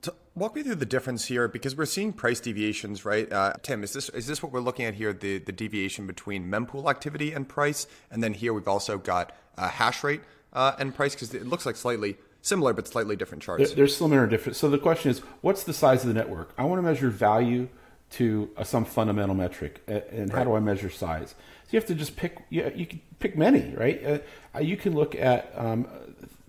To 0.02 0.14
walk 0.34 0.54
me 0.54 0.62
through 0.62 0.76
the 0.76 0.86
difference 0.86 1.26
here 1.26 1.46
because 1.46 1.76
we're 1.76 1.86
seeing 1.86 2.12
price 2.12 2.40
deviations, 2.40 3.04
right? 3.04 3.30
Uh, 3.30 3.54
Tim, 3.62 3.82
is 3.82 3.92
this 3.92 4.08
is 4.10 4.26
this 4.26 4.42
what 4.42 4.50
we're 4.50 4.60
looking 4.60 4.86
at 4.86 4.94
here? 4.94 5.12
The 5.12 5.38
the 5.38 5.52
deviation 5.52 6.06
between 6.06 6.50
mempool 6.50 6.88
activity 6.88 7.32
and 7.32 7.46
price, 7.46 7.86
and 8.10 8.22
then 8.22 8.32
here 8.32 8.54
we've 8.54 8.68
also 8.68 8.96
got 8.96 9.36
uh, 9.58 9.68
hash 9.68 10.02
rate 10.02 10.22
uh, 10.54 10.72
and 10.78 10.94
price 10.94 11.14
because 11.14 11.34
it 11.34 11.46
looks 11.46 11.66
like 11.66 11.76
slightly 11.76 12.16
similar 12.42 12.72
but 12.72 12.86
slightly 12.86 13.16
different 13.16 13.42
charts. 13.42 13.72
They're, 13.72 13.86
similar 13.88 14.22
and 14.22 14.30
different. 14.30 14.56
So 14.56 14.70
the 14.70 14.78
question 14.78 15.10
is, 15.10 15.20
what's 15.40 15.64
the 15.64 15.72
size 15.72 16.02
of 16.02 16.08
the 16.08 16.14
network? 16.14 16.52
I 16.56 16.64
want 16.64 16.78
to 16.78 16.82
measure 16.82 17.10
value 17.10 17.68
to 18.12 18.50
uh, 18.56 18.64
some 18.64 18.84
fundamental 18.84 19.34
metric, 19.34 19.82
and 19.86 20.30
how 20.30 20.38
right. 20.38 20.44
do 20.44 20.54
I 20.54 20.60
measure 20.60 20.90
size? 20.90 21.30
So 21.30 21.68
you 21.70 21.78
have 21.78 21.86
to 21.88 21.94
just 21.94 22.16
pick. 22.16 22.38
You, 22.50 22.72
you 22.74 22.86
can 22.86 23.00
pick 23.20 23.36
many, 23.36 23.74
right? 23.76 24.22
Uh, 24.54 24.58
you 24.58 24.76
can 24.76 24.94
look 24.94 25.14
at 25.14 25.52
um, 25.56 25.86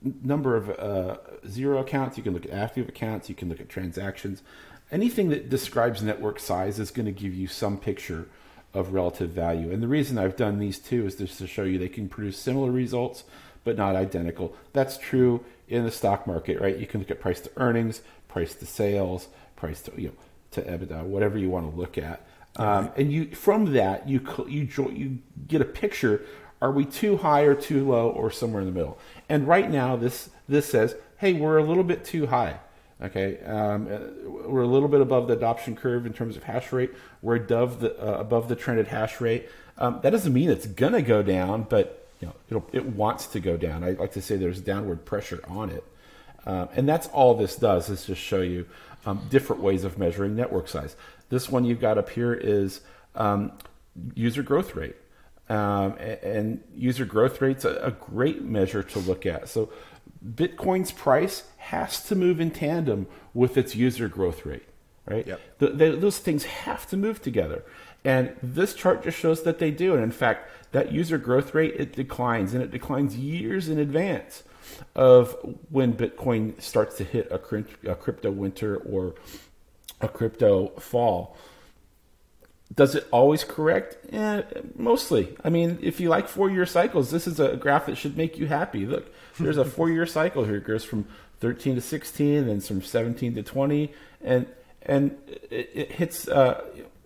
number 0.02 0.56
of 0.56 0.70
uh, 0.70 1.18
zero 1.48 1.80
accounts, 1.80 2.18
you 2.18 2.24
can 2.24 2.34
look 2.34 2.46
at 2.46 2.52
active 2.52 2.90
accounts, 2.90 3.30
you 3.30 3.36
can 3.36 3.50
look 3.50 3.60
at 3.60 3.70
transactions. 3.70 4.42
Anything 4.92 5.30
that 5.30 5.50
describes 5.50 6.02
network 6.02 6.40
size 6.40 6.80
is 6.80 6.92
going 6.92 7.06
to 7.06 7.12
give 7.12 7.34
you 7.34 7.48
some 7.48 7.78
picture 7.78 8.28
of 8.74 8.94
relative 8.94 9.30
value. 9.30 9.72
And 9.72 9.82
the 9.84 9.88
reason 9.88 10.18
I've 10.18 10.36
done 10.36 10.60
these 10.60 10.80
two 10.80 11.06
is 11.06 11.16
just 11.16 11.38
to 11.38 11.48
show 11.48 11.64
you 11.64 11.78
they 11.78 11.90
can 11.90 12.10
produce 12.10 12.38
similar 12.38 12.72
results, 12.72 13.24
but 13.64 13.78
not 13.78 13.96
identical. 13.96 14.56
That's 14.74 14.98
true 14.98 15.44
in 15.72 15.84
the 15.84 15.92
stock 15.92 16.28
market, 16.28 16.60
right? 16.60 16.78
You 16.78 16.88
can 16.88 17.00
look 17.00 17.12
at 17.12 17.20
price 17.20 17.42
to 17.42 17.52
earnings, 17.58 18.02
price 18.28 18.54
to 18.56 18.66
sales, 18.66 19.28
price 19.56 19.82
to 19.84 19.92
you 20.00 20.10
know 20.10 20.14
to 20.52 20.62
EBITDA, 20.62 21.04
whatever 21.04 21.38
you 21.38 21.50
want 21.50 21.72
to 21.72 21.78
look 21.78 21.98
at. 21.98 22.26
Um, 22.58 22.92
and 22.98 23.12
you 23.12 23.34
from 23.34 23.74
that 23.74 24.08
you 24.08 24.22
you 24.48 24.68
you 24.92 25.20
get 25.48 25.62
a 25.62 25.66
picture 25.66 26.26
are 26.62 26.72
we 26.72 26.86
too 26.86 27.18
high 27.18 27.42
or 27.42 27.56
too 27.56 27.88
low 27.88 28.10
or 28.10 28.30
somewhere 28.30 28.62
in 28.62 28.68
the 28.68 28.74
middle? 28.74 29.00
And 29.28 29.48
right 29.48 29.70
now, 29.70 29.96
this 29.96 30.30
this 30.48 30.68
says, 30.68 30.96
hey, 31.18 31.34
we're 31.34 31.58
a 31.58 31.64
little 31.64 31.84
bit 31.84 32.06
too 32.06 32.28
high. 32.28 32.60
Okay, 33.02 33.40
um, 33.46 33.88
uh, 33.92 34.48
we're 34.48 34.62
a 34.62 34.68
little 34.68 34.88
bit 34.88 35.02
above 35.02 35.28
the 35.28 35.34
adoption 35.34 35.76
curve 35.76 36.06
in 36.06 36.14
terms 36.14 36.38
of 36.38 36.44
hash 36.44 36.72
rate. 36.72 36.92
We're 37.24 37.38
above 37.38 37.80
the 37.80 38.00
uh, 38.00 38.20
above 38.20 38.48
the 38.48 38.56
trended 38.56 38.88
hash 38.88 39.20
rate. 39.20 39.50
Um, 39.80 40.00
that 40.04 40.12
doesn't 40.12 40.34
mean 40.34 40.52
it's 40.52 40.68
gonna 40.68 41.02
go 41.02 41.24
down, 41.24 41.66
but 41.68 42.01
you 42.22 42.34
know 42.58 42.66
it 42.72 42.86
wants 42.86 43.28
to 43.28 43.40
go 43.40 43.58
down. 43.58 43.84
I 43.84 43.92
like 43.92 44.12
to 44.14 44.22
say 44.22 44.38
there's 44.38 44.62
downward 44.62 45.06
pressure 45.06 45.42
on 45.48 45.70
it, 45.70 45.84
um, 46.46 46.70
and 46.76 46.88
that's 46.88 47.08
all 47.08 47.34
this 47.34 47.56
does 47.56 47.90
is 47.90 48.06
just 48.06 48.22
show 48.22 48.42
you 48.42 48.68
um, 49.06 49.28
different 49.30 49.62
ways 49.62 49.84
of 49.84 49.98
measuring 49.98 50.36
network 50.36 50.68
size. 50.68 50.96
This 51.30 51.50
one 51.50 51.66
you've 51.66 51.82
got 51.82 51.98
up 51.98 52.10
here 52.10 52.34
is 52.34 52.82
um, 53.16 53.52
user 54.16 54.44
growth 54.44 54.76
rate. 54.76 54.96
Um, 55.50 55.98
and 55.98 56.64
user 56.74 57.04
growth 57.04 57.42
rate's 57.42 57.66
a, 57.66 57.76
a 57.84 57.92
great 57.92 58.42
measure 58.42 58.84
to 58.84 59.00
look 59.00 59.26
at. 59.26 59.50
So 59.50 59.70
Bitcoin's 60.26 60.92
price 60.94 61.44
has 61.58 62.04
to 62.06 62.16
move 62.16 62.40
in 62.40 62.52
tandem 62.52 63.08
with 63.34 63.58
its 63.58 63.76
user 63.76 64.08
growth 64.08 64.46
rate, 64.46 64.68
right? 65.06 65.28
Yep. 65.28 65.42
The, 65.58 65.70
the, 65.70 65.92
those 65.98 66.20
things 66.20 66.46
have 66.46 66.88
to 66.90 66.98
move 66.98 67.22
together. 67.22 67.66
And 68.04 68.36
this 68.42 68.74
chart 68.74 69.04
just 69.04 69.18
shows 69.18 69.44
that 69.44 69.60
they 69.60 69.72
do. 69.72 69.94
And 69.94 70.04
in 70.04 70.12
fact, 70.12 70.50
that 70.72 70.92
user 70.92 71.18
growth 71.18 71.54
rate, 71.54 71.76
it 71.78 71.94
declines, 71.94 72.54
and 72.54 72.64
it 72.64 72.72
declines 72.72 73.16
years 73.16 73.70
in 73.70 73.78
advance 73.78 74.44
of 74.96 75.36
when 75.70 75.94
Bitcoin 75.94 76.60
starts 76.62 76.98
to 76.98 77.04
hit 77.04 77.28
a, 77.32 77.36
a 77.92 77.96
crypto 77.96 78.32
winter 78.32 78.78
or 78.78 79.16
a 80.00 80.08
crypto 80.08 80.70
fall. 80.80 81.38
Does 82.74 82.96
it 82.96 83.08
always 83.12 83.44
correct? 83.44 83.98
Yeah, 84.12 84.44
mostly. 84.76 85.36
I 85.44 85.50
mean, 85.50 85.78
if 85.82 86.00
you 86.00 86.08
like 86.10 86.30
four 86.30 86.50
year 86.50 86.66
cycles, 86.66 87.12
this 87.12 87.28
is 87.28 87.40
a 87.40 87.58
graph 87.58 87.86
that 87.88 87.98
should 87.98 88.16
make 88.16 88.38
you 88.38 88.48
happy. 88.48 88.86
Look, 88.86 89.14
there's 89.40 89.58
a 89.58 89.66
four 89.78 89.90
year 89.90 90.06
cycle 90.06 90.46
here. 90.46 90.56
It 90.56 90.66
goes 90.66 90.86
from 90.86 91.06
13 91.42 91.76
to 91.76 91.82
16, 91.82 92.48
then 92.48 92.62
from 92.62 92.82
17 92.82 93.36
to 93.36 93.44
20, 93.44 93.94
and 94.22 94.48
and 94.84 95.18
it, 95.50 95.70
it 95.74 95.92
hits 95.92 96.28
uh, 96.30 96.64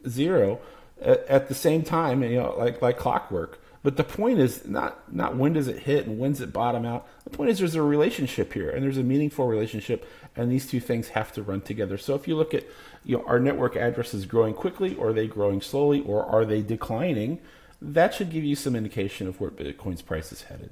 zero 0.08 0.60
at, 1.06 1.26
at, 1.28 1.48
the 1.48 1.56
same 1.56 1.84
time, 1.84 2.24
you 2.24 2.38
know, 2.38 2.56
like 2.58 2.82
like 2.82 2.98
clockwork. 2.98 3.60
But 3.84 3.98
the 3.98 4.04
point 4.04 4.40
is 4.40 4.66
not 4.66 5.14
not 5.14 5.38
when 5.38 5.54
does 5.54 5.68
it 5.68 5.80
hit 5.80 6.08
and 6.08 6.18
when's 6.18 6.42
it 6.42 6.52
bottom 6.52 6.86
out. 6.86 7.08
The 7.24 7.30
point 7.30 7.52
is 7.52 7.60
there's 7.60 7.76
a 7.76 7.82
relationship 7.82 8.54
here, 8.54 8.70
and 8.70 8.84
there's 8.84 8.98
a 8.98 9.04
meaningful 9.04 9.48
relationship, 9.48 10.08
and 10.36 10.52
these 10.52 10.66
two 10.66 10.80
things 10.80 11.10
have 11.10 11.32
to 11.34 11.44
run 11.44 11.62
together. 11.62 11.98
So 11.98 12.16
if 12.16 12.28
you 12.28 12.36
look 12.36 12.54
at 12.54 12.66
you 13.04 13.18
know, 13.18 13.24
are 13.28 13.40
network 13.40 13.76
addresses 13.76 14.26
growing 14.26 14.56
quickly, 14.56 14.96
or 14.96 15.10
are 15.10 15.14
they 15.14 15.28
growing 15.28 15.62
slowly, 15.62 16.02
or 16.02 16.26
are 16.26 16.46
they 16.46 16.62
declining? 16.62 17.40
That 17.82 18.16
should 18.16 18.32
give 18.32 18.44
you 18.44 18.56
some 18.56 18.76
indication 18.76 19.28
of 19.28 19.40
where 19.40 19.52
Bitcoin's 19.52 20.02
price 20.02 20.32
is 20.32 20.44
headed. 20.44 20.72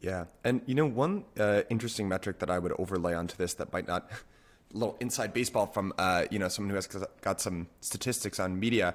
Yeah, 0.00 0.26
and 0.44 0.60
you 0.66 0.74
know 0.74 0.84
one 0.84 1.24
uh, 1.38 1.62
interesting 1.70 2.08
metric 2.08 2.40
that 2.40 2.50
I 2.50 2.58
would 2.58 2.72
overlay 2.78 3.14
onto 3.14 3.36
this 3.36 3.54
that 3.54 3.72
might 3.72 3.88
not 3.88 4.10
a 4.10 4.14
little 4.76 4.98
inside 5.00 5.32
baseball 5.32 5.66
from 5.66 5.94
uh, 5.96 6.26
you 6.30 6.38
know 6.38 6.48
someone 6.48 6.68
who 6.68 6.74
has 6.74 6.86
got 7.22 7.40
some 7.40 7.68
statistics 7.80 8.38
on 8.38 8.60
media. 8.60 8.94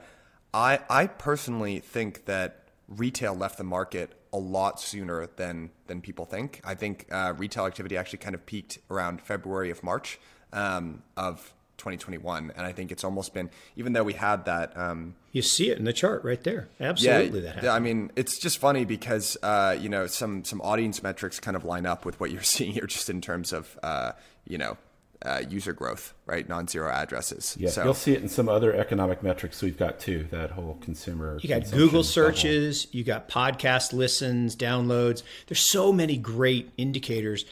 I 0.54 0.80
I 0.90 1.08
personally 1.08 1.80
think 1.80 2.26
that 2.26 2.64
retail 2.88 3.36
left 3.36 3.58
the 3.58 3.64
market 3.64 4.14
a 4.34 4.38
lot 4.38 4.80
sooner 4.80 5.28
than 5.36 5.72
than 5.88 6.02
people 6.02 6.26
think. 6.26 6.62
I 6.64 6.76
think 6.76 7.08
uh, 7.12 7.34
retail 7.38 7.66
activity 7.66 7.98
actually 7.98 8.20
kind 8.20 8.36
of 8.36 8.46
peaked 8.46 8.80
around 8.90 9.22
February 9.22 9.70
of 9.70 9.84
March 9.84 10.20
um, 10.54 11.04
of 11.18 11.54
2021, 11.78 12.52
and 12.56 12.66
I 12.66 12.72
think 12.72 12.92
it's 12.92 13.04
almost 13.04 13.34
been 13.34 13.50
even 13.76 13.94
though 13.94 14.04
we 14.04 14.14
had 14.14 14.46
that. 14.46 14.78
Um, 14.78 15.16
you 15.32 15.42
see 15.42 15.70
it 15.70 15.78
in 15.78 15.86
the 15.86 15.94
chart 15.94 16.24
right 16.24 16.44
there. 16.44 16.68
Absolutely, 16.80 17.40
yeah, 17.40 17.46
that 17.46 17.56
happened. 17.56 17.72
I 17.72 17.80
mean, 17.80 18.12
it's 18.16 18.38
just 18.38 18.58
funny 18.58 18.86
because 18.86 19.38
uh, 19.44 19.76
you 19.80 19.90
know 19.90 20.08
some 20.08 20.44
some 20.44 20.62
audience 20.62 21.02
metrics 21.04 21.40
kind 21.40 21.56
of 21.56 21.66
line 21.66 21.86
up 21.86 22.06
with 22.06 22.20
what 22.20 22.32
you're 22.32 22.42
seeing 22.56 22.72
here, 22.72 22.86
just 22.86 23.10
in 23.10 23.22
terms 23.22 23.54
of 23.54 23.80
uh, 23.82 24.12
you 24.48 24.58
know 24.58 24.78
uh, 25.26 25.42
user 25.50 25.74
growth, 25.74 26.14
right? 26.26 26.48
Non-zero 26.48 26.90
addresses. 26.90 27.58
Yeah, 27.60 27.70
so, 27.70 27.84
you'll 27.84 27.94
see 27.94 28.14
it 28.14 28.22
in 28.22 28.30
some 28.30 28.48
other 28.48 28.74
economic 28.74 29.22
metrics 29.22 29.62
we've 29.62 29.78
got 29.78 30.00
too. 30.00 30.28
That 30.32 30.52
whole 30.52 30.78
consumer. 30.82 31.40
You 31.42 31.50
got 31.50 31.70
Google 31.72 32.04
searches, 32.04 32.88
you 32.92 33.04
got 33.04 33.28
podcast 33.30 33.92
listens, 33.92 34.56
downloads. 34.56 35.24
There's 35.48 35.60
so 35.60 35.92
many 35.92 36.18
great 36.18 36.72
indicators. 36.78 37.46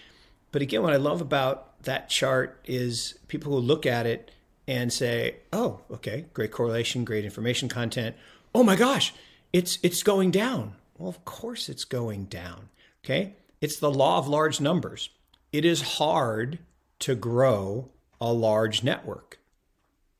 But 0.51 0.61
again, 0.61 0.81
what 0.81 0.93
I 0.93 0.97
love 0.97 1.21
about 1.21 1.83
that 1.83 2.09
chart 2.09 2.59
is 2.65 3.19
people 3.27 3.51
who 3.51 3.59
look 3.59 3.85
at 3.85 4.05
it 4.05 4.31
and 4.67 4.91
say, 4.91 5.35
"Oh, 5.51 5.81
okay, 5.91 6.25
great 6.33 6.51
correlation, 6.51 7.03
great 7.03 7.25
information 7.25 7.67
content. 7.67 8.15
Oh 8.55 8.63
my 8.63 8.75
gosh, 8.75 9.13
it's 9.51 9.77
it's 9.83 10.03
going 10.03 10.31
down." 10.31 10.75
Well, 10.97 11.09
of 11.09 11.25
course 11.25 11.69
it's 11.69 11.85
going 11.85 12.25
down. 12.25 12.69
Okay? 13.03 13.35
It's 13.61 13.79
the 13.79 13.91
law 13.91 14.17
of 14.17 14.27
large 14.27 14.59
numbers. 14.59 15.09
It 15.51 15.65
is 15.65 15.81
hard 15.81 16.59
to 16.99 17.15
grow 17.15 17.89
a 18.19 18.33
large 18.33 18.83
network. 18.83 19.39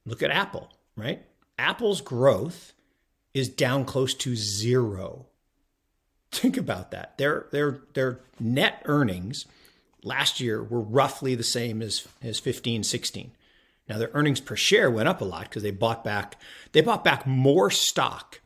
Look 0.06 0.24
at 0.24 0.32
Apple, 0.32 0.70
right? 0.96 1.24
Apple's 1.58 2.02
growth 2.02 2.74
is 3.34 3.50
down 3.50 3.86
close 3.86 4.14
to 4.14 4.36
zero. 4.36 5.28
Think 6.32 6.58
about 6.58 6.92
that. 6.92 7.18
Their 7.18 7.48
their 7.52 7.82
their 7.94 8.20
net 8.40 8.82
earnings 8.86 9.46
last 10.04 10.40
year 10.40 10.64
were 10.64 10.82
roughly 10.82 11.36
the 11.36 11.44
same 11.44 11.82
as 11.82 12.08
as 12.22 12.40
15 12.40 12.84
16. 12.84 13.32
Now 13.90 13.98
their 13.98 14.12
earnings 14.14 14.42
per 14.42 14.56
share 14.56 14.92
went 14.92 15.08
up 15.08 15.22
a 15.22 15.26
lot 15.26 15.44
because 15.44 15.64
they 15.64 15.72
bought 15.72 16.04
back 16.04 16.36
they 16.74 16.82
bought 16.82 17.04
back 17.04 17.26
more 17.26 17.72
stock 17.72 18.42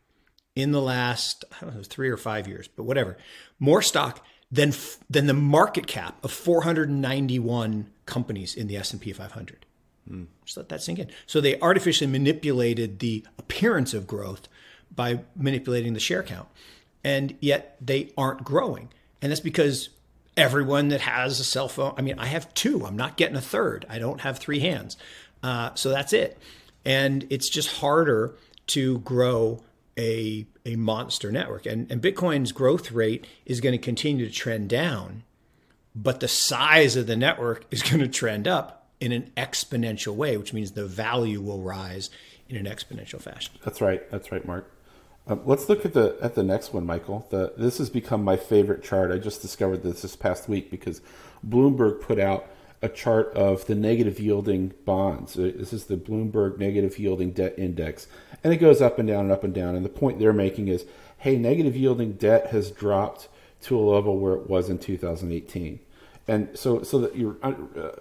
in 0.55 0.71
the 0.71 0.81
last 0.81 1.43
I 1.59 1.65
don't 1.65 1.75
know 1.75 1.83
3 1.83 2.09
or 2.09 2.17
5 2.17 2.47
years, 2.47 2.67
but 2.67 2.83
whatever. 2.83 3.17
More 3.59 3.81
stock 3.81 4.23
than 4.51 4.73
than 5.09 5.27
the 5.27 5.33
market 5.33 5.87
cap 5.87 6.23
of 6.23 6.31
491 6.31 7.89
companies 8.11 8.53
in 8.53 8.67
the 8.67 8.77
S&P 8.77 9.13
500. 9.13 9.65
Mm. 10.09 10.27
Just 10.45 10.57
let 10.57 10.69
that 10.69 10.83
sink 10.83 10.99
in. 10.99 11.09
So 11.25 11.41
they 11.41 11.59
artificially 11.59 12.11
manipulated 12.11 12.99
the 12.99 13.25
appearance 13.39 13.93
of 13.93 14.05
growth 14.05 14.47
by 14.93 15.21
manipulating 15.35 15.93
the 15.93 15.99
share 15.99 16.21
count. 16.21 16.49
And 17.03 17.35
yet 17.39 17.77
they 17.81 18.11
aren't 18.17 18.43
growing. 18.43 18.89
And 19.21 19.31
that's 19.31 19.41
because 19.41 19.89
everyone 20.35 20.89
that 20.89 21.01
has 21.01 21.39
a 21.39 21.43
cell 21.43 21.69
phone, 21.69 21.93
I 21.97 22.01
mean, 22.01 22.19
I 22.19 22.25
have 22.25 22.53
two. 22.53 22.85
I'm 22.85 22.97
not 22.97 23.17
getting 23.17 23.37
a 23.37 23.41
third. 23.41 23.85
I 23.89 23.97
don't 23.97 24.21
have 24.21 24.37
three 24.37 24.59
hands. 24.59 24.97
Uh, 25.41 25.73
so 25.75 25.89
that's 25.89 26.13
it. 26.13 26.37
And 26.83 27.25
it's 27.29 27.49
just 27.49 27.77
harder 27.77 28.35
to 28.67 28.99
grow 28.99 29.63
a, 29.97 30.45
a 30.65 30.75
monster 30.75 31.31
network. 31.31 31.65
And, 31.65 31.91
and 31.91 32.01
Bitcoin's 32.01 32.51
growth 32.51 32.91
rate 32.91 33.25
is 33.45 33.61
going 33.61 33.73
to 33.73 33.77
continue 33.77 34.25
to 34.27 34.33
trend 34.33 34.69
down 34.69 35.23
but 35.95 36.19
the 36.19 36.27
size 36.27 36.95
of 36.95 37.07
the 37.07 37.15
network 37.15 37.65
is 37.71 37.81
going 37.89 37.99
to 37.99 38.07
trend 38.07 38.47
up 38.47 38.87
in 38.99 39.11
an 39.11 39.31
exponential 39.35 40.15
way, 40.15 40.37
which 40.37 40.53
means 40.53 40.71
the 40.71 40.85
value 40.85 41.41
will 41.41 41.61
rise 41.61 42.09
in 42.47 42.55
an 42.55 42.71
exponential 42.71 43.21
fashion. 43.21 43.53
That's 43.63 43.81
right. 43.81 44.09
That's 44.11 44.31
right, 44.31 44.45
Mark. 44.45 44.71
Um, 45.27 45.41
let's 45.45 45.69
look 45.69 45.85
at 45.85 45.93
the 45.93 46.17
at 46.21 46.35
the 46.35 46.43
next 46.43 46.73
one, 46.73 46.85
Michael. 46.85 47.27
The, 47.29 47.53
this 47.55 47.77
has 47.77 47.89
become 47.89 48.23
my 48.23 48.37
favorite 48.37 48.83
chart. 48.83 49.11
I 49.11 49.17
just 49.17 49.41
discovered 49.41 49.83
this 49.83 50.01
this 50.01 50.15
past 50.15 50.49
week 50.49 50.71
because 50.71 51.01
Bloomberg 51.47 52.01
put 52.01 52.19
out 52.19 52.47
a 52.81 52.89
chart 52.89 53.31
of 53.35 53.65
the 53.67 53.75
negative 53.75 54.19
yielding 54.19 54.73
bonds. 54.85 55.37
Uh, 55.37 55.51
this 55.55 55.73
is 55.73 55.85
the 55.85 55.95
Bloomberg 55.95 56.57
negative 56.57 56.97
yielding 56.97 57.31
debt 57.31 57.53
index, 57.57 58.07
and 58.43 58.51
it 58.51 58.57
goes 58.57 58.81
up 58.81 58.97
and 58.97 59.07
down 59.07 59.25
and 59.25 59.31
up 59.31 59.43
and 59.43 59.53
down. 59.53 59.75
And 59.75 59.85
the 59.85 59.89
point 59.89 60.19
they're 60.19 60.33
making 60.33 60.67
is, 60.67 60.85
hey, 61.19 61.37
negative 61.37 61.75
yielding 61.75 62.13
debt 62.13 62.47
has 62.47 62.71
dropped 62.71 63.29
to 63.63 63.77
a 63.77 63.81
level 63.81 64.17
where 64.17 64.33
it 64.33 64.49
was 64.49 64.69
in 64.69 64.77
2018. 64.77 65.79
And 66.27 66.49
so, 66.57 66.83
so 66.83 66.99
that 66.99 67.15
your 67.15 67.35
uh, 67.43 67.53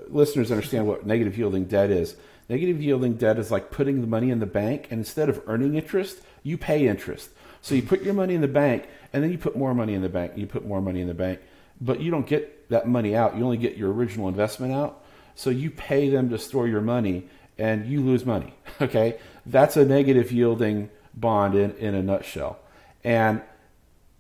listeners 0.09 0.51
understand 0.51 0.87
what 0.87 1.07
negative 1.07 1.37
yielding 1.37 1.65
debt 1.65 1.91
is. 1.91 2.17
Negative 2.49 2.81
yielding 2.81 3.15
debt 3.15 3.39
is 3.39 3.51
like 3.51 3.71
putting 3.71 4.01
the 4.01 4.07
money 4.07 4.31
in 4.31 4.41
the 4.41 4.47
bank, 4.47 4.89
and 4.91 4.99
instead 4.99 5.29
of 5.29 5.43
earning 5.47 5.75
interest, 5.75 6.21
you 6.43 6.59
pay 6.59 6.87
interest. 6.87 7.31
So 7.63 7.75
you 7.75 7.83
put 7.83 8.03
your 8.03 8.15
money 8.15 8.35
in 8.35 8.41
the 8.41 8.49
bank, 8.49 8.89
and 9.13 9.23
then 9.23 9.31
you 9.31 9.39
put 9.39 9.57
more 9.57 9.75
money 9.75 9.95
in 9.95 10.03
the 10.03 10.09
bank. 10.09 10.33
You 10.37 10.47
put 10.47 10.67
more 10.67 10.81
money 10.81 11.01
in 11.01 11.09
the 11.09 11.15
bank, 11.15 11.41
but 11.81 12.01
you 12.01 12.11
don't 12.11 12.27
get 12.27 12.69
that 12.71 12.89
money 12.89 13.15
out. 13.15 13.37
You 13.37 13.45
only 13.45 13.57
get 13.57 13.77
your 13.77 13.93
original 13.93 14.29
investment 14.29 14.73
out. 14.73 15.03
So 15.35 15.51
you 15.51 15.71
pay 15.71 16.09
them 16.09 16.29
to 16.31 16.39
store 16.39 16.67
your 16.69 16.81
money, 16.81 17.29
and 17.59 17.87
you 17.87 18.01
lose 18.01 18.25
money. 18.25 18.55
Okay, 18.81 19.19
that's 19.45 19.77
a 19.77 19.85
negative 19.85 20.33
yielding 20.33 20.89
bond 21.13 21.55
in, 21.55 21.73
in 21.77 21.95
a 21.95 22.03
nutshell. 22.03 22.59
And 23.05 23.43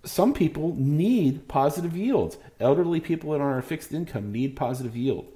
some 0.04 0.32
people 0.32 0.74
need 0.78 1.46
positive 1.48 1.96
yields. 1.96 2.38
Elderly 2.58 3.00
people 3.00 3.32
that 3.32 3.40
are 3.40 3.56
on 3.56 3.62
fixed 3.62 3.92
income 3.92 4.32
need 4.32 4.56
positive 4.56 4.96
yield. 4.96 5.26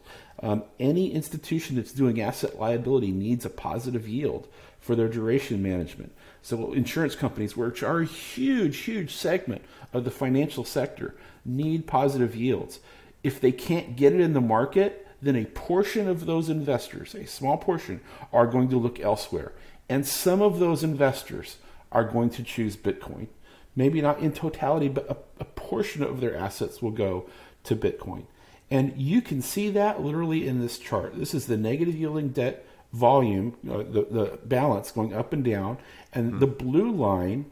Um, 0.42 0.64
any 0.80 1.12
institution 1.12 1.76
that's 1.76 1.92
doing 1.92 2.20
asset 2.20 2.58
liability 2.58 3.12
needs 3.12 3.44
a 3.44 3.50
positive 3.50 4.08
yield 4.08 4.48
for 4.80 4.94
their 4.96 5.08
duration 5.08 5.62
management. 5.62 6.12
So, 6.42 6.72
insurance 6.72 7.14
companies, 7.14 7.56
which 7.56 7.82
are 7.82 8.00
a 8.00 8.06
huge, 8.06 8.78
huge 8.78 9.14
segment 9.14 9.62
of 9.92 10.04
the 10.04 10.10
financial 10.10 10.64
sector, 10.64 11.14
need 11.44 11.86
positive 11.86 12.34
yields. 12.34 12.80
If 13.22 13.40
they 13.40 13.52
can't 13.52 13.96
get 13.96 14.12
it 14.12 14.20
in 14.20 14.34
the 14.34 14.40
market, 14.40 15.06
then 15.22 15.36
a 15.36 15.46
portion 15.46 16.08
of 16.08 16.26
those 16.26 16.50
investors, 16.50 17.14
a 17.14 17.26
small 17.26 17.56
portion, 17.56 18.00
are 18.32 18.46
going 18.46 18.68
to 18.68 18.76
look 18.76 19.00
elsewhere. 19.00 19.52
And 19.88 20.06
some 20.06 20.42
of 20.42 20.58
those 20.58 20.84
investors 20.84 21.56
are 21.92 22.04
going 22.04 22.28
to 22.30 22.42
choose 22.42 22.76
Bitcoin 22.76 23.28
maybe 23.77 24.01
not 24.01 24.20
in 24.20 24.33
totality, 24.33 24.89
but 24.89 25.11
a, 25.11 25.16
a 25.41 25.45
portion 25.45 26.03
of 26.03 26.20
their 26.20 26.37
assets 26.37 26.81
will 26.81 26.91
go 26.91 27.29
to 27.64 27.77
Bitcoin. 27.77 28.25
And 28.70 28.95
you 28.97 29.20
can 29.20 29.43
see 29.43 29.70
that 29.70 30.03
literally 30.03 30.47
in 30.47 30.61
this 30.61 30.79
chart. 30.79 31.18
This 31.18 31.35
is 31.35 31.47
the 31.47 31.57
negative 31.57 31.95
yielding 31.95 32.31
debt 32.31 32.64
volume, 32.93 33.57
uh, 33.68 33.79
the, 33.79 34.07
the 34.11 34.39
balance 34.45 34.91
going 34.91 35.12
up 35.12 35.33
and 35.33 35.45
down. 35.45 35.79
And 36.12 36.31
mm-hmm. 36.31 36.39
the 36.41 36.47
blue 36.47 36.91
line 36.91 37.51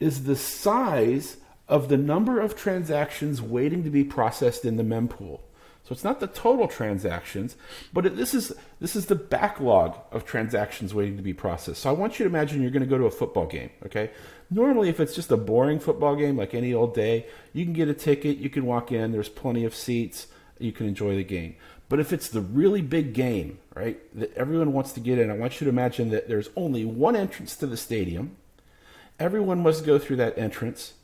is 0.00 0.24
the 0.24 0.36
size 0.36 1.38
of 1.68 1.88
the 1.88 1.96
number 1.96 2.40
of 2.40 2.56
transactions 2.56 3.42
waiting 3.42 3.82
to 3.84 3.90
be 3.90 4.04
processed 4.04 4.64
in 4.64 4.76
the 4.76 4.82
mempool. 4.82 5.40
So 5.86 5.92
it's 5.92 6.04
not 6.04 6.18
the 6.18 6.26
total 6.26 6.66
transactions, 6.66 7.54
but 7.92 8.06
it, 8.06 8.16
this 8.16 8.34
is 8.34 8.52
this 8.80 8.96
is 8.96 9.06
the 9.06 9.14
backlog 9.14 9.96
of 10.10 10.24
transactions 10.24 10.92
waiting 10.92 11.16
to 11.16 11.22
be 11.22 11.32
processed. 11.32 11.82
So 11.82 11.90
I 11.90 11.92
want 11.92 12.18
you 12.18 12.24
to 12.24 12.28
imagine 12.28 12.60
you're 12.60 12.72
going 12.72 12.82
to 12.82 12.88
go 12.88 12.98
to 12.98 13.04
a 13.04 13.10
football 13.10 13.46
game, 13.46 13.70
okay? 13.84 14.10
Normally, 14.50 14.88
if 14.88 15.00
it's 15.00 15.14
just 15.14 15.32
a 15.32 15.36
boring 15.36 15.80
football 15.80 16.14
game 16.14 16.36
like 16.36 16.54
any 16.54 16.72
old 16.72 16.94
day, 16.94 17.26
you 17.52 17.64
can 17.64 17.72
get 17.72 17.88
a 17.88 17.94
ticket, 17.94 18.38
you 18.38 18.48
can 18.48 18.64
walk 18.64 18.92
in, 18.92 19.10
there's 19.10 19.28
plenty 19.28 19.64
of 19.64 19.74
seats, 19.74 20.28
you 20.58 20.72
can 20.72 20.86
enjoy 20.86 21.16
the 21.16 21.24
game. 21.24 21.56
But 21.88 22.00
if 22.00 22.12
it's 22.12 22.28
the 22.28 22.40
really 22.40 22.82
big 22.82 23.12
game, 23.12 23.58
right, 23.74 23.98
that 24.18 24.34
everyone 24.34 24.72
wants 24.72 24.92
to 24.92 25.00
get 25.00 25.18
in, 25.18 25.30
I 25.30 25.36
want 25.36 25.60
you 25.60 25.64
to 25.64 25.70
imagine 25.70 26.10
that 26.10 26.28
there's 26.28 26.50
only 26.56 26.84
one 26.84 27.16
entrance 27.16 27.56
to 27.56 27.66
the 27.66 27.76
stadium. 27.76 28.36
Everyone 29.18 29.62
must 29.62 29.84
go 29.84 29.98
through 29.98 30.16
that 30.16 30.38
entrance. 30.38 30.94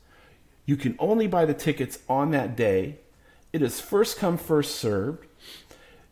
You 0.65 0.77
can 0.77 0.95
only 0.99 1.27
buy 1.27 1.45
the 1.45 1.53
tickets 1.53 1.99
on 2.07 2.31
that 2.31 2.55
day. 2.55 2.97
It 3.51 3.61
is 3.61 3.81
first 3.81 4.17
come, 4.17 4.37
first 4.37 4.75
served. 4.75 5.25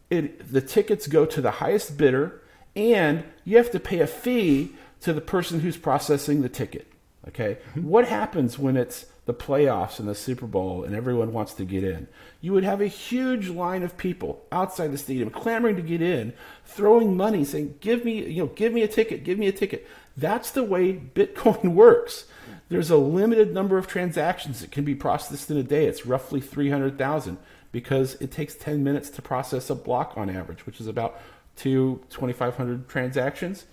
It, 0.09 0.51
the 0.51 0.61
tickets 0.61 1.07
go 1.07 1.25
to 1.25 1.41
the 1.41 1.51
highest 1.51 1.97
bidder, 1.97 2.41
and 2.75 3.23
you 3.45 3.57
have 3.57 3.71
to 3.71 3.79
pay 3.79 3.99
a 3.99 4.07
fee 4.07 4.73
to 5.01 5.13
the 5.13 5.21
person 5.21 5.61
who's 5.61 5.77
processing 5.77 6.41
the 6.41 6.49
ticket. 6.49 6.90
Okay, 7.27 7.59
what 7.75 8.07
happens 8.07 8.57
when 8.57 8.75
it's 8.75 9.05
the 9.25 9.33
playoffs 9.33 9.99
and 9.99 10.09
the 10.09 10.15
Super 10.15 10.47
Bowl 10.47 10.83
and 10.83 10.95
everyone 10.95 11.33
wants 11.33 11.53
to 11.53 11.65
get 11.65 11.83
in? 11.83 12.07
You 12.41 12.51
would 12.53 12.63
have 12.63 12.81
a 12.81 12.87
huge 12.87 13.47
line 13.47 13.83
of 13.83 13.95
people 13.95 14.43
outside 14.51 14.91
the 14.91 14.97
stadium 14.97 15.29
clamoring 15.29 15.75
to 15.75 15.83
get 15.83 16.01
in, 16.01 16.33
throwing 16.65 17.15
money, 17.15 17.45
saying, 17.45 17.75
"Give 17.79 18.03
me, 18.03 18.25
you 18.25 18.43
know, 18.43 18.47
give 18.47 18.73
me 18.73 18.81
a 18.81 18.87
ticket, 18.87 19.23
give 19.23 19.37
me 19.37 19.47
a 19.47 19.51
ticket." 19.51 19.87
That's 20.17 20.49
the 20.49 20.63
way 20.63 20.93
Bitcoin 20.93 21.73
works. 21.75 22.25
There's 22.69 22.89
a 22.89 22.97
limited 22.97 23.53
number 23.53 23.77
of 23.77 23.85
transactions 23.85 24.61
that 24.61 24.71
can 24.71 24.83
be 24.83 24.95
processed 24.95 25.51
in 25.51 25.57
a 25.57 25.63
day. 25.63 25.85
It's 25.85 26.05
roughly 26.05 26.41
300,000 26.41 27.37
because 27.71 28.15
it 28.15 28.31
takes 28.31 28.55
10 28.55 28.83
minutes 28.83 29.09
to 29.11 29.21
process 29.21 29.69
a 29.69 29.75
block 29.75 30.13
on 30.15 30.29
average, 30.29 30.65
which 30.65 30.81
is 30.81 30.87
about 30.87 31.19
two 31.55 32.01
2,500 32.09 32.89
transactions. 32.89 33.65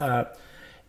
Uh, 0.00 0.24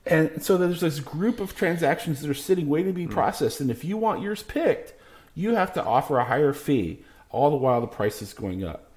and 0.09 0.43
so 0.43 0.57
there's 0.57 0.81
this 0.81 0.99
group 0.99 1.39
of 1.39 1.55
transactions 1.55 2.21
that 2.21 2.29
are 2.29 2.35
sitting 2.35 2.67
waiting 2.67 2.93
to 2.93 2.95
be 2.95 3.05
hmm. 3.05 3.11
processed. 3.11 3.59
And 3.61 3.71
if 3.71 3.83
you 3.83 3.97
want 3.97 4.21
yours 4.21 4.43
picked, 4.43 4.93
you 5.35 5.55
have 5.55 5.73
to 5.73 5.83
offer 5.83 6.17
a 6.17 6.25
higher 6.25 6.53
fee, 6.53 7.03
all 7.29 7.49
the 7.49 7.57
while 7.57 7.81
the 7.81 7.87
price 7.87 8.21
is 8.21 8.33
going 8.33 8.63
up. 8.63 8.87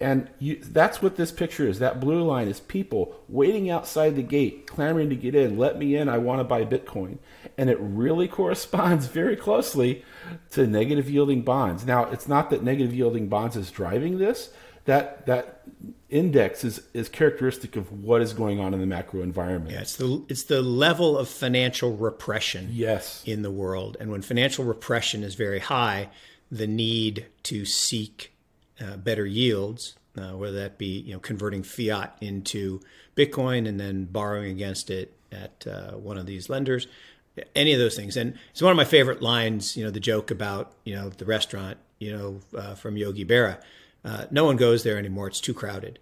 And 0.00 0.30
you, 0.38 0.60
that's 0.62 1.02
what 1.02 1.16
this 1.16 1.32
picture 1.32 1.68
is. 1.68 1.80
That 1.80 1.98
blue 1.98 2.22
line 2.22 2.46
is 2.46 2.60
people 2.60 3.16
waiting 3.28 3.68
outside 3.68 4.14
the 4.14 4.22
gate, 4.22 4.68
clamoring 4.68 5.10
to 5.10 5.16
get 5.16 5.34
in. 5.34 5.58
Let 5.58 5.76
me 5.76 5.96
in. 5.96 6.08
I 6.08 6.18
want 6.18 6.38
to 6.38 6.44
buy 6.44 6.64
Bitcoin. 6.64 7.18
And 7.56 7.68
it 7.68 7.78
really 7.80 8.28
corresponds 8.28 9.06
very 9.06 9.34
closely 9.34 10.04
to 10.52 10.68
negative 10.68 11.10
yielding 11.10 11.42
bonds. 11.42 11.84
Now, 11.84 12.04
it's 12.04 12.28
not 12.28 12.50
that 12.50 12.62
negative 12.62 12.94
yielding 12.94 13.28
bonds 13.28 13.56
is 13.56 13.72
driving 13.72 14.18
this. 14.18 14.50
That 14.88 15.26
that 15.26 15.64
index 16.08 16.64
is, 16.64 16.80
is 16.94 17.10
characteristic 17.10 17.76
of 17.76 18.02
what 18.02 18.22
is 18.22 18.32
going 18.32 18.58
on 18.58 18.72
in 18.72 18.80
the 18.80 18.86
macro 18.86 19.20
environment. 19.20 19.72
Yeah, 19.72 19.82
it's 19.82 19.96
the 19.96 20.24
it's 20.30 20.44
the 20.44 20.62
level 20.62 21.18
of 21.18 21.28
financial 21.28 21.94
repression 21.94 22.70
yes. 22.72 23.22
in 23.26 23.42
the 23.42 23.50
world. 23.50 23.98
And 24.00 24.10
when 24.10 24.22
financial 24.22 24.64
repression 24.64 25.22
is 25.22 25.34
very 25.34 25.58
high, 25.58 26.08
the 26.50 26.66
need 26.66 27.26
to 27.42 27.66
seek 27.66 28.32
uh, 28.80 28.96
better 28.96 29.26
yields, 29.26 29.96
uh, 30.16 30.30
whether 30.30 30.56
that 30.56 30.78
be 30.78 31.00
you 31.00 31.12
know 31.12 31.20
converting 31.20 31.62
fiat 31.62 32.16
into 32.22 32.80
Bitcoin 33.14 33.68
and 33.68 33.78
then 33.78 34.06
borrowing 34.06 34.50
against 34.50 34.88
it 34.88 35.12
at 35.30 35.66
uh, 35.66 35.90
one 35.98 36.16
of 36.16 36.24
these 36.24 36.48
lenders, 36.48 36.86
any 37.54 37.74
of 37.74 37.78
those 37.78 37.94
things. 37.94 38.16
And 38.16 38.38
it's 38.52 38.62
one 38.62 38.70
of 38.70 38.78
my 38.78 38.86
favorite 38.86 39.20
lines. 39.20 39.76
You 39.76 39.84
know, 39.84 39.90
the 39.90 40.00
joke 40.00 40.30
about 40.30 40.72
you 40.84 40.94
know 40.94 41.10
the 41.10 41.26
restaurant. 41.26 41.76
You 41.98 42.16
know, 42.16 42.40
uh, 42.56 42.74
from 42.74 42.96
Yogi 42.96 43.26
Berra. 43.26 43.60
Uh, 44.08 44.24
no 44.30 44.44
one 44.44 44.56
goes 44.56 44.84
there 44.84 44.96
anymore. 44.96 45.26
It's 45.26 45.40
too 45.40 45.52
crowded. 45.52 45.98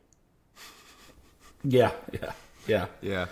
Yeah, 1.64 1.90
yeah, 2.12 2.32
yeah, 2.68 2.86
yeah, 3.02 3.26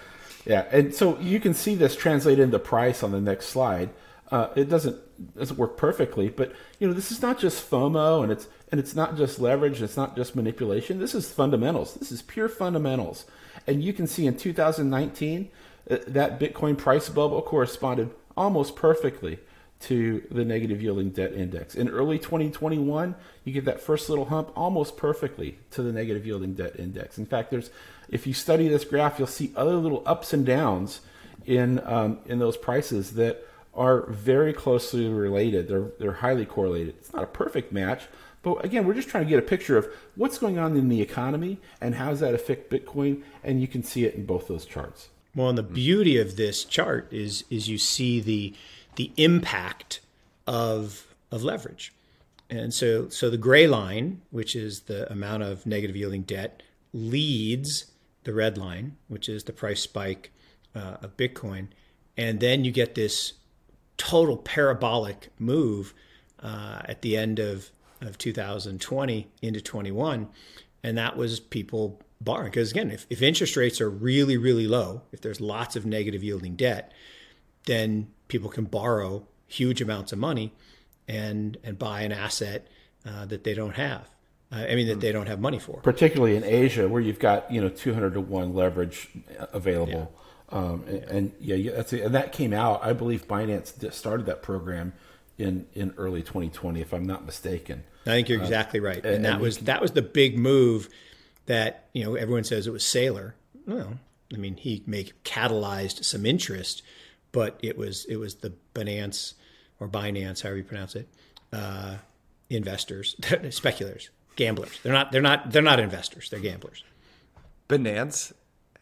yeah. 0.45 0.67
And 0.73 0.93
so 0.93 1.17
you 1.21 1.39
can 1.39 1.55
see 1.55 1.77
this 1.77 1.95
translate 1.95 2.41
into 2.41 2.59
price 2.59 3.05
on 3.05 3.13
the 3.13 3.21
next 3.21 3.47
slide. 3.47 3.91
Uh, 4.33 4.49
it 4.57 4.69
doesn't 4.69 4.99
doesn't 5.37 5.59
work 5.59 5.77
perfectly, 5.77 6.29
but 6.29 6.53
you 6.81 6.89
know 6.89 6.93
this 6.93 7.13
is 7.13 7.23
not 7.23 7.39
just 7.39 7.71
FOMO, 7.71 8.25
and 8.25 8.33
it's 8.33 8.49
and 8.73 8.81
it's 8.81 8.97
not 8.97 9.17
just 9.17 9.39
leverage, 9.39 9.77
and 9.77 9.85
it's 9.85 9.97
not 9.97 10.17
just 10.17 10.35
manipulation. 10.35 10.99
This 10.99 11.15
is 11.15 11.31
fundamentals. 11.31 11.95
This 11.95 12.11
is 12.11 12.23
pure 12.23 12.49
fundamentals. 12.49 13.27
And 13.69 13.81
you 13.85 13.93
can 13.93 14.09
see 14.09 14.27
in 14.27 14.37
2019 14.37 15.51
uh, 15.89 15.99
that 16.09 16.41
Bitcoin 16.41 16.77
price 16.77 17.09
bubble 17.09 17.41
corresponded 17.43 18.11
almost 18.37 18.75
perfectly 18.75 19.39
to 19.81 20.27
the 20.31 20.45
negative 20.45 20.81
yielding 20.81 21.11
debt 21.11 21.35
index. 21.35 21.75
In 21.75 21.89
early 21.89 22.19
2021, 22.19 23.15
you 23.45 23.53
get 23.53 23.65
that 23.67 23.81
first 23.81 24.09
little 24.09 24.27
hump 24.27 24.51
almost 24.57 24.97
perfectly 24.97 25.59
to 25.73 25.83
the 25.83 25.93
negative 25.93 26.25
yielding 26.27 26.55
debt 26.55 26.79
index. 26.79 27.19
In 27.19 27.27
fact, 27.27 27.51
there's 27.51 27.71
if 28.09 28.27
you 28.27 28.33
study 28.33 28.69
this 28.69 28.85
graph, 28.85 29.19
you'll 29.19 29.29
see 29.29 29.53
other 29.57 29.77
little 29.77 30.03
ups 30.07 30.33
and 30.33 30.45
downs 30.47 31.01
in 31.47 31.81
um, 31.85 32.21
in 32.27 32.39
those 32.39 32.57
prices 32.57 33.13
that 33.15 33.47
are 33.75 34.07
very 34.07 34.53
closely 34.53 35.09
related. 35.09 35.69
They're 35.69 35.91
they're 35.99 36.13
highly 36.13 36.47
correlated. 36.47 36.95
It's 36.99 37.13
not 37.13 37.25
a 37.25 37.29
perfect 37.29 37.73
match, 37.73 38.05
but 38.43 38.65
again, 38.65 38.87
we're 38.87 38.95
just 38.95 39.09
trying 39.09 39.25
to 39.25 39.31
get 39.31 39.39
a 39.39 39.43
picture 39.43 39.77
of 39.77 39.89
what's 40.15 40.39
going 40.39 40.59
on 40.59 40.77
in 40.77 40.89
the 40.89 41.01
economy 41.01 41.59
and 41.81 41.97
how 41.97 42.11
does 42.11 42.21
that 42.21 42.35
affect 42.35 42.71
Bitcoin, 42.71 43.23
and 43.43 43.61
you 43.61 43.67
can 43.67 43.83
see 43.83 44.05
it 44.05 44.15
in 44.15 44.27
both 44.27 44.49
those 44.49 44.65
charts. 44.65 45.09
Well, 45.35 45.49
and 45.49 45.59
the 45.59 45.65
beauty 45.65 46.19
of 46.19 46.37
this 46.37 46.65
chart 46.65 47.09
is 47.13 47.45
is 47.51 47.69
you 47.69 47.79
see 47.79 48.21
the 48.21 48.55
the 48.97 49.13
impact 49.17 50.01
of 50.47 51.15
of 51.31 51.43
leverage. 51.43 51.93
And 52.51 52.73
so 52.73 53.09
so 53.09 53.31
the 53.31 53.39
gray 53.39 53.67
line, 53.67 54.23
which 54.31 54.55
is 54.55 54.83
the 54.83 55.11
amount 55.11 55.43
of 55.43 55.67
negative 55.67 55.97
yielding 55.97 56.23
debt, 56.23 56.63
leads 56.93 57.87
the 58.25 58.33
red 58.33 58.57
line, 58.59 58.97
which 59.09 59.29
is 59.29 59.45
the 59.45 59.53
price 59.53 59.81
spike 59.83 60.33
uh, 60.75 60.97
of 61.03 61.17
Bitcoin, 61.17 61.69
and 62.17 62.41
then 62.41 62.65
you 62.65 62.71
get 62.71 62.95
this 62.95 63.35
total 63.97 64.37
parabolic 64.37 65.31
move 65.39 65.95
uh, 66.41 66.83
at 66.85 67.03
the 67.03 67.17
end 67.17 67.39
of 67.39 67.71
of 68.01 68.19
2020 68.19 69.29
into 69.41 69.61
21, 69.63 70.29
and 70.83 70.99
that 70.99 71.17
was 71.17 71.41
people 71.41 72.03
borrowing. 72.21 72.51
Because 72.51 72.71
again, 72.71 72.91
if, 72.91 73.07
if 73.09 73.23
interest 73.23 73.57
rates 73.57 73.81
are 73.81 73.91
really 73.91 74.37
really 74.37 74.67
low, 74.67 75.03
if 75.13 75.21
there's 75.21 75.41
lots 75.41 75.77
of 75.77 75.87
negative 75.87 76.23
yielding 76.23 76.57
debt, 76.57 76.93
then 77.67 78.09
people 78.29 78.51
can 78.51 78.65
borrow 78.65 79.27
huge 79.47 79.81
amounts 79.81 80.13
of 80.13 80.19
money 80.19 80.53
and 81.09 81.57
and 81.63 81.79
buy 81.79 82.03
an 82.03 82.13
asset 82.13 82.67
uh, 83.07 83.27
that 83.27 83.45
they 83.45 83.55
don't 83.55 83.77
have. 83.77 84.09
Uh, 84.53 84.67
I 84.69 84.75
mean 84.75 84.87
that 84.89 85.01
they 85.01 85.13
don't 85.13 85.27
have 85.27 85.41
money 85.41 85.59
for. 85.59 85.81
Particularly 85.81 86.37
in 86.37 86.45
Asia, 86.45 86.89
where 86.89 87.01
you've 87.01 87.19
got 87.19 87.51
you 87.51 87.61
know 87.61 87.69
200 87.69 88.15
to 88.15 88.21
one 88.21 88.55
leverage 88.55 89.09
available. 89.53 90.13
Yeah. 90.13 90.21
Um, 90.51 90.85
and, 90.87 91.05
and, 91.05 91.33
yeah, 91.41 91.73
that's 91.73 91.93
it. 91.93 92.03
and 92.03 92.15
that 92.15 92.33
came 92.33 92.53
out. 92.53 92.85
I 92.85 92.93
believe 92.93 93.27
Binance 93.27 93.93
started 93.93 94.27
that 94.27 94.43
program 94.43 94.93
in 95.39 95.67
in 95.73 95.95
early 95.97 96.21
2020, 96.21 96.81
if 96.81 96.93
I'm 96.93 97.07
not 97.07 97.25
mistaken. 97.25 97.85
I 98.07 98.11
think 98.11 98.29
you're 98.29 98.41
uh, 98.41 98.45
exactly 98.45 98.81
right, 98.81 99.05
and, 99.05 99.17
and 99.17 99.25
that 99.25 99.41
was 99.41 99.57
can, 99.57 99.67
that 99.67 99.81
was 99.81 99.93
the 99.93 100.03
big 100.03 100.39
move 100.39 100.89
that 101.47 101.89
you 101.93 102.05
know 102.05 102.15
everyone 102.15 102.45
says 102.45 102.67
it 102.67 102.73
was 102.73 102.85
Saylor. 102.85 103.33
Well, 103.67 103.99
I 104.33 104.37
mean 104.37 104.57
he 104.57 104.83
may 104.87 105.05
catalyzed 105.25 106.05
some 106.05 106.27
interest, 106.27 106.83
but 107.35 107.59
it 107.63 107.77
was 107.77 108.07
it 108.07 108.17
was 108.17 108.37
the 108.37 108.53
Binance 108.75 109.35
or 109.81 109.89
Binance, 109.89 110.43
however 110.43 110.59
you 110.59 110.65
pronounce 110.65 110.95
it, 110.95 111.09
uh, 111.53 111.97
investors, 112.49 113.17
speculators, 113.51 114.11
gamblers. 114.37 114.79
They're 114.83 114.93
not 114.93 115.11
they're 115.13 115.21
not 115.21 115.51
they're 115.51 115.61
not 115.61 115.81
investors. 115.81 116.31
They're 116.31 116.41
gamblers. 116.41 116.85
Binance 117.69 118.33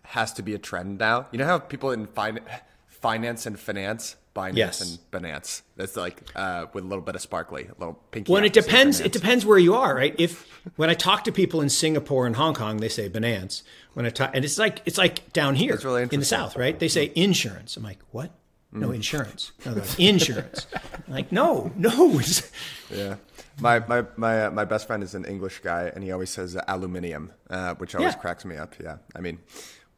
has 0.04 0.34
to 0.34 0.42
be 0.42 0.54
a 0.54 0.58
trend 0.58 0.98
now. 0.98 1.28
You 1.32 1.38
know 1.38 1.46
how 1.46 1.58
people 1.58 1.90
in 1.92 2.06
fin- 2.06 2.40
finance 2.88 3.46
and 3.46 3.58
finance 3.58 4.16
Binance 4.34 4.56
yes. 4.56 4.80
and 4.80 4.98
Binance. 5.10 5.62
That's 5.76 5.96
like 5.96 6.22
uh, 6.34 6.66
with 6.72 6.84
a 6.84 6.86
little 6.86 7.04
bit 7.04 7.14
of 7.14 7.20
sparkly, 7.20 7.64
a 7.64 7.78
little 7.78 7.94
pinky. 8.10 8.32
Well, 8.32 8.44
it 8.44 8.52
depends. 8.52 9.00
It 9.00 9.12
depends 9.12 9.44
where 9.44 9.58
you 9.58 9.74
are, 9.74 9.94
right? 9.94 10.14
If 10.18 10.48
when 10.76 10.88
I 10.88 10.94
talk 10.94 11.24
to 11.24 11.32
people 11.32 11.60
in 11.60 11.68
Singapore 11.68 12.26
and 12.26 12.36
Hong 12.36 12.54
Kong, 12.54 12.78
they 12.78 12.88
say 12.88 13.08
Binance. 13.08 13.62
When 13.92 14.06
I 14.06 14.10
talk, 14.10 14.30
and 14.34 14.44
it's 14.44 14.58
like 14.58 14.80
it's 14.86 14.96
like 14.96 15.32
down 15.32 15.54
here 15.54 15.78
really 15.84 16.08
in 16.10 16.20
the 16.20 16.24
south, 16.24 16.56
right? 16.56 16.78
They 16.78 16.88
say 16.88 17.12
insurance. 17.14 17.76
I'm 17.76 17.82
like, 17.82 17.98
what? 18.10 18.32
No 18.72 18.88
mm. 18.88 18.94
insurance. 18.94 19.52
No, 19.66 19.72
like, 19.72 19.98
insurance. 20.00 20.66
like 21.08 21.30
no, 21.30 21.70
no. 21.76 22.20
yeah. 22.90 23.16
My 23.60 23.80
my 23.80 24.04
my 24.16 24.46
uh, 24.46 24.50
my 24.50 24.64
best 24.64 24.86
friend 24.86 25.02
is 25.02 25.14
an 25.14 25.26
English 25.26 25.60
guy, 25.60 25.92
and 25.94 26.02
he 26.02 26.10
always 26.10 26.30
says 26.30 26.56
uh, 26.56 26.64
aluminium, 26.66 27.32
uh, 27.50 27.74
which 27.74 27.94
always 27.94 28.14
yeah. 28.14 28.20
cracks 28.20 28.44
me 28.44 28.56
up. 28.56 28.74
Yeah. 28.82 28.96
I 29.14 29.20
mean, 29.20 29.38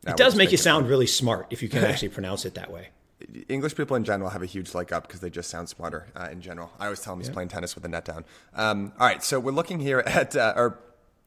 it 0.07 0.16
does 0.16 0.35
make 0.35 0.51
you 0.51 0.59
sound 0.59 0.89
really 0.89 1.07
smart 1.07 1.47
if 1.51 1.62
you 1.62 1.68
can 1.68 1.85
actually 1.91 2.09
pronounce 2.09 2.45
it 2.45 2.55
that 2.55 2.70
way. 2.70 2.89
English 3.49 3.75
people 3.75 3.97
in 3.97 4.05
general 4.05 4.31
have 4.31 4.43
a 4.43 4.47
huge 4.47 4.75
leg 4.75 4.93
up 4.93 5.07
because 5.07 5.20
they 5.20 5.31
just 5.31 5.49
sound 5.49 5.68
smarter 5.68 6.09
uh, 6.14 6.29
in 6.31 6.41
general. 6.41 6.70
I 6.79 6.85
always 6.85 7.01
tell 7.01 7.14
him 7.14 7.20
he's 7.20 7.29
yeah. 7.29 7.35
playing 7.35 7.49
tennis 7.49 7.75
with 7.75 7.83
the 7.83 7.89
net 7.89 8.05
down. 8.05 8.25
Um, 8.55 8.93
all 8.99 9.07
right, 9.07 9.22
so 9.22 9.41
we're 9.41 9.53
looking 9.53 9.81
here 9.81 10.01
at, 10.01 10.37
uh, 10.37 10.53
or 10.57 10.79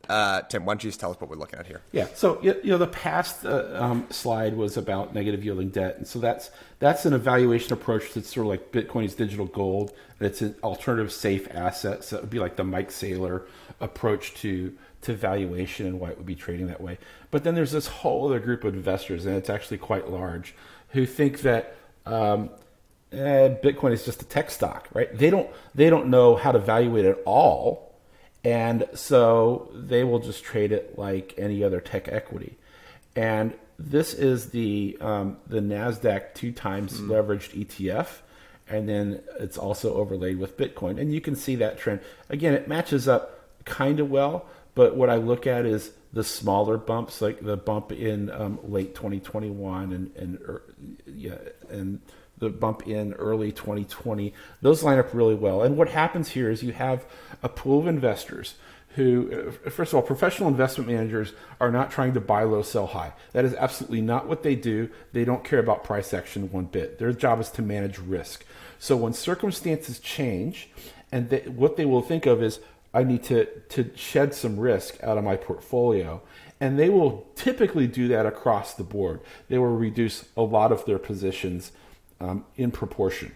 uh, 0.10 0.42
Tim, 0.44 0.66
why 0.66 0.74
don't 0.74 0.84
you 0.84 0.90
just 0.90 1.00
tell 1.00 1.12
us 1.12 1.20
what 1.20 1.30
we're 1.30 1.36
looking 1.36 1.60
at 1.60 1.68
here? 1.68 1.82
Yeah, 1.92 2.08
so 2.14 2.42
you 2.42 2.56
know 2.64 2.78
the 2.78 2.88
past 2.88 3.46
uh, 3.46 3.78
um, 3.80 4.08
slide 4.10 4.56
was 4.56 4.78
about 4.78 5.14
negative 5.14 5.44
yielding 5.44 5.70
debt, 5.70 5.98
and 5.98 6.08
so 6.08 6.20
that's 6.20 6.52
that's 6.80 7.06
an 7.06 7.14
evaluation 7.14 7.74
approach 7.74 8.14
that's 8.14 8.34
sort 8.34 8.46
of 8.46 8.50
like 8.50 8.72
Bitcoin's 8.72 9.16
digital 9.16 9.46
gold. 9.46 9.94
It's 10.20 10.42
an 10.42 10.56
alternative 10.64 11.12
safe 11.12 11.48
asset, 11.54 12.04
so 12.04 12.18
it 12.18 12.22
would 12.22 12.30
be 12.30 12.40
like 12.40 12.56
the 12.56 12.64
Mike 12.64 12.90
Saylor 12.90 13.44
approach 13.82 14.34
to 14.36 14.74
to 15.02 15.14
valuation 15.14 15.86
and 15.86 16.00
why 16.00 16.10
it 16.10 16.18
would 16.18 16.26
be 16.26 16.36
trading 16.36 16.68
that 16.68 16.82
way. 16.82 16.98
But 17.30 17.44
then 17.44 17.56
there's 17.56 17.72
this 17.72 17.88
whole 17.88 18.26
other 18.26 18.40
group 18.40 18.64
of 18.64 18.74
investors, 18.74 19.26
and 19.26 19.36
it's 19.36 19.50
actually 19.50 19.78
quite 19.78 20.10
large, 20.10 20.56
who 20.90 21.06
think 21.06 21.42
that 21.42 21.76
um, 22.06 22.50
eh, 23.12 23.56
Bitcoin 23.64 23.92
is 23.92 24.06
just 24.06 24.22
a 24.22 24.26
tech 24.26 24.50
stock, 24.52 24.88
right? 24.94 25.16
They 25.16 25.30
don't 25.30 25.50
they 25.76 25.90
don't 25.90 26.08
know 26.08 26.36
how 26.36 26.52
to 26.52 26.60
value 26.60 26.98
it 26.98 27.06
at 27.06 27.18
all, 27.26 27.87
and 28.44 28.88
so 28.94 29.72
they 29.74 30.04
will 30.04 30.20
just 30.20 30.44
trade 30.44 30.72
it 30.72 30.98
like 30.98 31.34
any 31.38 31.64
other 31.64 31.82
tech 31.82 32.08
equity. 32.08 32.58
And 33.16 33.54
this 33.80 34.14
is 34.14 34.50
the 34.50 34.98
um, 35.02 35.38
the 35.48 35.60
Nasdaq 35.60 36.34
two 36.34 36.52
times 36.52 37.00
mm. 37.00 37.08
leveraged 37.08 37.66
ETF, 37.66 38.20
and 38.68 38.88
then 38.88 39.22
it's 39.40 39.58
also 39.58 39.94
overlaid 39.96 40.40
with 40.40 40.58
Bitcoin, 40.58 41.00
and 41.00 41.14
you 41.14 41.22
can 41.22 41.36
see 41.36 41.56
that 41.56 41.78
trend. 41.78 42.02
Again, 42.30 42.54
it 42.54 42.68
matches 42.68 43.08
up 43.08 43.50
kind 43.66 44.00
of 44.00 44.10
well, 44.10 44.46
but 44.76 44.96
what 44.96 45.10
I 45.10 45.16
look 45.16 45.46
at 45.46 45.66
is 45.66 45.92
the 46.14 46.24
smaller 46.24 46.78
bumps, 46.78 47.22
like 47.22 47.42
the 47.42 47.58
bump 47.58 47.92
in 47.92 48.32
um, 48.32 48.60
late 48.64 48.96
2021 48.96 49.92
and 49.92 50.16
and 50.16 50.40
er, 50.42 50.64
yeah, 51.06 51.38
and 51.70 52.02
the 52.40 52.50
bump 52.50 52.88
in 52.88 53.14
early 53.14 53.52
2020. 53.52 54.34
Those 54.62 54.84
line 54.84 55.00
up 55.00 55.14
really 55.14 55.36
well. 55.36 55.62
And 55.62 55.78
what 55.78 55.90
happens 55.90 56.30
here 56.30 56.50
is 56.50 56.64
you 56.64 56.74
have 56.74 57.06
a 57.42 57.50
pool 57.50 57.80
of 57.80 57.88
investors 57.88 58.56
who, 58.98 59.52
uh, 59.66 59.70
first 59.70 59.94
of 59.94 59.98
all, 59.98 60.02
professional 60.02 60.50
investment 60.50 60.90
managers 60.90 61.34
are 61.62 61.72
not 61.72 61.92
trying 61.92 62.14
to 62.16 62.20
buy 62.20 62.44
low, 62.44 62.64
sell 62.64 62.88
high. 62.88 63.14
That 63.32 63.46
is 63.46 63.54
absolutely 63.54 64.02
not 64.02 64.28
what 64.28 64.42
they 64.42 64.56
do. 64.56 64.90
They 65.14 65.24
don't 65.24 65.44
care 65.44 65.60
about 65.60 65.84
price 65.84 66.16
action 66.16 66.52
one 66.52 66.66
bit. 66.66 66.98
Their 66.98 67.14
job 67.14 67.40
is 67.40 67.50
to 67.52 67.62
manage 67.62 68.00
risk. 68.00 68.44
So 68.80 68.98
when 68.98 69.14
circumstances 69.14 70.00
change, 70.00 70.70
and 71.12 71.30
they, 71.30 71.42
what 71.42 71.78
they 71.78 71.86
will 71.86 72.02
think 72.02 72.26
of 72.26 72.42
is, 72.42 72.60
I 72.92 73.04
need 73.04 73.24
to, 73.26 73.46
to 73.46 73.92
shed 73.96 74.34
some 74.34 74.60
risk 74.60 75.02
out 75.04 75.20
of 75.20 75.24
my 75.24 75.36
portfolio. 75.36 76.24
And 76.60 76.80
they 76.80 76.90
will 76.90 77.28
typically 77.36 77.86
do 77.86 78.08
that 78.08 78.26
across 78.26 78.74
the 78.74 78.84
board. 78.84 79.22
They 79.48 79.60
will 79.60 79.76
reduce 79.76 80.26
a 80.36 80.42
lot 80.42 80.72
of 80.72 80.86
their 80.86 80.98
positions 80.98 81.72
um, 82.20 82.46
in 82.56 82.72
proportion. 82.72 83.34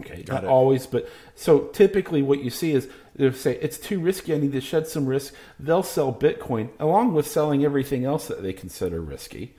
Okay, 0.00 0.22
Got 0.22 0.34
not 0.34 0.44
it. 0.44 0.46
always, 0.48 0.86
but 0.86 1.08
so 1.34 1.60
typically 1.72 2.22
what 2.22 2.42
you 2.42 2.50
see 2.50 2.72
is 2.72 2.88
they 3.16 3.30
say 3.32 3.58
it's 3.60 3.78
too 3.78 3.98
risky. 3.98 4.32
I 4.32 4.38
need 4.38 4.52
to 4.52 4.60
shed 4.60 4.86
some 4.86 5.06
risk. 5.06 5.34
They'll 5.58 5.82
sell 5.82 6.12
Bitcoin 6.14 6.68
along 6.78 7.14
with 7.14 7.26
selling 7.26 7.64
everything 7.64 8.04
else 8.04 8.28
that 8.28 8.42
they 8.42 8.52
consider 8.52 9.00
risky, 9.00 9.56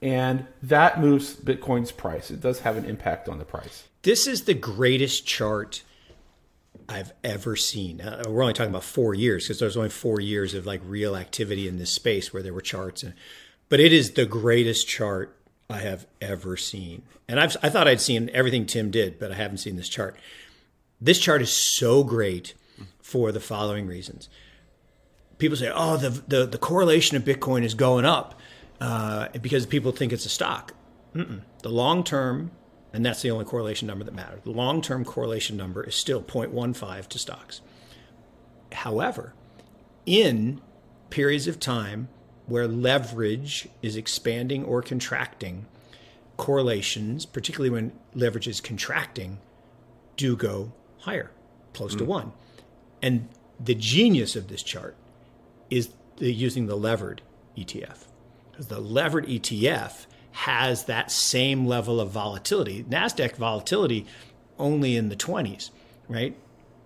and 0.00 0.46
that 0.62 0.98
moves 0.98 1.34
Bitcoin's 1.36 1.92
price. 1.92 2.30
It 2.30 2.40
does 2.40 2.60
have 2.60 2.76
an 2.78 2.86
impact 2.86 3.28
on 3.28 3.38
the 3.38 3.44
price. 3.44 3.88
This 4.02 4.26
is 4.26 4.44
the 4.44 4.54
greatest 4.54 5.26
chart 5.26 5.82
I've 6.88 7.12
ever 7.22 7.54
seen. 7.54 8.00
Uh, 8.00 8.24
we're 8.28 8.42
only 8.42 8.54
talking 8.54 8.70
about 8.70 8.84
four 8.84 9.14
years 9.14 9.44
because 9.44 9.58
there's 9.60 9.76
only 9.76 9.90
four 9.90 10.20
years 10.20 10.54
of 10.54 10.64
like 10.66 10.80
real 10.84 11.16
activity 11.16 11.68
in 11.68 11.78
this 11.78 11.92
space 11.92 12.32
where 12.32 12.42
there 12.42 12.54
were 12.54 12.62
charts, 12.62 13.02
and 13.02 13.12
but 13.68 13.78
it 13.78 13.92
is 13.92 14.12
the 14.12 14.24
greatest 14.24 14.88
chart 14.88 15.36
I 15.72 15.80
have 15.80 16.06
ever 16.20 16.56
seen. 16.56 17.02
And 17.26 17.40
I've, 17.40 17.56
I 17.62 17.68
thought 17.68 17.88
I'd 17.88 18.00
seen 18.00 18.30
everything 18.32 18.66
Tim 18.66 18.90
did, 18.90 19.18
but 19.18 19.32
I 19.32 19.34
haven't 19.34 19.58
seen 19.58 19.76
this 19.76 19.88
chart. 19.88 20.16
This 21.00 21.18
chart 21.18 21.42
is 21.42 21.52
so 21.52 22.04
great 22.04 22.54
for 23.00 23.32
the 23.32 23.40
following 23.40 23.86
reasons. 23.86 24.28
People 25.38 25.56
say, 25.56 25.70
"Oh, 25.74 25.96
the 25.96 26.10
the, 26.10 26.46
the 26.46 26.58
correlation 26.58 27.16
of 27.16 27.24
Bitcoin 27.24 27.64
is 27.64 27.74
going 27.74 28.04
up 28.04 28.38
uh, 28.80 29.28
because 29.40 29.66
people 29.66 29.92
think 29.92 30.12
it's 30.12 30.26
a 30.26 30.28
stock." 30.28 30.74
Mm-mm. 31.14 31.42
The 31.62 31.68
long 31.68 32.04
term, 32.04 32.52
and 32.92 33.04
that's 33.04 33.22
the 33.22 33.30
only 33.30 33.44
correlation 33.44 33.88
number 33.88 34.04
that 34.04 34.14
matters. 34.14 34.40
The 34.44 34.50
long 34.50 34.82
term 34.82 35.04
correlation 35.04 35.56
number 35.56 35.82
is 35.82 35.94
still 35.94 36.22
0.15 36.22 37.08
to 37.08 37.18
stocks. 37.18 37.60
However, 38.72 39.34
in 40.06 40.60
periods 41.10 41.46
of 41.46 41.58
time 41.58 42.08
where 42.46 42.66
leverage 42.66 43.68
is 43.82 43.96
expanding 43.96 44.64
or 44.64 44.82
contracting, 44.82 45.66
correlations, 46.36 47.24
particularly 47.24 47.70
when 47.70 47.92
leverage 48.14 48.48
is 48.48 48.60
contracting, 48.60 49.38
do 50.16 50.36
go 50.36 50.72
higher, 51.00 51.30
close 51.72 51.94
mm. 51.94 51.98
to 51.98 52.04
one. 52.04 52.32
And 53.00 53.28
the 53.58 53.74
genius 53.74 54.36
of 54.36 54.48
this 54.48 54.62
chart 54.62 54.96
is 55.70 55.90
the, 56.16 56.32
using 56.32 56.66
the 56.66 56.76
levered 56.76 57.22
ETF. 57.56 58.06
Because 58.50 58.66
the 58.66 58.80
levered 58.80 59.26
ETF 59.26 60.06
has 60.32 60.84
that 60.84 61.10
same 61.10 61.66
level 61.66 62.00
of 62.00 62.10
volatility. 62.10 62.84
NASDAQ 62.84 63.36
volatility 63.36 64.06
only 64.58 64.96
in 64.96 65.08
the 65.08 65.16
20s, 65.16 65.70
right? 66.08 66.36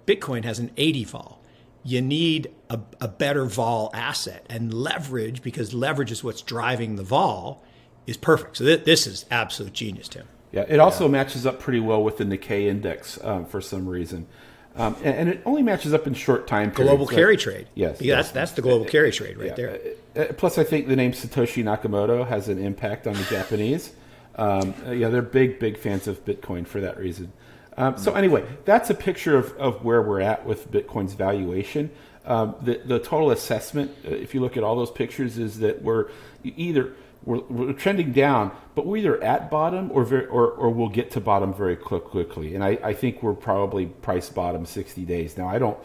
Bitcoin 0.07 0.45
has 0.45 0.59
an 0.59 0.71
80 0.77 1.05
vol 1.05 1.41
you 1.87 2.03
need 2.03 2.51
a, 2.68 2.80
a 3.01 3.09
better 3.09 3.45
vol 3.45 3.91
asset 3.95 4.45
and 4.51 4.74
leverage 4.74 5.41
because 5.41 5.72
leverage 5.72 6.11
is 6.11 6.24
what's 6.24 6.43
driving 6.43 6.97
the 6.97 7.05
vol 7.05 7.62
is 8.07 8.16
perfect. 8.16 8.57
So 8.57 8.64
th- 8.64 8.84
this 8.84 9.07
is 9.07 9.24
absolute 9.30 9.72
genius, 9.72 10.09
Tim. 10.09 10.26
Yeah, 10.53 10.64
it 10.68 10.80
also 10.80 11.05
yeah. 11.05 11.12
matches 11.12 11.47
up 11.47 11.61
pretty 11.61 11.80
well 11.80 12.03
with 12.03 12.18
the 12.18 12.24
Nikkei 12.24 12.66
index 12.66 13.22
um, 13.22 13.47
for 13.47 13.61
some 13.61 13.89
reason. 13.89 14.26
Um, 14.74 14.95
and, 15.03 15.16
and, 15.16 15.28
it 15.30 15.43
only 15.47 15.62
matches 15.62 15.95
up 15.95 16.07
in 16.07 16.12
short 16.12 16.47
time 16.47 16.70
periods. 16.70 16.91
Global 16.91 17.07
carry 17.07 17.37
trade. 17.37 17.66
Yes, 17.74 18.01
yes. 18.01 18.26
That's, 18.26 18.32
that's 18.32 18.53
the 18.53 18.62
global 18.62 18.84
uh, 18.84 18.91
carry 18.91 19.11
trade 19.11 19.39
right 19.39 19.49
yeah. 19.49 19.55
there. 19.55 19.80
Uh, 20.14 20.20
uh, 20.20 20.32
plus, 20.34 20.59
I 20.59 20.64
think 20.64 20.89
the 20.89 20.97
name 20.97 21.12
Satoshi 21.12 21.64
Nakamoto 21.64 22.26
has 22.26 22.49
an 22.49 22.59
impact 22.59 23.07
on 23.07 23.14
the 23.14 23.24
Japanese. 23.24 23.93
Um, 24.34 24.74
yeah, 24.89 25.09
they're 25.09 25.22
big, 25.22 25.59
big 25.59 25.78
fans 25.78 26.07
of 26.07 26.22
Bitcoin 26.26 26.66
for 26.66 26.80
that 26.80 26.99
reason. 26.99 27.32
Um, 27.77 27.99
so 27.99 28.14
anyway, 28.14 28.45
that's 28.64 28.91
a 28.91 28.95
picture 28.95 29.37
of, 29.37 29.57
of 29.59 29.85
where 29.85 30.01
we're 30.01 30.20
at 30.20 30.47
with 30.47 30.70
Bitcoin's 30.70 31.14
valuation. 31.14 31.91
Um, 32.24 32.57
the, 32.61 32.81
the 32.85 32.99
total 32.99 33.31
assessment, 33.31 33.93
uh, 34.05 34.11
if 34.11 34.35
you 34.35 34.41
look 34.41 34.57
at 34.57 34.64
all 34.64 34.77
those 34.77 34.91
pictures, 34.91 35.39
is 35.39 35.59
that 35.61 35.83
we're 35.83 36.09
either 36.43 36.95
we're, 37.24 37.41
we're 37.41 37.72
trending 37.72 38.12
down, 38.12 38.53
but 38.74 38.87
we're 38.87 38.99
either 38.99 39.22
at 39.22 39.51
bottom 39.51 39.91
or 39.93 40.05
very, 40.05 40.27
or, 40.27 40.49
or 40.51 40.70
we'll 40.70 40.89
get 40.89 41.11
to 41.12 41.20
bottom 41.20 41.53
very 41.53 41.77
quick, 41.77 42.05
quickly. 42.05 42.55
And 42.55 42.64
I, 42.64 42.79
I 42.83 42.95
think 42.95 43.22
we're 43.22 43.35
probably 43.35 43.87
price 43.87 44.29
bottom 44.29 44.64
60 44.64 45.05
days. 45.05 45.37
Now 45.37 45.49
I 45.49 45.59
don't, 45.59 45.79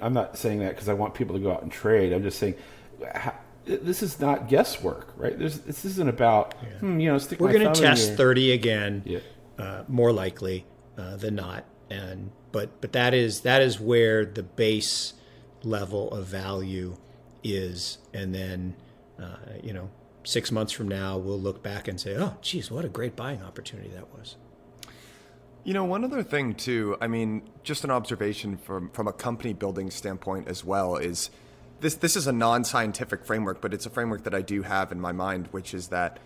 I'm 0.00 0.12
not 0.12 0.38
saying 0.38 0.60
that 0.60 0.70
because 0.70 0.88
I 0.88 0.94
want 0.94 1.14
people 1.14 1.34
to 1.34 1.42
go 1.42 1.52
out 1.52 1.62
and 1.62 1.72
trade. 1.72 2.12
I'm 2.12 2.22
just 2.22 2.38
saying. 2.38 2.54
this 3.66 4.02
is 4.02 4.20
not 4.20 4.48
guesswork, 4.48 5.12
right? 5.16 5.38
There's, 5.38 5.58
this 5.60 5.84
isn't 5.84 6.08
about, 6.08 6.54
yeah. 6.62 6.78
hmm, 6.78 7.00
you 7.00 7.10
know, 7.10 7.18
stick 7.18 7.40
We're 7.40 7.52
going 7.52 7.72
to 7.72 7.78
test 7.78 8.14
30 8.14 8.52
again, 8.52 9.02
yeah. 9.04 9.18
uh, 9.58 9.84
more 9.88 10.12
likely 10.12 10.64
uh, 10.96 11.16
than 11.16 11.34
not. 11.34 11.64
And 11.90 12.30
but 12.52 12.80
but 12.80 12.92
that 12.92 13.14
is 13.14 13.40
that 13.42 13.62
is 13.62 13.78
where 13.78 14.24
the 14.24 14.42
base 14.42 15.14
level 15.62 16.10
of 16.10 16.26
value 16.26 16.96
is, 17.44 17.98
and 18.12 18.34
then 18.34 18.74
uh, 19.20 19.36
you 19.62 19.72
know 19.72 19.90
six 20.24 20.50
months 20.50 20.72
from 20.72 20.88
now 20.88 21.16
we'll 21.16 21.40
look 21.40 21.62
back 21.62 21.86
and 21.86 22.00
say, 22.00 22.16
oh, 22.16 22.36
geez, 22.42 22.70
what 22.70 22.84
a 22.84 22.88
great 22.88 23.14
buying 23.14 23.42
opportunity 23.42 23.88
that 23.90 24.12
was. 24.12 24.34
You 25.62 25.74
know, 25.74 25.84
one 25.84 26.04
other 26.04 26.22
thing 26.24 26.54
too. 26.54 26.96
I 27.00 27.06
mean, 27.06 27.42
just 27.62 27.84
an 27.84 27.90
observation 27.90 28.56
from 28.56 28.90
from 28.90 29.06
a 29.06 29.12
company 29.12 29.52
building 29.52 29.90
standpoint 29.90 30.48
as 30.48 30.64
well 30.64 30.96
is 30.96 31.30
this. 31.80 31.94
This 31.94 32.16
is 32.16 32.26
a 32.26 32.32
non-scientific 32.32 33.24
framework, 33.24 33.60
but 33.60 33.72
it's 33.72 33.86
a 33.86 33.90
framework 33.90 34.24
that 34.24 34.34
I 34.34 34.42
do 34.42 34.62
have 34.62 34.90
in 34.90 35.00
my 35.00 35.12
mind, 35.12 35.48
which 35.52 35.72
is 35.72 35.88
that 35.88 36.18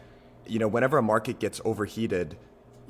you 0.47 0.59
know, 0.59 0.69
whenever 0.69 0.99
a 0.99 1.03
market 1.03 1.39
gets 1.39 1.61
overheated, 1.65 2.37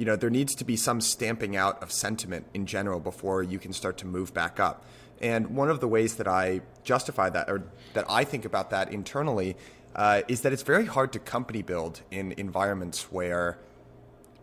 you 0.01 0.07
know, 0.07 0.16
there 0.16 0.30
needs 0.30 0.55
to 0.55 0.64
be 0.64 0.76
some 0.76 0.98
stamping 0.98 1.57
out 1.57 1.82
of 1.82 1.92
sentiment 1.92 2.46
in 2.55 2.64
general 2.64 3.01
before 3.01 3.42
you 3.42 3.59
can 3.59 3.70
start 3.70 3.98
to 3.98 4.07
move 4.07 4.32
back 4.32 4.59
up. 4.59 4.82
And 5.20 5.55
one 5.55 5.68
of 5.68 5.80
the 5.80 5.88
ways 5.88 6.14
that 6.14 6.26
I 6.26 6.62
justify 6.84 7.28
that, 7.28 7.51
or 7.51 7.64
that 7.92 8.07
I 8.09 8.24
think 8.24 8.46
about 8.46 8.70
that 8.70 8.94
internally, 8.94 9.59
uh, 9.94 10.22
is 10.26 10.40
that 10.40 10.55
it's 10.55 10.62
very 10.62 10.86
hard 10.86 11.12
to 11.12 11.18
company 11.18 11.61
build 11.61 12.01
in 12.11 12.32
environments 12.38 13.12
where 13.12 13.59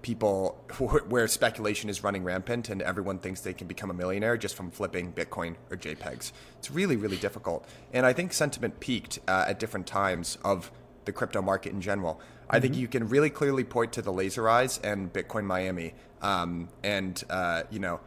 people, 0.03 0.63
where 1.09 1.27
speculation 1.27 1.89
is 1.89 2.03
running 2.03 2.23
rampant 2.23 2.69
and 2.69 2.83
everyone 2.83 3.17
thinks 3.17 3.41
they 3.41 3.55
can 3.55 3.65
become 3.65 3.89
a 3.89 3.95
millionaire 3.95 4.37
just 4.37 4.53
from 4.53 4.69
flipping 4.69 5.11
Bitcoin 5.11 5.55
or 5.71 5.77
JPEGs. 5.77 6.33
It's 6.59 6.69
really, 6.69 6.97
really 6.97 7.17
difficult. 7.17 7.67
And 7.93 8.05
I 8.05 8.13
think 8.13 8.31
sentiment 8.31 8.79
peaked 8.79 9.17
uh, 9.27 9.45
at 9.47 9.59
different 9.59 9.87
times 9.87 10.37
of 10.45 10.69
the 11.05 11.11
crypto 11.11 11.41
market 11.41 11.73
in 11.73 11.81
general. 11.81 12.21
I 12.49 12.59
think 12.59 12.73
mm-hmm. 12.73 12.81
you 12.81 12.87
can 12.87 13.09
really 13.09 13.29
clearly 13.29 13.63
point 13.63 13.93
to 13.93 14.01
the 14.01 14.13
Laser 14.13 14.47
Eyes 14.47 14.79
and 14.83 15.11
Bitcoin 15.11 15.45
Miami, 15.45 15.93
um, 16.21 16.69
and 16.83 17.21
uh, 17.29 17.63
you 17.69 17.79
know, 17.79 17.99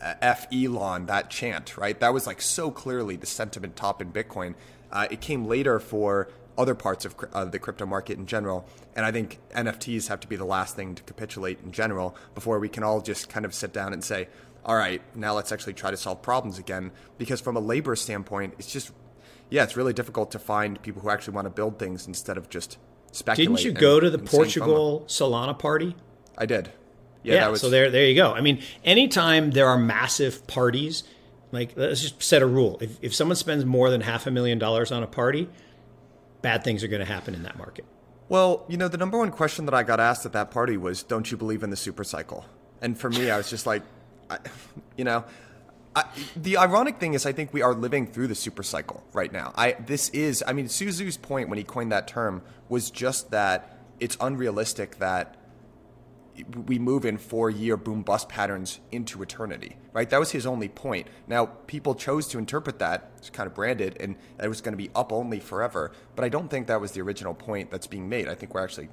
F 0.00 0.46
Elon 0.52 1.06
that 1.06 1.30
chant 1.30 1.76
right. 1.76 1.98
That 1.98 2.12
was 2.12 2.26
like 2.26 2.40
so 2.40 2.70
clearly 2.70 3.16
the 3.16 3.26
sentiment 3.26 3.76
top 3.76 4.00
in 4.00 4.12
Bitcoin. 4.12 4.54
Uh, 4.90 5.08
it 5.10 5.20
came 5.20 5.46
later 5.46 5.80
for 5.80 6.28
other 6.56 6.74
parts 6.74 7.04
of 7.04 7.16
uh, 7.32 7.46
the 7.46 7.58
crypto 7.58 7.86
market 7.86 8.18
in 8.18 8.26
general, 8.26 8.66
and 8.94 9.04
I 9.06 9.10
think 9.10 9.40
NFTs 9.54 10.08
have 10.08 10.20
to 10.20 10.28
be 10.28 10.36
the 10.36 10.44
last 10.44 10.76
thing 10.76 10.94
to 10.94 11.02
capitulate 11.02 11.60
in 11.64 11.72
general 11.72 12.14
before 12.34 12.58
we 12.58 12.68
can 12.68 12.82
all 12.82 13.00
just 13.00 13.28
kind 13.28 13.44
of 13.44 13.54
sit 13.54 13.72
down 13.72 13.92
and 13.92 14.04
say, 14.04 14.28
all 14.64 14.76
right, 14.76 15.02
now 15.16 15.34
let's 15.34 15.50
actually 15.50 15.72
try 15.72 15.90
to 15.90 15.96
solve 15.96 16.22
problems 16.22 16.58
again. 16.58 16.92
Because 17.18 17.40
from 17.40 17.56
a 17.56 17.60
labor 17.60 17.96
standpoint, 17.96 18.54
it's 18.58 18.70
just 18.70 18.92
yeah, 19.50 19.64
it's 19.64 19.76
really 19.76 19.92
difficult 19.92 20.30
to 20.30 20.38
find 20.38 20.80
people 20.80 21.02
who 21.02 21.10
actually 21.10 21.34
want 21.34 21.44
to 21.44 21.50
build 21.50 21.78
things 21.78 22.06
instead 22.06 22.38
of 22.38 22.48
just 22.48 22.78
speculate. 23.12 23.56
Didn't 23.56 23.64
you 23.64 23.72
go 23.72 24.00
to 24.00 24.10
the 24.10 24.18
Portugal 24.18 25.04
Solana 25.06 25.58
party? 25.58 25.94
I 26.36 26.46
did. 26.46 26.70
Yeah, 27.22 27.34
yeah 27.34 27.48
was... 27.48 27.60
so 27.60 27.70
there, 27.70 27.90
there 27.90 28.06
you 28.06 28.16
go. 28.16 28.32
I 28.32 28.40
mean, 28.40 28.60
anytime 28.84 29.52
there 29.52 29.68
are 29.68 29.78
massive 29.78 30.46
parties, 30.46 31.04
like 31.52 31.74
let's 31.76 32.02
just 32.02 32.22
set 32.22 32.42
a 32.42 32.46
rule: 32.46 32.78
if 32.80 32.98
if 33.02 33.14
someone 33.14 33.36
spends 33.36 33.64
more 33.64 33.90
than 33.90 34.00
half 34.00 34.26
a 34.26 34.30
million 34.30 34.58
dollars 34.58 34.90
on 34.90 35.02
a 35.02 35.06
party, 35.06 35.48
bad 36.40 36.64
things 36.64 36.82
are 36.82 36.88
going 36.88 37.00
to 37.00 37.12
happen 37.12 37.34
in 37.34 37.44
that 37.44 37.56
market. 37.56 37.84
Well, 38.28 38.64
you 38.68 38.76
know, 38.76 38.88
the 38.88 38.96
number 38.96 39.18
one 39.18 39.30
question 39.30 39.66
that 39.66 39.74
I 39.74 39.82
got 39.82 40.00
asked 40.00 40.26
at 40.26 40.32
that 40.32 40.50
party 40.50 40.76
was, 40.76 41.02
"Don't 41.02 41.30
you 41.30 41.36
believe 41.36 41.62
in 41.62 41.70
the 41.70 41.76
super 41.76 42.04
cycle?" 42.04 42.44
And 42.80 42.98
for 42.98 43.10
me, 43.10 43.30
I 43.30 43.36
was 43.36 43.48
just 43.48 43.66
like, 43.66 43.82
I, 44.28 44.38
you 44.96 45.04
know, 45.04 45.24
I, 45.94 46.04
the 46.34 46.56
ironic 46.56 46.98
thing 46.98 47.14
is, 47.14 47.26
I 47.26 47.32
think 47.32 47.52
we 47.52 47.62
are 47.62 47.74
living 47.74 48.06
through 48.06 48.28
the 48.28 48.34
super 48.34 48.62
cycle 48.62 49.04
right 49.12 49.32
now. 49.32 49.52
I 49.56 49.72
this 49.72 50.08
is, 50.10 50.42
I 50.46 50.52
mean, 50.52 50.68
Su 50.68 50.86
Zhu's 50.86 51.16
point 51.16 51.48
when 51.48 51.58
he 51.58 51.64
coined 51.64 51.92
that 51.92 52.08
term 52.08 52.42
was 52.68 52.90
just 52.90 53.30
that 53.30 53.78
it's 54.00 54.16
unrealistic 54.20 54.98
that 54.98 55.36
we 56.66 56.78
move 56.78 57.04
in 57.04 57.18
four 57.18 57.50
year 57.50 57.76
boom 57.76 58.02
bust 58.02 58.28
patterns 58.28 58.80
into 58.90 59.22
eternity, 59.22 59.76
right? 59.92 60.08
That 60.08 60.18
was 60.18 60.30
his 60.30 60.46
only 60.46 60.68
point. 60.68 61.06
Now, 61.26 61.46
people 61.46 61.94
chose 61.94 62.26
to 62.28 62.38
interpret 62.38 62.78
that, 62.78 63.10
it's 63.18 63.30
kind 63.30 63.46
of 63.46 63.54
branded, 63.54 63.96
and 64.00 64.16
it 64.42 64.48
was 64.48 64.60
going 64.60 64.72
to 64.72 64.78
be 64.78 64.90
up 64.94 65.12
only 65.12 65.40
forever. 65.40 65.92
But 66.16 66.24
I 66.24 66.28
don't 66.28 66.48
think 66.48 66.68
that 66.68 66.80
was 66.80 66.92
the 66.92 67.02
original 67.02 67.34
point 67.34 67.70
that's 67.70 67.86
being 67.86 68.08
made. 68.08 68.28
I 68.28 68.34
think 68.34 68.54
we're 68.54 68.64
actually 68.64 68.88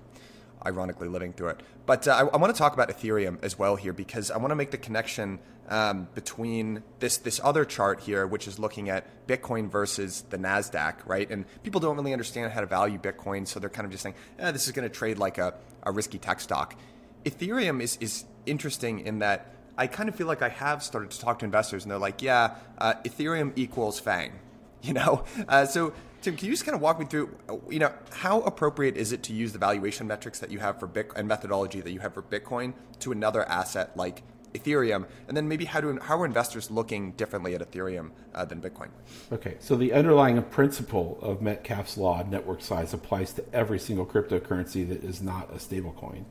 ironically 0.66 1.08
living 1.08 1.32
through 1.32 1.50
it. 1.50 1.62
But 1.86 2.08
uh, 2.08 2.12
I, 2.12 2.20
I 2.36 2.38
want 2.38 2.54
to 2.54 2.58
talk 2.58 2.74
about 2.74 2.89
Ethereum 2.89 3.41
as 3.43 3.58
well 3.58 3.78
here 3.78 3.93
because 3.93 4.30
I 4.30 4.38
want 4.38 4.52
to 4.52 4.56
make 4.56 4.72
the 4.72 4.78
connection 4.78 5.39
um, 5.70 6.07
between 6.15 6.84
this 6.99 7.17
this 7.17 7.39
other 7.43 7.63
chart 7.63 8.01
here, 8.01 8.28
which 8.28 8.47
is 8.47 8.59
looking 8.59 8.89
at 8.89 9.28
Bitcoin 9.28 9.70
versus 9.70 10.24
the 10.30 10.38
Nasdaq, 10.38 10.95
right? 11.05 11.30
And 11.30 11.45
people 11.63 11.80
don't 11.80 11.95
really 11.95 12.11
understand 12.11 12.51
how 12.51 12.61
to 12.61 12.65
value 12.65 12.97
Bitcoin, 12.97 13.47
so 13.47 13.59
they're 13.59 13.70
kind 13.70 13.86
of 13.86 13.91
just 13.91 14.03
saying, 14.03 14.15
eh, 14.39 14.51
"This 14.51 14.65
is 14.65 14.74
going 14.74 14.88
to 14.88 14.93
trade 14.93 15.20
like 15.20 15.38
a, 15.38 15.53
a 15.84 15.91
risky 15.91 16.17
tech 16.17 16.41
stock." 16.41 16.76
Ethereum 17.24 17.82
is 17.82 17.97
is 18.01 18.26
interesting 18.45 19.01
in 19.01 19.20
that 19.20 19.53
I 19.78 19.88
kind 19.88 20.09
of 20.09 20.15
feel 20.15 20.28
like 20.28 20.41
I 20.41 20.49
have 20.49 20.84
started 20.84 21.11
to 21.11 21.20
talk 21.20 21.39
to 21.39 21.45
investors, 21.45 21.84
and 21.84 21.91
they're 21.91 21.99
like, 21.99 22.22
"Yeah, 22.22 22.55
uh, 22.80 22.95
Ethereum 23.05 23.53
equals 23.55 23.99
Fang," 23.99 24.34
you 24.82 24.93
know. 24.93 25.24
Uh, 25.47 25.65
so 25.65 25.93
Tim, 26.22 26.36
can 26.36 26.47
you 26.47 26.51
just 26.51 26.65
kind 26.65 26.76
of 26.76 26.82
walk 26.82 26.99
me 26.99 27.05
through, 27.05 27.34
you 27.70 27.80
know, 27.80 27.93
how 28.11 28.41
appropriate 28.41 28.97
is 28.97 29.13
it 29.13 29.24
to 29.24 29.34
use 29.34 29.53
the 29.53 29.59
valuation 29.59 30.05
metrics 30.05 30.39
that 30.39 30.51
you 30.51 30.59
have 30.59 30.78
for 30.78 30.86
Bitcoin 30.86 31.13
and 31.15 31.28
methodology 31.30 31.80
that 31.80 31.91
you 31.91 31.99
have 31.99 32.13
for 32.13 32.22
Bitcoin 32.22 32.74
to 32.99 33.13
another 33.13 33.47
asset 33.47 33.95
like 33.95 34.22
Ethereum, 34.54 35.06
and 35.28 35.38
then 35.38 35.47
maybe 35.47 35.66
how 35.66 35.82
do 35.82 36.00
how 36.02 36.20
are 36.20 36.26
investors 36.26 36.72
looking 36.72 37.12
differently 37.12 37.56
at 37.56 37.62
Ethereum 37.62 38.12
uh, 38.34 38.45
than 38.45 38.62
Bitcoin? 38.62 38.89
Okay, 39.32 39.56
so 39.60 39.76
the 39.76 39.93
underlying 39.93 40.41
principle 40.43 41.20
of 41.22 41.41
Metcalfe's 41.41 41.97
law, 41.97 42.22
of 42.22 42.30
network 42.30 42.62
size, 42.62 42.93
applies 42.93 43.34
to 43.34 43.43
every 43.54 43.80
single 43.80 44.06
cryptocurrency 44.06 44.88
that 44.89 45.04
is 45.04 45.22
not 45.22 45.50
a 45.52 45.58
stablecoin. 45.58 46.24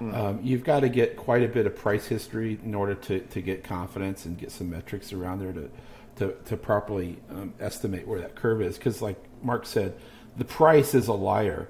Mm. 0.00 0.14
Um, 0.14 0.40
you've 0.42 0.64
got 0.64 0.80
to 0.80 0.88
get 0.88 1.16
quite 1.16 1.42
a 1.42 1.48
bit 1.48 1.66
of 1.66 1.76
price 1.76 2.06
history 2.06 2.58
in 2.64 2.74
order 2.74 2.94
to, 2.94 3.20
to 3.20 3.42
get 3.42 3.62
confidence 3.62 4.24
and 4.24 4.38
get 4.38 4.50
some 4.50 4.70
metrics 4.70 5.12
around 5.12 5.40
there 5.40 5.52
to 5.52 5.70
to, 6.16 6.34
to 6.44 6.56
properly 6.56 7.18
um, 7.30 7.54
estimate 7.60 8.06
where 8.06 8.20
that 8.20 8.34
curve 8.34 8.60
is. 8.60 8.76
Because, 8.76 9.00
like 9.00 9.16
Mark 9.42 9.64
said, 9.64 9.94
the 10.36 10.44
price 10.44 10.94
is 10.94 11.08
a 11.08 11.14
liar, 11.14 11.68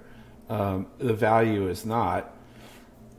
um, 0.49 0.89
the 0.99 1.15
value 1.15 1.69
is 1.69 1.87
not 1.87 2.35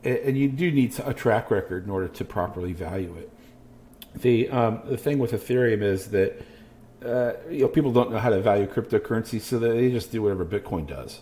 and 0.04 0.36
you 0.36 0.48
do 0.48 0.70
need 0.70 0.98
a 1.04 1.14
track 1.14 1.50
record 1.50 1.84
in 1.84 1.90
order 1.90 2.08
to 2.08 2.24
properly 2.24 2.72
value 2.72 3.14
it. 3.16 3.30
The 4.16 4.48
um, 4.50 4.82
the 4.86 4.96
thing 4.96 5.18
with 5.18 5.32
Ethereum 5.32 5.82
is 5.82 6.10
that 6.10 6.42
uh, 7.04 7.32
you 7.50 7.60
know 7.60 7.68
people 7.68 7.92
don't 7.92 8.10
know 8.10 8.18
how 8.18 8.30
to 8.30 8.40
value 8.40 8.66
cryptocurrency, 8.66 9.40
so 9.40 9.58
they 9.58 9.90
just 9.90 10.12
do 10.12 10.22
whatever 10.22 10.44
Bitcoin 10.44 10.86
does, 10.86 11.20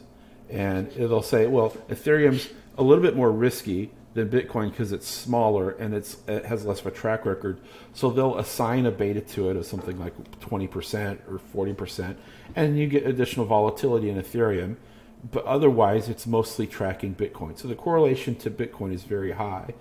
and 0.48 0.90
it'll 0.96 1.22
say, 1.22 1.46
well, 1.46 1.70
Ethereum's 1.88 2.48
a 2.78 2.82
little 2.82 3.02
bit 3.02 3.14
more 3.14 3.30
risky 3.30 3.90
than 4.14 4.28
Bitcoin 4.28 4.70
because 4.70 4.90
it's 4.90 5.06
smaller 5.06 5.70
and 5.70 5.94
it's 5.94 6.16
it 6.26 6.44
has 6.44 6.64
less 6.64 6.80
of 6.80 6.86
a 6.86 6.90
track 6.90 7.24
record. 7.24 7.60
So 7.94 8.10
they'll 8.10 8.38
assign 8.38 8.86
a 8.86 8.90
beta 8.90 9.20
to 9.20 9.50
it 9.50 9.56
of 9.56 9.66
something 9.66 10.00
like 10.00 10.14
20% 10.40 11.18
or 11.28 11.66
40%, 11.66 12.16
and 12.56 12.78
you 12.78 12.88
get 12.88 13.06
additional 13.06 13.46
volatility 13.46 14.10
in 14.10 14.20
Ethereum 14.20 14.76
but 15.28 15.44
otherwise 15.44 16.08
it's 16.08 16.26
mostly 16.26 16.66
tracking 16.66 17.14
Bitcoin. 17.14 17.58
So 17.58 17.68
the 17.68 17.74
correlation 17.74 18.34
to 18.36 18.50
Bitcoin 18.50 18.92
is 18.92 19.04
very 19.04 19.32
high. 19.32 19.74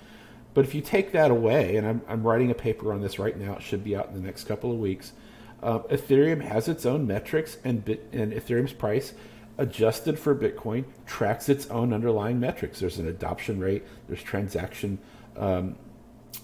But 0.53 0.65
if 0.65 0.75
you 0.75 0.81
take 0.81 1.11
that 1.11 1.31
away, 1.31 1.77
and 1.77 1.87
I'm, 1.87 2.01
I'm 2.07 2.23
writing 2.23 2.51
a 2.51 2.55
paper 2.55 2.91
on 2.91 3.01
this 3.01 3.19
right 3.19 3.37
now, 3.37 3.53
it 3.53 3.61
should 3.61 3.83
be 3.83 3.95
out 3.95 4.07
in 4.07 4.15
the 4.15 4.21
next 4.21 4.45
couple 4.45 4.71
of 4.71 4.79
weeks. 4.79 5.13
Uh, 5.61 5.79
Ethereum 5.89 6.41
has 6.41 6.67
its 6.67 6.85
own 6.85 7.05
metrics, 7.05 7.57
and, 7.63 7.85
Bit, 7.85 8.09
and 8.11 8.33
Ethereum's 8.33 8.73
price, 8.73 9.13
adjusted 9.57 10.17
for 10.17 10.33
Bitcoin, 10.33 10.85
tracks 11.05 11.49
its 11.49 11.67
own 11.67 11.93
underlying 11.93 12.39
metrics. 12.39 12.79
There's 12.79 12.97
an 12.97 13.07
adoption 13.07 13.59
rate, 13.59 13.83
there's 14.07 14.23
transaction 14.23 14.99
um, 15.37 15.75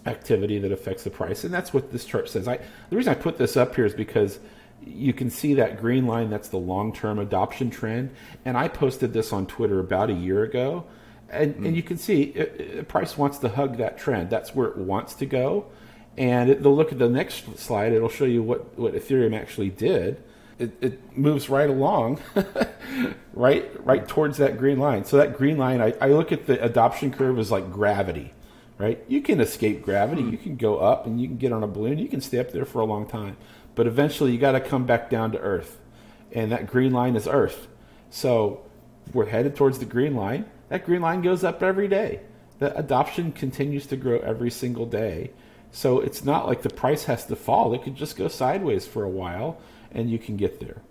activity 0.05 0.59
that 0.59 0.71
affects 0.71 1.03
the 1.03 1.09
price, 1.09 1.43
and 1.43 1.53
that's 1.53 1.73
what 1.73 1.91
this 1.91 2.05
chart 2.05 2.29
says. 2.29 2.47
I, 2.47 2.59
the 2.89 2.95
reason 2.95 3.11
I 3.11 3.15
put 3.15 3.37
this 3.37 3.57
up 3.57 3.75
here 3.75 3.85
is 3.85 3.93
because 3.93 4.39
you 4.86 5.13
can 5.13 5.29
see 5.29 5.55
that 5.55 5.79
green 5.79 6.05
line 6.05 6.29
that's 6.29 6.49
the 6.49 6.57
long-term 6.57 7.19
adoption 7.19 7.69
trend. 7.69 8.11
And 8.45 8.57
i 8.57 8.67
posted 8.67 9.13
this 9.13 9.33
on 9.33 9.45
twitter 9.45 9.79
about 9.79 10.09
a 10.09 10.13
year 10.13 10.43
ago. 10.43 10.86
And, 11.29 11.55
mm. 11.55 11.65
and 11.65 11.75
you 11.75 11.83
can 11.83 11.97
see 11.97 12.23
it, 12.23 12.61
it, 12.61 12.88
price 12.88 13.17
wants 13.17 13.39
to 13.39 13.49
hug 13.49 13.77
that 13.77 13.97
trend. 13.97 14.29
That's 14.29 14.53
where 14.53 14.67
it 14.67 14.77
wants 14.77 15.15
to 15.15 15.25
go. 15.25 15.65
And 16.17 16.49
it, 16.49 16.63
they'll 16.63 16.75
look 16.75 16.91
at 16.91 16.99
the 16.99 17.09
next 17.09 17.57
slide 17.57 17.91
it'll 17.93 18.09
show 18.09 18.25
you 18.25 18.43
what, 18.43 18.77
what 18.77 18.93
ethereum 18.93 19.38
actually 19.38 19.69
did. 19.69 20.23
It, 20.57 20.71
it 20.79 21.17
moves 21.17 21.49
right 21.49 21.69
along 21.69 22.21
right 23.33 23.69
right 23.86 24.07
towards 24.07 24.38
that 24.38 24.57
green 24.57 24.79
line. 24.79 25.03
So 25.03 25.17
that 25.17 25.38
green 25.38 25.57
line 25.57 25.81
I, 25.81 25.93
I 25.99 26.07
look 26.09 26.31
at 26.31 26.45
the 26.45 26.63
adoption 26.63 27.11
curve 27.11 27.39
as 27.39 27.51
like 27.51 27.71
gravity 27.71 28.31
right? 28.77 29.01
You 29.07 29.21
can 29.21 29.39
escape 29.39 29.83
gravity. 29.83 30.21
Mm. 30.21 30.31
you 30.33 30.38
can 30.38 30.57
go 30.57 30.79
up 30.79 31.05
and 31.05 31.19
you 31.21 31.29
can 31.29 31.38
get 31.38 31.53
on 31.53 31.63
a 31.63 31.67
balloon. 31.67 31.97
You 31.97 32.09
can 32.09 32.19
stay 32.19 32.39
up 32.39 32.51
there 32.51 32.65
for 32.65 32.81
a 32.81 32.86
long 32.86 33.07
time 33.07 33.38
but 33.76 33.88
eventually 33.88 34.32
you 34.32 34.38
got 34.38 34.53
to 34.53 34.61
come 34.61 34.86
back 34.86 35.09
down 35.09 35.32
to 35.34 35.39
earth. 35.39 35.80
And 36.32 36.51
that 36.51 36.67
green 36.67 36.91
line 36.91 37.15
is 37.15 37.28
earth. 37.28 37.67
So 38.09 38.65
we're 39.13 39.28
headed 39.28 39.55
towards 39.55 39.80
the 39.80 39.86
green 39.86 40.15
line. 40.15 40.45
That 40.69 40.86
green 40.86 41.01
line 41.01 41.21
goes 41.21 41.43
up 41.43 41.61
every 41.61 41.88
day. 41.88 42.21
The 42.59 42.76
adoption 42.78 43.32
continues 43.32 43.86
to 43.88 43.97
grow 43.97 44.19
every 44.19 44.49
single 44.49 44.86
day. 44.86 45.32
So 45.71 45.99
it's 45.99 46.23
not 46.23 46.47
like 46.47 46.61
the 46.61 46.69
price 46.69 47.03
has 47.05 47.26
to 47.26 47.36
fall. 47.36 47.73
It 47.73 47.84
could 47.84 47.95
just 47.95 48.15
go 48.15 48.28
sideways 48.28 48.88
for 48.88 49.03
a 49.03 49.09
while 49.09 49.59
and 49.91 50.09
you 50.09 50.17
can 50.17 50.38
get 50.38 50.59
there. 50.59 50.82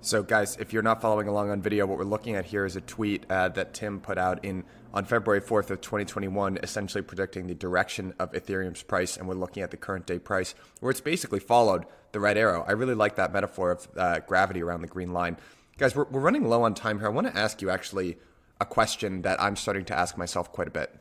So, 0.00 0.22
guys, 0.22 0.56
if 0.58 0.72
you're 0.72 0.82
not 0.82 1.02
following 1.02 1.26
along 1.26 1.50
on 1.50 1.60
video, 1.60 1.84
what 1.86 1.98
we're 1.98 2.04
looking 2.04 2.36
at 2.36 2.44
here 2.44 2.64
is 2.64 2.76
a 2.76 2.80
tweet 2.80 3.24
uh, 3.28 3.48
that 3.48 3.74
Tim 3.74 3.98
put 3.98 4.18
out 4.18 4.44
in 4.44 4.62
on 4.96 5.04
February 5.04 5.42
4th 5.42 5.68
of 5.68 5.82
2021, 5.82 6.58
essentially 6.62 7.02
predicting 7.02 7.46
the 7.46 7.54
direction 7.54 8.14
of 8.18 8.32
Ethereum's 8.32 8.82
price, 8.82 9.18
and 9.18 9.28
we're 9.28 9.34
looking 9.34 9.62
at 9.62 9.70
the 9.70 9.76
current 9.76 10.06
day 10.06 10.18
price, 10.18 10.54
where 10.80 10.90
it's 10.90 11.02
basically 11.02 11.38
followed 11.38 11.84
the 12.12 12.18
red 12.18 12.38
arrow. 12.38 12.64
I 12.66 12.72
really 12.72 12.94
like 12.94 13.16
that 13.16 13.30
metaphor 13.30 13.72
of 13.72 13.88
uh, 13.94 14.20
gravity 14.20 14.62
around 14.62 14.80
the 14.80 14.86
green 14.86 15.12
line. 15.12 15.36
Guys, 15.76 15.94
we're, 15.94 16.04
we're 16.04 16.22
running 16.22 16.48
low 16.48 16.62
on 16.62 16.72
time 16.72 16.98
here. 16.98 17.08
I 17.08 17.10
want 17.10 17.26
to 17.26 17.36
ask 17.36 17.60
you 17.60 17.68
actually 17.68 18.16
a 18.58 18.64
question 18.64 19.20
that 19.20 19.38
I'm 19.38 19.54
starting 19.54 19.84
to 19.84 19.98
ask 19.98 20.16
myself 20.16 20.50
quite 20.50 20.66
a 20.68 20.70
bit. 20.70 20.98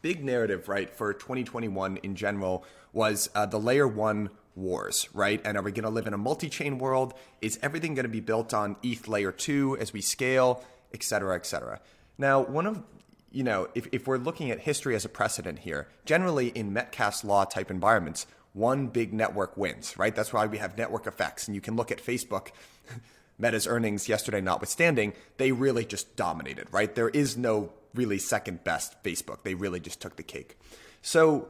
Big 0.00 0.24
narrative, 0.24 0.68
right, 0.68 0.88
for 0.88 1.12
2021 1.12 1.96
in 2.04 2.14
general 2.14 2.64
was 2.92 3.30
uh, 3.34 3.46
the 3.46 3.58
layer 3.58 3.88
one 3.88 4.30
wars, 4.54 5.08
right? 5.12 5.40
And 5.44 5.58
are 5.58 5.62
we 5.64 5.72
going 5.72 5.82
to 5.82 5.90
live 5.90 6.06
in 6.06 6.14
a 6.14 6.18
multi 6.18 6.48
chain 6.48 6.78
world? 6.78 7.14
Is 7.40 7.58
everything 7.62 7.96
going 7.96 8.04
to 8.04 8.08
be 8.08 8.20
built 8.20 8.54
on 8.54 8.76
ETH 8.84 9.08
layer 9.08 9.32
two 9.32 9.76
as 9.78 9.92
we 9.92 10.02
scale, 10.02 10.64
et 10.94 11.02
cetera, 11.02 11.34
et 11.34 11.46
cetera? 11.46 11.80
Now, 12.16 12.40
one 12.42 12.66
of 12.66 12.84
you 13.30 13.44
know, 13.44 13.68
if, 13.74 13.86
if 13.92 14.06
we're 14.06 14.18
looking 14.18 14.50
at 14.50 14.60
history 14.60 14.94
as 14.94 15.04
a 15.04 15.08
precedent 15.08 15.60
here, 15.60 15.88
generally 16.04 16.48
in 16.48 16.72
Metcalfe's 16.72 17.24
law 17.24 17.44
type 17.44 17.70
environments, 17.70 18.26
one 18.52 18.88
big 18.88 19.12
network 19.12 19.56
wins, 19.56 19.96
right? 19.98 20.14
That's 20.14 20.32
why 20.32 20.46
we 20.46 20.58
have 20.58 20.78
network 20.78 21.06
effects. 21.06 21.46
And 21.46 21.54
you 21.54 21.60
can 21.60 21.76
look 21.76 21.90
at 21.92 22.04
Facebook, 22.04 22.48
Meta's 23.38 23.66
earnings 23.66 24.08
yesterday 24.08 24.40
notwithstanding, 24.40 25.12
they 25.36 25.52
really 25.52 25.84
just 25.84 26.16
dominated, 26.16 26.66
right? 26.72 26.94
There 26.94 27.10
is 27.10 27.36
no 27.36 27.72
really 27.94 28.18
second 28.18 28.64
best 28.64 29.02
Facebook. 29.02 29.42
They 29.44 29.54
really 29.54 29.80
just 29.80 30.00
took 30.00 30.16
the 30.16 30.22
cake. 30.22 30.58
So 31.02 31.48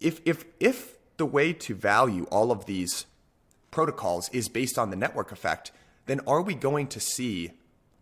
if 0.00 0.20
if 0.24 0.44
if 0.58 0.96
the 1.18 1.26
way 1.26 1.52
to 1.52 1.74
value 1.74 2.24
all 2.30 2.50
of 2.50 2.64
these 2.64 3.04
protocols 3.70 4.30
is 4.30 4.48
based 4.48 4.78
on 4.78 4.90
the 4.90 4.96
network 4.96 5.32
effect, 5.32 5.72
then 6.06 6.20
are 6.26 6.40
we 6.40 6.54
going 6.54 6.86
to 6.88 7.00
see 7.00 7.52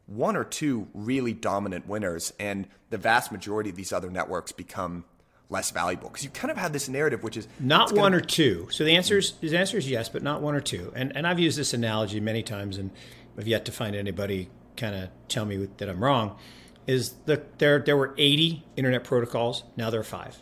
one 0.08 0.36
or 0.36 0.44
two 0.44 0.88
really 0.94 1.34
dominant 1.34 1.86
winners 1.86 2.32
and 2.40 2.66
the 2.90 2.98
vast 2.98 3.30
majority 3.30 3.70
of 3.70 3.76
these 3.76 3.92
other 3.92 4.10
networks 4.10 4.50
become 4.52 5.04
less 5.50 5.70
valuable? 5.70 6.08
Because 6.08 6.24
you 6.24 6.30
kind 6.30 6.50
of 6.50 6.56
have 6.56 6.72
this 6.72 6.88
narrative, 6.88 7.22
which 7.22 7.36
is 7.36 7.46
not 7.60 7.92
one 7.92 8.14
or 8.14 8.20
two. 8.20 8.68
So 8.70 8.84
the 8.84 8.96
answer 8.96 9.18
is 9.18 9.32
the 9.40 9.56
answer 9.56 9.78
is 9.78 9.88
yes, 9.88 10.08
but 10.08 10.22
not 10.22 10.42
one 10.42 10.54
or 10.54 10.60
two. 10.60 10.92
And 10.96 11.14
and 11.16 11.26
I've 11.26 11.38
used 11.38 11.58
this 11.58 11.74
analogy 11.74 12.20
many 12.20 12.42
times, 12.42 12.78
and 12.78 12.90
I've 13.38 13.46
yet 13.46 13.64
to 13.66 13.72
find 13.72 13.94
anybody 13.94 14.48
kind 14.76 14.94
of 14.94 15.10
tell 15.28 15.44
me 15.44 15.68
that 15.76 15.88
I'm 15.88 16.02
wrong. 16.02 16.38
Is 16.86 17.10
that 17.26 17.58
there 17.58 17.78
there 17.78 17.96
were 17.96 18.14
80 18.16 18.64
internet 18.76 19.04
protocols, 19.04 19.64
now 19.76 19.90
there 19.90 20.00
are 20.00 20.04
five, 20.04 20.38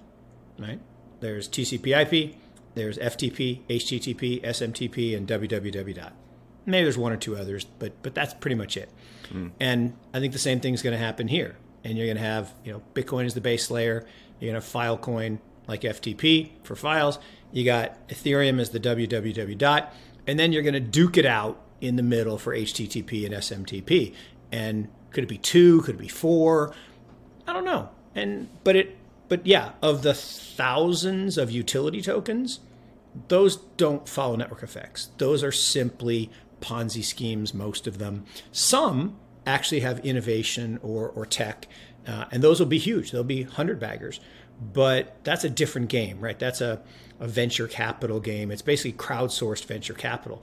right? 0.59 0.81
There's 1.19 1.49
TCP/IP, 1.49 2.37
there's 2.75 2.99
FTP, 2.99 3.63
HTTP, 3.69 4.43
SMTP, 4.45 5.17
and 5.17 5.27
www. 5.27 6.13
Maybe 6.67 6.83
there's 6.83 6.99
one 6.99 7.13
or 7.13 7.17
two 7.17 7.37
others, 7.37 7.65
but 7.65 8.01
but 8.03 8.15
that's 8.15 8.35
pretty 8.35 8.55
much 8.55 8.77
it. 8.77 8.91
Mm. 9.33 9.53
And 9.61 9.97
I 10.13 10.21
think 10.21 10.33
the 10.33 10.39
same 10.39 10.61
thing 10.61 10.75
is 10.75 10.83
going 10.83 10.93
to 10.93 11.05
happen 11.05 11.29
here. 11.29 11.57
And 11.85 11.97
you're 11.97 12.07
going 12.07 12.17
to 12.17 12.23
have 12.23 12.53
you 12.65 12.73
know 12.73 12.83
Bitcoin 12.95 13.27
is 13.27 13.35
the 13.35 13.41
base 13.41 13.71
layer. 13.71 14.07
You're 14.41 14.53
going 14.53 14.61
to 14.61 14.67
have 14.67 15.01
Filecoin 15.01 15.39
like 15.67 15.83
FTP 15.83 16.51
for 16.63 16.77
files. 16.77 17.19
You 17.53 17.65
got 17.65 18.09
Ethereum 18.09 18.61
as 18.61 18.71
the 18.71 18.81
www 18.81 19.59
dot, 19.59 19.95
and 20.27 20.39
then 20.39 20.53
you're 20.53 20.63
going 20.63 20.75
to 20.75 20.81
duke 20.81 21.17
it 21.17 21.27
out 21.27 21.61
in 21.81 21.97
the 21.97 22.03
middle 22.03 22.39
for 22.39 22.55
HTTP 22.55 23.25
and 23.25 23.35
SMTP. 23.35 24.15
And 24.51 24.89
could 25.11 25.25
it 25.25 25.29
be 25.29 25.39
two? 25.39 25.83
Could 25.83 25.97
it 25.97 25.99
be 25.99 26.09
four? 26.09 26.75
I 27.47 27.53
don't 27.53 27.65
know. 27.65 27.91
And 28.15 28.49
but 28.65 28.77
it 28.77 28.97
but 29.29 29.47
yeah, 29.47 29.73
of 29.83 30.03
the 30.03 30.15
thousands 30.15 31.37
of 31.39 31.51
utility 31.51 32.01
tokens, 32.01 32.61
those 33.29 33.57
don't 33.77 34.09
follow 34.09 34.37
network 34.37 34.63
effects. 34.63 35.11
Those 35.19 35.43
are 35.43 35.53
simply 35.53 36.31
Ponzi 36.61 37.05
schemes, 37.05 37.55
most 37.55 37.87
of 37.87 37.99
them. 37.99 38.25
Some 38.53 39.17
actually 39.47 39.81
have 39.81 39.99
innovation 40.01 40.79
or, 40.83 41.09
or 41.11 41.25
tech, 41.25 41.69
uh, 42.07 42.27
and 42.31 42.43
those 42.43 42.59
will 42.59 42.67
be 42.67 42.79
huge. 42.79 43.11
They'll 43.11 43.25
be 43.25 43.45
100 43.45 43.79
baggers. 43.79 44.21
But 44.73 45.23
that's 45.23 45.45
a 45.45 45.51
different 45.51 45.89
game, 45.89 46.19
right? 46.19 46.39
That's 46.39 46.63
a, 46.63 46.81
a 47.21 47.29
venture 47.29 47.69
capital 47.69 48.21
game. 48.21 48.51
It's 48.51 48.63
basically 48.63 48.93
crowdsourced 48.93 49.67
venture 49.67 49.93
capital 49.93 50.43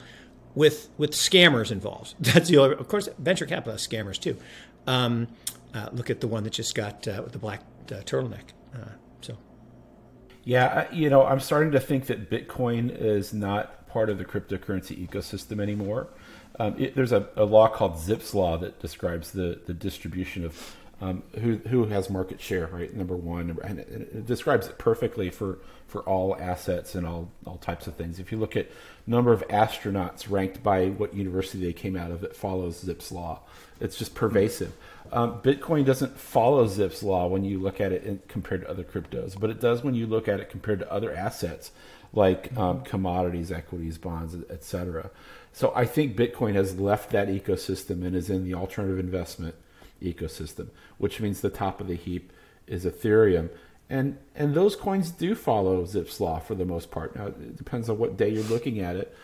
with 0.54 0.90
with 1.00 1.14
scammers 1.14 1.72
involved. 1.72 2.14
That's 2.20 2.50
the 2.50 2.62
of 2.62 2.88
course, 2.88 3.10
venture 3.18 3.48
capital 3.48 3.74
has 3.74 3.88
scammers 3.88 4.20
too. 4.20 4.38
Um, 4.86 5.30
uh, 5.74 5.90
look 5.94 6.12
at 6.12 6.22
the 6.22 6.28
one 6.28 6.44
that 6.44 6.54
just 6.54 6.76
got 6.76 7.08
uh, 7.08 7.24
the 7.24 7.40
black 7.40 7.62
uh, 7.92 8.02
turtleneck. 8.02 8.54
Yeah, 10.44 10.92
you 10.92 11.10
know, 11.10 11.26
I'm 11.26 11.40
starting 11.40 11.72
to 11.72 11.80
think 11.80 12.08
that 12.08 12.30
Bitcoin 12.30 12.94
is 12.94 13.34
not 13.34 13.88
part 13.88 14.10
of 14.10 14.18
the 14.18 14.26
cryptocurrency 14.26 15.08
ecosystem 15.08 15.62
anymore. 15.62 16.08
Um, 16.60 16.76
it, 16.78 16.96
there's 16.96 17.12
a, 17.12 17.28
a, 17.36 17.46
law 17.46 17.68
called 17.68 17.94
Zipf's 17.94 18.36
law 18.36 18.58
that 18.58 18.80
describes 18.80 19.32
the 19.32 19.60
the 19.66 19.74
distribution 19.74 20.46
of 20.46 20.76
um, 21.02 21.24
who 21.40 21.58
who 21.70 21.86
has 21.86 22.10
market 22.10 22.40
share, 22.40 22.68
right? 22.68 22.94
Number 22.94 23.16
one, 23.16 23.58
and 23.64 23.80
it, 23.80 23.90
it, 23.90 24.26
describes 24.26 24.68
it 24.68 24.78
perfectly 24.78 25.30
for 25.30 25.60
for 25.88 26.02
all 26.02 26.36
assets 26.40 26.96
and 26.96 27.08
all 27.08 27.32
all 27.46 27.58
types 27.58 27.88
of 27.88 27.96
things. 27.96 28.20
If 28.20 28.32
you 28.32 28.38
look 28.38 28.56
at 28.56 28.70
number 29.08 29.34
of 29.34 29.48
astronauts 29.48 30.30
ranked 30.30 30.62
by 30.62 30.88
what 30.90 31.14
university 31.14 31.64
they 31.64 31.74
came 31.74 31.96
out 31.96 32.12
of, 32.12 32.24
it 32.24 32.36
follows 32.36 32.84
Zipf's 32.84 33.12
law. 33.12 33.42
It's 33.80 33.98
just 33.98 34.14
pervasive. 34.14 34.74
Um, 35.14 35.42
Bitcoin 35.44 35.86
doesn't 35.86 36.20
follow 36.20 36.66
Zipf's 36.66 37.04
law 37.04 37.28
when 37.28 37.46
you 37.46 37.60
look 37.60 37.80
at 37.80 37.92
it 37.92 38.04
in, 38.04 38.20
compared 38.28 38.62
to 38.62 38.70
other 38.70 38.84
cryptos, 38.84 39.40
but 39.40 39.52
it 39.52 39.62
does 39.62 39.84
when 39.84 39.94
you 39.94 40.08
look 40.08 40.28
at 40.28 40.40
it 40.40 40.50
compared 40.50 40.80
to 40.80 40.92
other 40.92 41.14
assets 41.14 41.72
like 42.14 42.56
um, 42.58 42.82
commodities, 42.82 43.52
equities, 43.52 44.00
bonds, 44.00 44.36
etc. 44.50 45.12
So 45.52 45.72
I 45.76 45.86
think 45.86 46.18
Bitcoin 46.18 46.56
has 46.56 46.80
left 46.80 47.12
that 47.12 47.28
ecosystem 47.28 48.04
and 48.04 48.16
is 48.16 48.28
in 48.32 48.44
the 48.44 48.56
alternative 48.56 48.98
investment 48.98 49.54
ecosystem, 50.02 50.70
which 50.98 51.20
means 51.20 51.42
the 51.42 51.50
top 51.52 51.80
of 51.80 51.88
the 51.88 51.96
heap 51.96 52.34
is 52.66 52.84
Ethereum. 52.84 53.52
And 53.92 54.18
and 54.36 54.56
those 54.56 54.76
coins 54.76 55.12
do 55.12 55.36
follow 55.36 55.84
Zipf's 55.86 56.20
law 56.20 56.40
for 56.40 56.56
the 56.56 56.66
most 56.66 56.90
part. 56.90 57.16
Now 57.16 57.28
it 57.28 57.56
depends 57.56 57.88
on 57.88 58.00
what 58.00 58.18
day 58.18 58.30
you're 58.30 58.44
looking 58.44 58.80
at 58.80 58.96
it, 58.96 59.16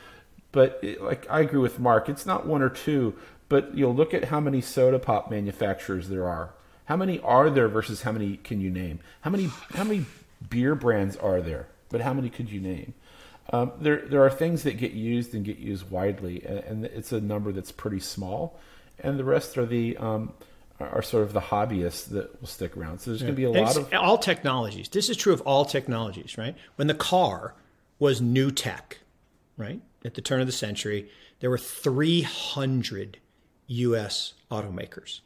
but 0.52 0.84
like 1.02 1.28
I 1.32 1.42
agree 1.42 1.60
with 1.60 1.80
Mark, 1.80 2.10
it's 2.10 2.28
not 2.28 2.46
one 2.46 2.62
or 2.62 2.70
two, 2.70 3.16
but 3.50 3.76
you'll 3.76 3.96
look 3.96 4.14
at 4.14 4.26
how 4.26 4.40
many 4.40 4.62
soda 4.62 5.00
pop 5.00 5.30
manufacturers 5.30 6.08
there 6.08 6.28
are. 6.28 6.52
How 6.86 6.96
many 6.96 7.20
are 7.20 7.50
there 7.50 7.68
versus 7.68 8.04
how 8.04 8.12
many 8.12 8.38
can 8.38 8.62
you 8.62 8.70
name? 8.70 9.00
How 9.22 9.30
many 9.30 9.50
how 9.74 9.84
many 9.84 10.06
beer 10.50 10.76
brands 10.76 11.18
are 11.18 11.42
there? 11.42 11.68
But 11.90 12.02
how 12.02 12.14
many 12.14 12.30
could 12.30 12.50
you 12.50 12.62
name? 12.62 12.94
Um, 13.52 13.72
there 13.80 14.08
there 14.08 14.24
are 14.24 14.30
things 14.30 14.64
that 14.64 14.78
get 14.78 14.92
used 14.92 15.34
and 15.34 15.44
get 15.44 15.58
used 15.58 15.90
widely, 15.90 16.44
and, 16.46 16.60
and, 16.60 16.86
it's 16.86 17.12
a 17.12 17.20
number 17.20 17.52
that's 17.52 17.72
pretty 17.72 18.00
small, 18.00 18.60
and 19.00 19.18
the 19.18 19.24
rest 19.24 19.58
are 19.58 19.66
the 19.66 19.98
um, 19.98 20.34
are 20.80 21.02
sort 21.02 21.24
of 21.24 21.34
the 21.34 21.42
hobbyists 21.42 22.10
that 22.10 22.40
will 22.40 22.48
stick 22.48 22.78
around. 22.78 23.00
So 23.00 23.12
there's 23.12 23.22
yeah. 23.22 23.28
going 23.28 23.36
to 23.36 23.42
be 23.42 23.60
a 23.60 23.64
lot 23.64 23.76
of 23.76 23.94
all 23.94 24.18
technologies. 24.20 24.90
This 24.90 25.10
is 25.10 25.18
true 25.18 25.34
of 25.34 25.42
all 25.42 25.66
technologies, 25.66 26.38
right? 26.38 26.56
When 26.76 26.88
the 26.88 26.94
car 26.94 27.56
was 27.98 28.22
new 28.22 28.52
tech, 28.52 29.00
right 29.58 29.82
at 30.06 30.14
the 30.14 30.22
turn 30.22 30.42
of 30.42 30.48
the 30.48 30.54
century, 30.54 31.10
there 31.40 31.50
were 31.50 31.58
300 31.58 33.18
U.S. 33.70 34.34
automakers. 34.52 35.22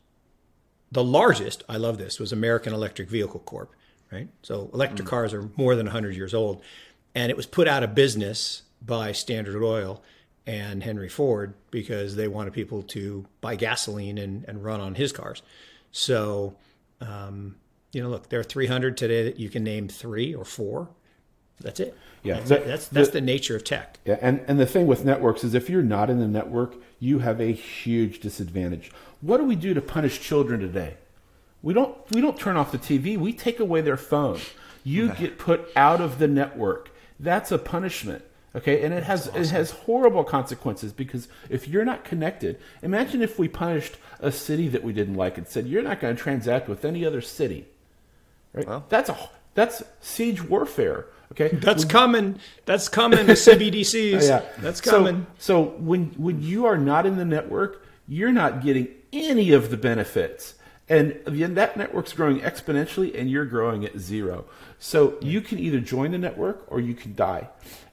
The 0.92 1.04
largest, 1.04 1.64
I 1.68 1.78
love 1.78 1.98
this, 1.98 2.20
was 2.20 2.32
American 2.32 2.74
Electric 2.74 3.10
Vehicle 3.10 3.40
Corp. 3.40 3.74
Right, 4.12 4.30
so 4.44 4.70
electric 4.76 5.08
mm. 5.08 5.10
cars 5.10 5.34
are 5.34 5.50
more 5.56 5.76
than 5.76 5.88
100 5.88 6.16
years 6.16 6.36
old, 6.36 6.62
and 7.16 7.32
it 7.32 7.36
was 7.36 7.48
put 7.48 7.68
out 7.68 7.82
of 7.82 7.96
business 7.96 8.62
by 8.80 9.12
Standard 9.12 9.64
Oil 9.64 10.04
and 10.46 10.84
Henry 10.84 11.10
Ford 11.10 11.56
because 11.72 12.16
they 12.16 12.28
wanted 12.28 12.54
people 12.54 12.84
to 12.84 13.26
buy 13.42 13.56
gasoline 13.56 14.20
and, 14.20 14.46
and 14.48 14.64
run 14.64 14.82
on 14.82 14.94
his 14.94 15.12
cars. 15.12 15.42
So, 15.92 16.56
um, 17.02 17.56
you 17.92 18.04
know, 18.04 18.10
look, 18.10 18.30
there 18.30 18.40
are 18.40 18.44
300 18.44 18.98
today 18.98 19.24
that 19.24 19.40
you 19.40 19.50
can 19.50 19.64
name 19.64 19.88
three 19.88 20.36
or 20.36 20.46
four. 20.46 20.90
That's 21.64 21.80
it. 21.80 21.98
Yeah, 22.22 22.36
that's 22.36 22.50
the, 22.50 22.56
that's, 22.60 22.88
that's 22.88 23.08
the, 23.10 23.14
the, 23.14 23.22
nature 23.22 23.56
of 23.56 23.64
tech. 23.64 24.00
Yeah, 24.06 24.18
and 24.22 24.42
and 24.48 24.60
the 24.60 24.66
thing 24.66 24.86
with 24.86 25.04
networks 25.04 25.44
is 25.44 25.54
if 25.54 25.70
you're 25.70 25.82
not 25.82 26.10
in 26.10 26.20
the 26.20 26.28
network, 26.28 26.76
you 27.00 27.20
have 27.20 27.42
a 27.42 27.52
huge 27.52 28.20
disadvantage. 28.20 28.92
What 29.22 29.38
do 29.38 29.46
we 29.46 29.56
do 29.56 29.74
to 29.74 29.82
punish 29.82 30.22
children 30.22 30.60
today? 30.60 30.98
We 31.62 31.74
don't 31.74 31.98
we 32.12 32.22
don't 32.22 32.38
turn 32.38 32.58
off 32.58 32.72
the 32.72 32.78
TV. 32.78 33.18
We 33.18 33.34
take 33.34 33.60
away 33.60 33.82
their 33.82 33.98
phone. 33.98 34.40
You 34.84 35.14
get 35.14 35.38
put 35.38 35.70
out 35.76 36.02
of 36.02 36.20
the 36.20 36.28
network. 36.28 36.92
That's 37.20 37.52
a 37.52 37.58
punishment. 37.58 38.24
Okay, 38.56 38.84
and 38.84 38.94
it 38.94 39.04
has 39.04 39.30
awesome. 39.30 39.42
it 39.42 39.50
has 39.50 39.72
horrible 39.72 40.24
consequences 40.24 40.94
because 40.94 41.28
if 41.50 41.68
you're 41.68 41.86
not 41.86 42.04
connected, 42.04 42.60
imagine 42.82 43.22
if 43.22 43.40
we 43.40 43.48
punished 43.48 43.98
a 44.20 44.32
city 44.32 44.68
that 44.68 44.84
we 44.84 44.94
didn't 44.94 45.16
like 45.16 45.38
and 45.38 45.48
said 45.48 45.68
you're 45.68 45.82
not 45.82 46.00
going 46.00 46.16
to 46.16 46.22
transact 46.22 46.70
with 46.70 46.86
any 46.86 47.04
other 47.06 47.22
city. 47.22 47.66
Right? 48.54 48.68
Well, 48.68 48.86
that's 48.90 49.10
a 49.10 49.30
that's 49.56 49.82
siege 50.02 50.44
warfare. 50.44 51.08
Okay, 51.34 51.56
that's 51.56 51.86
coming. 51.86 52.40
That's 52.66 52.90
coming 52.90 53.26
to 53.26 53.34
CBDCs. 53.34 54.22
yeah, 54.28 54.44
that's 54.60 54.82
coming. 54.82 55.28
So, 55.38 55.66
so 55.66 55.70
when 55.80 56.08
when 56.18 56.42
you 56.42 56.66
are 56.66 56.78
not 56.78 57.06
in 57.06 57.18
the 57.18 57.26
network, 57.26 57.86
you're 58.08 58.32
not 58.32 58.64
getting 58.64 58.88
any 59.12 59.52
of 59.52 59.70
the 59.70 59.78
benefits 59.78 60.56
and 60.90 61.14
that 61.26 61.78
network's 61.78 62.14
growing 62.14 62.40
exponentially 62.42 63.18
and 63.18 63.30
you're 63.30 63.46
growing 63.46 63.86
at 63.86 63.98
zero 63.98 64.46
so 64.80 65.18
you 65.22 65.40
can 65.40 65.58
either 65.60 65.80
join 65.80 66.12
the 66.12 66.18
network 66.18 66.66
or 66.68 66.80
you 66.80 66.94
can 66.94 67.16
die 67.16 67.48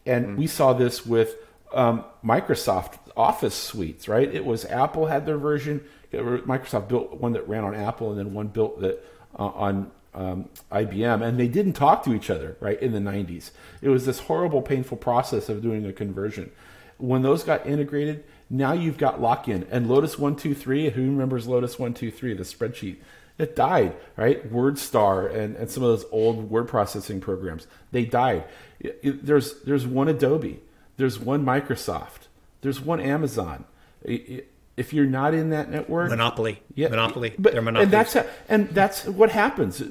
and 0.06 0.26
mm-hmm. 0.26 0.36
we 0.36 0.46
saw 0.46 0.72
this 0.72 1.06
with 1.06 1.36
um, 1.72 2.04
microsoft 2.24 2.98
office 3.16 3.54
suites 3.54 4.08
right 4.08 4.34
it 4.34 4.44
was 4.44 4.64
apple 4.66 5.06
had 5.06 5.24
their 5.24 5.38
version 5.38 5.80
microsoft 6.12 6.88
built 6.88 7.12
one 7.20 7.32
that 7.32 7.46
ran 7.48 7.62
on 7.62 7.74
apple 7.74 8.10
and 8.10 8.18
then 8.18 8.34
one 8.34 8.48
built 8.48 8.80
that 8.80 9.04
uh, 9.38 9.44
on 9.44 9.90
um, 10.14 10.48
IBM, 10.72 11.22
and 11.26 11.38
they 11.38 11.48
didn't 11.48 11.74
talk 11.74 12.04
to 12.04 12.14
each 12.14 12.30
other, 12.30 12.56
right, 12.60 12.80
in 12.80 12.92
the 12.92 12.98
90s. 12.98 13.50
It 13.80 13.88
was 13.88 14.06
this 14.06 14.20
horrible, 14.20 14.62
painful 14.62 14.96
process 14.96 15.48
of 15.48 15.62
doing 15.62 15.86
a 15.86 15.92
conversion. 15.92 16.50
When 16.98 17.22
those 17.22 17.44
got 17.44 17.66
integrated, 17.66 18.24
now 18.48 18.72
you've 18.72 18.98
got 18.98 19.20
lock 19.20 19.48
in. 19.48 19.66
And 19.70 19.88
Lotus 19.88 20.18
123, 20.18 20.90
who 20.90 21.02
remembers 21.02 21.46
Lotus 21.46 21.78
123, 21.78 22.34
the 22.34 22.42
spreadsheet? 22.42 22.96
It 23.38 23.56
died, 23.56 23.96
right? 24.16 24.52
WordStar 24.52 25.34
and, 25.34 25.56
and 25.56 25.70
some 25.70 25.82
of 25.82 25.88
those 25.88 26.04
old 26.12 26.50
word 26.50 26.68
processing 26.68 27.20
programs, 27.20 27.66
they 27.90 28.04
died. 28.04 28.44
It, 28.78 29.00
it, 29.02 29.26
there's, 29.26 29.62
there's 29.62 29.86
one 29.86 30.08
Adobe, 30.08 30.60
there's 30.98 31.18
one 31.18 31.42
Microsoft, 31.44 32.28
there's 32.60 32.82
one 32.82 33.00
Amazon. 33.00 33.64
It, 34.02 34.49
if 34.76 34.94
you're 34.94 35.06
not 35.06 35.34
in 35.34 35.50
that 35.50 35.70
network, 35.70 36.10
monopoly, 36.10 36.62
yeah, 36.74 36.88
monopoly, 36.88 37.34
but, 37.38 37.52
They're 37.52 37.60
monopolies. 37.60 37.84
and 37.84 37.92
that's 37.92 38.16
and 38.48 38.68
that's 38.70 39.04
what 39.04 39.30
happens. 39.30 39.82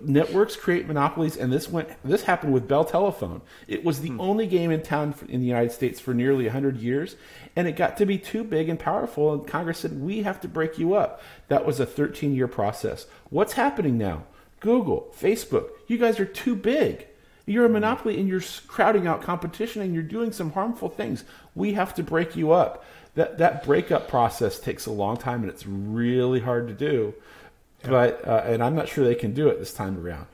Networks 0.00 0.56
create 0.56 0.86
monopolies, 0.86 1.36
and 1.36 1.52
this 1.52 1.68
went 1.68 1.88
this 2.02 2.22
happened 2.22 2.52
with 2.52 2.66
Bell 2.66 2.84
Telephone. 2.84 3.42
It 3.68 3.84
was 3.84 4.00
the 4.00 4.08
hmm. 4.08 4.20
only 4.20 4.46
game 4.46 4.70
in 4.70 4.82
town 4.82 5.14
in 5.28 5.40
the 5.40 5.46
United 5.46 5.72
States 5.72 6.00
for 6.00 6.14
nearly 6.14 6.48
hundred 6.48 6.78
years, 6.78 7.16
and 7.54 7.68
it 7.68 7.76
got 7.76 7.96
to 7.98 8.06
be 8.06 8.18
too 8.18 8.42
big 8.42 8.68
and 8.68 8.78
powerful. 8.78 9.32
And 9.32 9.46
Congress 9.46 9.78
said 9.78 10.00
we 10.00 10.22
have 10.22 10.40
to 10.40 10.48
break 10.48 10.78
you 10.78 10.94
up. 10.94 11.22
That 11.48 11.64
was 11.66 11.78
a 11.78 11.86
13 11.86 12.34
year 12.34 12.48
process. 12.48 13.06
What's 13.30 13.52
happening 13.52 13.98
now? 13.98 14.24
Google, 14.60 15.12
Facebook, 15.18 15.70
you 15.86 15.98
guys 15.98 16.18
are 16.18 16.24
too 16.24 16.56
big. 16.56 17.06
You're 17.46 17.64
a 17.64 17.68
hmm. 17.68 17.74
monopoly 17.74 18.18
and 18.18 18.28
you're 18.28 18.42
crowding 18.66 19.06
out 19.06 19.22
competition 19.22 19.82
and 19.82 19.94
you're 19.94 20.02
doing 20.02 20.32
some 20.32 20.52
harmful 20.52 20.88
things. 20.88 21.24
We 21.54 21.74
have 21.74 21.94
to 21.94 22.02
break 22.02 22.34
you 22.34 22.52
up 22.52 22.84
that 23.14 23.38
that 23.38 23.64
breakup 23.64 24.08
process 24.08 24.58
takes 24.58 24.86
a 24.86 24.92
long 24.92 25.16
time 25.16 25.42
and 25.42 25.50
it's 25.50 25.66
really 25.66 26.40
hard 26.40 26.68
to 26.68 26.74
do. 26.74 27.14
Yeah. 27.82 27.90
But 27.90 28.28
uh, 28.28 28.42
and 28.46 28.62
I'm 28.62 28.74
not 28.74 28.88
sure 28.88 29.04
they 29.04 29.14
can 29.14 29.34
do 29.34 29.48
it 29.48 29.58
this 29.58 29.72
time 29.72 30.04
around. 30.04 30.26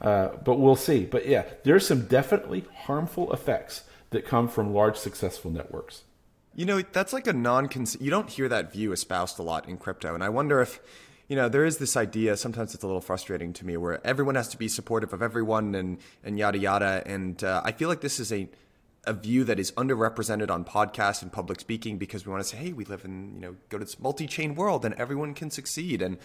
Uh, 0.00 0.30
but 0.44 0.58
we'll 0.58 0.76
see. 0.76 1.04
But 1.04 1.26
yeah, 1.26 1.44
there's 1.62 1.86
some 1.86 2.06
definitely 2.06 2.64
harmful 2.74 3.32
effects 3.32 3.84
that 4.10 4.26
come 4.26 4.48
from 4.48 4.74
large 4.74 4.96
successful 4.96 5.50
networks. 5.50 6.02
You 6.54 6.66
know, 6.66 6.82
that's 6.82 7.12
like 7.12 7.26
a 7.26 7.32
non 7.32 7.68
you 8.00 8.10
don't 8.10 8.28
hear 8.28 8.48
that 8.48 8.72
view 8.72 8.92
espoused 8.92 9.38
a 9.38 9.42
lot 9.42 9.68
in 9.68 9.78
crypto. 9.78 10.14
And 10.14 10.22
I 10.22 10.28
wonder 10.28 10.60
if, 10.60 10.80
you 11.28 11.36
know, 11.36 11.48
there 11.48 11.64
is 11.64 11.78
this 11.78 11.96
idea, 11.96 12.36
sometimes 12.36 12.74
it's 12.74 12.82
a 12.82 12.86
little 12.86 13.00
frustrating 13.00 13.52
to 13.54 13.66
me, 13.66 13.76
where 13.76 14.04
everyone 14.06 14.34
has 14.34 14.48
to 14.48 14.58
be 14.58 14.68
supportive 14.68 15.12
of 15.12 15.22
everyone 15.22 15.74
and, 15.74 15.98
and 16.24 16.38
yada 16.38 16.58
yada. 16.58 17.02
And 17.06 17.42
uh, 17.42 17.62
I 17.64 17.72
feel 17.72 17.88
like 17.88 18.02
this 18.02 18.20
is 18.20 18.32
a 18.32 18.48
a 19.04 19.12
view 19.12 19.44
that 19.44 19.58
is 19.58 19.72
underrepresented 19.72 20.50
on 20.50 20.64
podcasts 20.64 21.22
and 21.22 21.32
public 21.32 21.60
speaking 21.60 21.98
because 21.98 22.24
we 22.24 22.30
want 22.30 22.42
to 22.42 22.48
say, 22.48 22.56
hey, 22.56 22.72
we 22.72 22.84
live 22.84 23.04
in, 23.04 23.34
you 23.34 23.40
know, 23.40 23.56
go 23.68 23.78
to 23.78 23.84
this 23.84 23.98
multi-chain 23.98 24.54
world 24.54 24.84
and 24.84 24.94
everyone 24.94 25.34
can 25.34 25.50
succeed. 25.50 26.02
And 26.02 26.18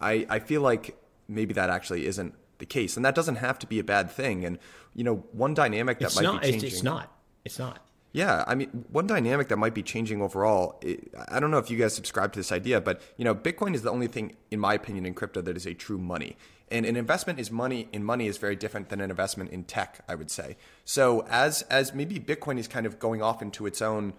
I, 0.00 0.26
I 0.28 0.38
feel 0.40 0.60
like 0.60 0.98
maybe 1.28 1.54
that 1.54 1.70
actually 1.70 2.06
isn't 2.06 2.34
the 2.58 2.66
case. 2.66 2.96
And 2.96 3.04
that 3.04 3.14
doesn't 3.14 3.36
have 3.36 3.58
to 3.60 3.66
be 3.66 3.78
a 3.78 3.84
bad 3.84 4.10
thing. 4.10 4.44
And, 4.44 4.58
you 4.94 5.04
know, 5.04 5.24
one 5.32 5.54
dynamic 5.54 6.00
that 6.00 6.06
it's 6.06 6.16
might 6.16 6.24
not, 6.24 6.42
be 6.42 6.50
changing. 6.50 6.68
It's 6.68 6.82
not. 6.82 7.16
It's 7.44 7.58
not. 7.58 7.80
Yeah, 8.12 8.44
I 8.46 8.54
mean, 8.54 8.84
one 8.90 9.08
dynamic 9.08 9.48
that 9.48 9.56
might 9.56 9.74
be 9.74 9.82
changing 9.82 10.22
overall. 10.22 10.80
I 11.28 11.40
don't 11.40 11.50
know 11.50 11.58
if 11.58 11.68
you 11.68 11.76
guys 11.76 11.94
subscribe 11.94 12.32
to 12.34 12.38
this 12.38 12.52
idea, 12.52 12.80
but 12.80 13.02
you 13.16 13.24
know, 13.24 13.34
Bitcoin 13.34 13.74
is 13.74 13.82
the 13.82 13.90
only 13.90 14.06
thing, 14.06 14.36
in 14.52 14.60
my 14.60 14.74
opinion, 14.74 15.04
in 15.04 15.14
crypto 15.14 15.40
that 15.42 15.56
is 15.56 15.66
a 15.66 15.74
true 15.74 15.98
money. 15.98 16.36
And 16.74 16.84
an 16.84 16.96
investment 16.96 17.38
is 17.38 17.52
money 17.52 17.88
in 17.92 18.02
money 18.02 18.26
is 18.26 18.36
very 18.36 18.56
different 18.56 18.88
than 18.88 19.00
an 19.00 19.08
investment 19.08 19.50
in 19.50 19.62
tech, 19.62 20.00
I 20.08 20.16
would 20.16 20.28
say. 20.28 20.56
So 20.84 21.24
as 21.30 21.62
as 21.62 21.94
maybe 21.94 22.18
Bitcoin 22.18 22.58
is 22.58 22.66
kind 22.66 22.84
of 22.84 22.98
going 22.98 23.22
off 23.22 23.40
into 23.40 23.64
its 23.64 23.80
own, 23.80 24.12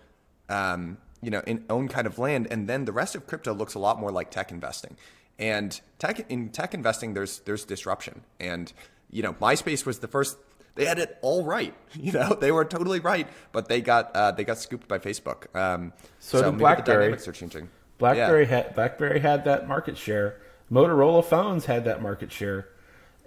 um, 0.48 0.98
you 1.22 1.30
know, 1.30 1.42
in 1.46 1.66
own 1.70 1.90
kind 1.90 2.08
of 2.08 2.18
land, 2.18 2.48
and 2.50 2.70
then 2.70 2.86
the 2.86 2.94
rest 2.94 3.14
of 3.14 3.28
crypto 3.28 3.54
looks 3.54 3.74
a 3.74 3.80
lot 3.80 4.00
more 4.00 4.10
like 4.10 4.32
tech 4.32 4.52
investing. 4.52 4.96
And 5.38 5.78
tech 6.00 6.32
in 6.32 6.48
tech 6.48 6.74
investing, 6.74 7.14
there's 7.14 7.40
there's 7.40 7.66
disruption, 7.66 8.22
and 8.40 8.72
you 9.12 9.22
know, 9.22 9.34
MySpace 9.34 9.86
was 9.86 10.00
the 10.00 10.08
first. 10.08 10.38
They 10.76 10.86
had 10.86 10.98
it 10.98 11.18
all 11.22 11.44
right, 11.44 11.74
you 11.94 12.14
know. 12.14 12.38
They 12.40 12.54
were 12.54 12.64
totally 12.64 13.02
right, 13.02 13.28
but 13.52 13.68
they 13.68 13.82
got 13.82 14.16
uh, 14.16 14.32
they 14.32 14.46
got 14.46 14.60
scooped 14.60 14.88
by 14.88 15.00
Facebook. 15.00 15.54
Um, 15.54 15.92
so, 16.20 16.40
so 16.40 16.52
BlackBerry. 16.54 16.86
The 16.86 17.02
dynamics 17.02 17.28
are 17.28 17.34
changing. 17.34 17.70
BlackBerry 17.98 18.44
yeah. 18.44 18.50
had 18.50 18.76
BlackBerry 18.76 19.20
had 19.20 19.44
that 19.44 19.68
market 19.68 19.98
share 19.98 20.40
Motorola 20.72 21.24
phones 21.24 21.66
had 21.66 21.86
that 21.86 22.02
market 22.02 22.32
share, 22.32 22.68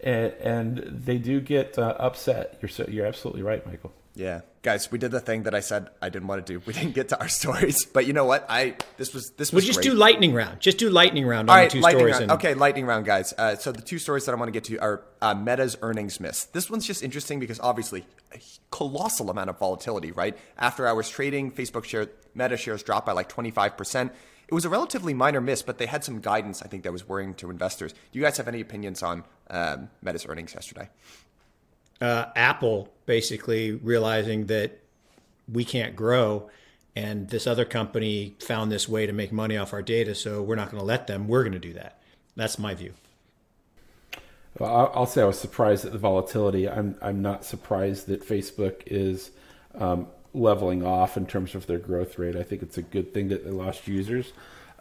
and, 0.03 0.33
and 0.35 0.79
they 1.05 1.19
do 1.19 1.41
get 1.41 1.79
uh, 1.79 1.95
upset. 1.99 2.59
You're 2.61 2.69
so, 2.69 2.85
you're 2.89 3.07
absolutely 3.07 3.43
right, 3.43 3.65
Michael. 3.67 3.93
Yeah, 4.15 4.41
guys, 4.63 4.91
we 4.91 4.99
did 4.99 5.13
the 5.13 5.21
thing 5.21 5.45
that 5.45 5.55
I 5.55 5.61
said 5.61 5.91
I 6.03 6.09
didn't 6.09 6.27
want 6.27 6.45
to 6.45 6.53
do. 6.53 6.61
We 6.67 6.73
didn't 6.73 6.97
get 6.97 7.11
to 7.11 7.21
our 7.21 7.29
stories, 7.41 7.85
but 7.87 8.05
you 8.05 8.13
know 8.13 8.25
what? 8.25 8.45
I 8.49 8.75
this 8.97 9.15
was 9.15 9.31
this 9.37 9.53
was 9.53 9.63
We'll 9.63 9.67
just 9.69 9.79
great. 9.79 9.91
do 9.93 9.95
lightning 9.95 10.35
round. 10.35 10.59
Just 10.59 10.79
do 10.79 10.91
lightning 10.91 11.25
round 11.25 11.49
on 11.49 11.55
All 11.57 11.63
right, 11.63 11.71
the 11.71 11.77
two 11.77 11.81
lightning 11.81 12.01
stories. 12.01 12.13
round. 12.15 12.23
and- 12.25 12.33
Okay, 12.33 12.55
lightning 12.55 12.85
round, 12.87 13.07
guys. 13.07 13.33
Uh, 13.39 13.55
so 13.55 13.71
the 13.71 13.81
two 13.83 14.01
stories 14.01 14.25
that 14.25 14.33
I 14.33 14.35
want 14.35 14.49
to 14.49 14.53
get 14.53 14.65
to 14.65 14.79
are 14.79 15.05
uh, 15.23 15.35
Meta's 15.37 15.77
earnings 15.83 16.19
miss. 16.19 16.45
This 16.47 16.69
one's 16.69 16.85
just 16.85 17.05
interesting 17.05 17.39
because 17.39 17.61
obviously 17.61 18.05
a 18.35 18.41
colossal 18.73 19.31
amount 19.31 19.51
of 19.51 19.59
volatility, 19.61 20.11
right? 20.11 20.37
After 20.59 20.85
hours 20.89 21.09
trading, 21.09 21.53
Facebook 21.53 21.85
share 21.85 22.09
Meta 22.35 22.57
shares 22.57 22.83
dropped 22.83 23.07
by 23.07 23.13
like 23.13 23.29
twenty 23.29 23.53
five 23.53 23.77
percent. 23.77 24.13
It 24.49 24.55
was 24.55 24.65
a 24.65 24.69
relatively 24.71 25.13
minor 25.15 25.41
miss, 25.43 25.61
but 25.63 25.77
they 25.79 25.87
had 25.87 26.03
some 26.05 26.21
guidance 26.21 26.63
I 26.63 26.69
think 26.69 26.83
that 26.85 26.93
was 26.93 27.07
worrying 27.07 27.35
to 27.35 27.51
investors. 27.51 27.93
Do 27.93 28.19
you 28.19 28.23
guys 28.25 28.37
have 28.39 28.49
any 28.49 28.61
opinions 28.61 29.03
on 29.03 29.25
um, 29.51 29.91
Meta's 30.03 30.27
earnings 30.27 30.55
yesterday? 30.55 30.89
uh, 32.01 32.27
Apple 32.37 32.89
basically 33.07 33.73
realizing 33.73 34.47
that 34.47 34.79
we 35.53 35.65
can't 35.65 35.97
grow 35.97 36.49
and 36.95 37.29
this 37.29 37.47
other 37.47 37.65
company 37.65 38.37
found 38.41 38.71
this 38.73 38.89
way 38.89 39.05
to 39.07 39.13
make 39.13 39.33
money 39.33 39.57
off 39.57 39.73
our 39.73 39.83
data, 39.83 40.15
so 40.15 40.41
we're 40.43 40.55
not 40.57 40.71
going 40.71 40.81
to 40.81 40.85
let 40.87 41.07
them. 41.09 41.27
We're 41.29 41.43
going 41.43 41.53
to 41.53 41.59
do 41.59 41.73
that. 41.75 42.01
That's 42.37 42.59
my 42.59 42.75
view. 42.75 42.93
Well, 44.59 44.75
I'll- 44.75 44.93
I'll 44.95 45.07
say 45.07 45.23
I 45.23 45.27
was 45.27 45.39
surprised 45.39 45.85
at 45.85 45.93
the 45.93 45.99
volatility. 45.99 46.69
I'm 46.69 46.97
I'm 47.03 47.23
not 47.23 47.45
surprised 47.45 48.07
that 48.09 48.27
Facebook 48.27 48.83
is 48.87 49.31
um, 49.75 50.07
leveling 50.35 50.85
off 50.85 51.17
in 51.17 51.27
terms 51.27 51.55
of 51.55 51.67
their 51.67 51.79
growth 51.79 52.19
rate. 52.19 52.37
I 52.37 52.43
think 52.43 52.63
it's 52.63 52.79
a 52.79 52.83
good 52.83 53.15
thing 53.15 53.29
that 53.29 53.45
they 53.45 53.51
lost 53.51 53.89
users. 53.89 54.33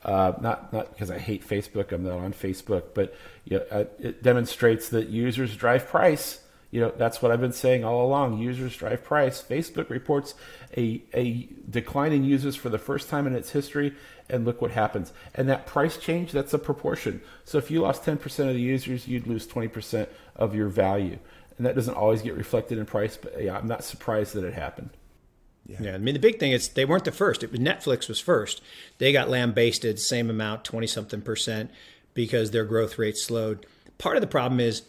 Uh, 0.04 0.34
not 0.42 0.72
not 0.72 0.92
because 0.94 1.10
I 1.10 1.18
hate 1.18 1.48
Facebook. 1.48 1.92
I'm 1.92 2.04
not 2.04 2.20
on 2.20 2.34
Facebook, 2.34 2.94
but 2.94 3.16
you 3.46 3.58
know, 3.58 3.66
uh, 3.72 3.86
it 4.00 4.22
demonstrates 4.22 4.90
that 4.90 5.10
users 5.10 5.56
drive 5.56 5.88
price. 5.88 6.42
You 6.70 6.82
know, 6.82 6.94
that's 6.96 7.22
what 7.22 7.32
I've 7.32 7.42
been 7.42 7.54
saying 7.54 7.84
all 7.84 8.06
along. 8.06 8.40
Users 8.40 8.76
drive 8.76 9.04
price. 9.04 9.42
Facebook 9.42 9.90
reports 9.90 10.36
a, 10.76 11.02
a 11.14 11.48
decline 11.70 12.12
in 12.12 12.26
users 12.26 12.56
for 12.56 12.70
the 12.70 12.78
first 12.78 13.10
time 13.10 13.26
in 13.26 13.34
its 13.34 13.52
history, 13.52 13.96
and 14.30 14.46
look 14.46 14.62
what 14.62 14.72
happens. 14.72 15.14
And 15.34 15.48
that 15.50 15.66
price 15.66 15.98
change, 15.98 16.32
that's 16.34 16.54
a 16.54 16.60
proportion. 16.60 17.22
So 17.46 17.58
if 17.58 17.72
you 17.72 17.82
lost 17.82 18.04
10% 18.04 18.24
of 18.48 18.54
the 18.54 18.62
users, 18.62 19.08
you'd 19.08 19.28
lose 19.28 19.48
20% 19.48 20.08
of 20.36 20.54
your 20.54 20.68
value. 20.68 21.18
And 21.58 21.66
that 21.66 21.76
doesn't 21.76 21.96
always 21.96 22.22
get 22.22 22.36
reflected 22.36 22.78
in 22.78 22.86
price, 22.86 23.18
but 23.18 23.42
yeah, 23.42 23.58
I'm 23.58 23.68
not 23.68 23.84
surprised 23.84 24.34
that 24.36 24.44
it 24.44 24.54
happened. 24.54 24.90
Yeah. 25.68 25.96
I 25.96 25.98
mean, 25.98 26.14
the 26.14 26.20
big 26.20 26.40
thing 26.40 26.54
is 26.54 26.70
they 26.70 26.86
weren't 26.86 27.04
the 27.04 27.12
first. 27.12 27.44
It 27.44 27.52
was 27.52 27.60
Netflix 27.60 28.08
was 28.08 28.20
first. 28.20 28.62
They 29.00 29.12
got 29.12 29.30
lambasted, 29.30 30.00
same 30.00 30.30
amount, 30.30 30.64
20 30.64 30.88
something 30.88 31.22
percent, 31.22 31.72
because 32.14 32.52
their 32.52 32.66
growth 32.66 32.98
rate 32.98 33.18
slowed. 33.18 33.66
Part 33.98 34.16
of 34.16 34.22
the 34.22 34.28
problem 34.28 34.60
is 34.60 34.84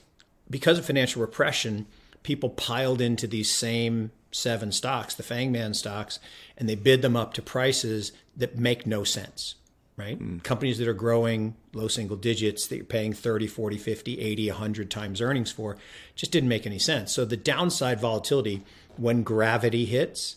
because 0.49 0.79
of 0.79 0.87
financial 0.87 1.21
repression, 1.21 1.87
people 2.23 2.51
piled 2.51 3.01
into 3.01 3.27
these 3.27 3.51
same 3.51 4.13
seven 4.31 4.73
stocks, 4.73 5.15
the 5.15 5.23
Fangman 5.23 5.75
stocks, 5.75 6.19
and 6.57 6.69
they 6.69 6.75
bid 6.75 7.03
them 7.03 7.17
up 7.17 7.35
to 7.35 7.43
prices 7.43 8.13
that 8.37 8.57
make 8.57 8.87
no 8.87 9.05
sense, 9.05 9.57
right? 9.97 10.19
Mm. 10.19 10.43
Companies 10.43 10.79
that 10.79 10.89
are 10.89 10.95
growing 10.95 11.57
low 11.73 11.89
single 11.89 12.17
digits 12.17 12.67
that 12.67 12.77
you're 12.77 12.85
paying 12.85 13.13
30, 13.13 13.47
40, 13.47 13.79
50, 13.79 14.21
80, 14.21 14.51
100 14.51 14.91
times 14.91 15.21
earnings 15.21 15.51
for 15.51 15.77
just 16.15 16.31
didn't 16.31 16.49
make 16.49 16.67
any 16.67 16.79
sense. 16.79 17.13
So 17.13 17.25
the 17.25 17.37
downside 17.37 18.01
volatility 18.01 18.63
when 18.97 19.23
gravity 19.23 19.87
hits, 19.87 20.37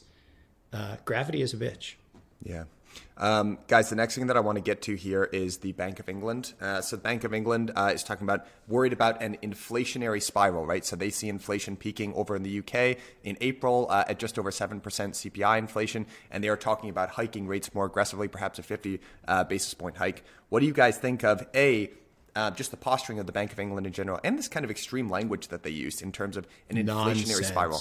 uh, 0.73 0.97
gravity 1.05 1.41
is 1.41 1.53
a 1.53 1.57
bitch. 1.57 1.95
Yeah. 2.43 2.63
Um, 3.17 3.59
guys, 3.67 3.89
the 3.89 3.95
next 3.95 4.15
thing 4.15 4.27
that 4.27 4.37
I 4.37 4.39
want 4.39 4.57
to 4.57 4.61
get 4.61 4.81
to 4.83 4.95
here 4.95 5.25
is 5.25 5.59
the 5.59 5.73
Bank 5.73 5.99
of 5.99 6.09
England. 6.09 6.53
Uh, 6.59 6.81
so, 6.81 6.95
the 6.95 7.01
Bank 7.01 7.23
of 7.23 7.33
England 7.33 7.71
uh, 7.75 7.91
is 7.93 8.03
talking 8.03 8.25
about 8.25 8.47
worried 8.67 8.93
about 8.93 9.21
an 9.21 9.37
inflationary 9.43 10.21
spiral, 10.21 10.65
right? 10.65 10.83
So, 10.83 10.95
they 10.95 11.11
see 11.11 11.29
inflation 11.29 11.75
peaking 11.75 12.13
over 12.15 12.35
in 12.35 12.43
the 12.43 12.59
UK 12.59 12.97
in 13.23 13.37
April 13.39 13.87
uh, 13.89 14.05
at 14.07 14.17
just 14.17 14.39
over 14.39 14.49
7% 14.49 14.81
CPI 14.81 15.59
inflation, 15.59 16.07
and 16.31 16.43
they 16.43 16.49
are 16.49 16.57
talking 16.57 16.89
about 16.89 17.09
hiking 17.09 17.47
rates 17.47 17.73
more 17.75 17.85
aggressively, 17.85 18.27
perhaps 18.27 18.57
a 18.57 18.63
50 18.63 18.99
uh, 19.27 19.43
basis 19.43 19.73
point 19.73 19.97
hike. 19.97 20.23
What 20.49 20.61
do 20.61 20.65
you 20.65 20.73
guys 20.73 20.97
think 20.97 21.23
of 21.23 21.45
A, 21.53 21.91
uh, 22.35 22.51
just 22.51 22.71
the 22.71 22.77
posturing 22.77 23.19
of 23.19 23.27
the 23.27 23.31
Bank 23.31 23.51
of 23.51 23.59
England 23.59 23.85
in 23.85 23.93
general, 23.93 24.19
and 24.23 24.37
this 24.37 24.47
kind 24.47 24.63
of 24.63 24.71
extreme 24.71 25.09
language 25.09 25.49
that 25.49 25.61
they 25.61 25.69
used 25.69 26.01
in 26.01 26.11
terms 26.11 26.37
of 26.37 26.47
an 26.69 26.77
inflationary 26.77 27.45
spiral? 27.45 27.79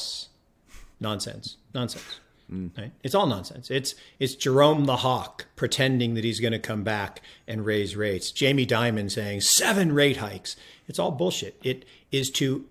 Nonsense. 1.00 1.56
Nonsense. 1.72 2.20
Mm. 2.50 2.76
Right? 2.76 2.92
It's 3.02 3.14
all 3.14 3.26
nonsense. 3.26 3.70
It's 3.70 3.94
it's 4.18 4.34
Jerome 4.34 4.84
the 4.84 4.96
Hawk 4.96 5.46
pretending 5.56 6.14
that 6.14 6.24
he's 6.24 6.40
going 6.40 6.52
to 6.52 6.58
come 6.58 6.82
back 6.82 7.22
and 7.46 7.64
raise 7.64 7.96
rates. 7.96 8.30
Jamie 8.30 8.66
Dimon 8.66 9.10
saying 9.10 9.42
seven 9.42 9.92
rate 9.92 10.16
hikes. 10.16 10.56
It's 10.88 10.98
all 10.98 11.12
bullshit. 11.12 11.60
It 11.62 11.84
is 12.10 12.30
to 12.32 12.66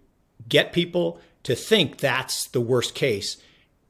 get 0.48 0.74
people 0.74 1.20
to 1.44 1.56
think 1.56 1.98
that's 1.98 2.46
the 2.48 2.62
worst 2.62 2.94
case, 2.94 3.38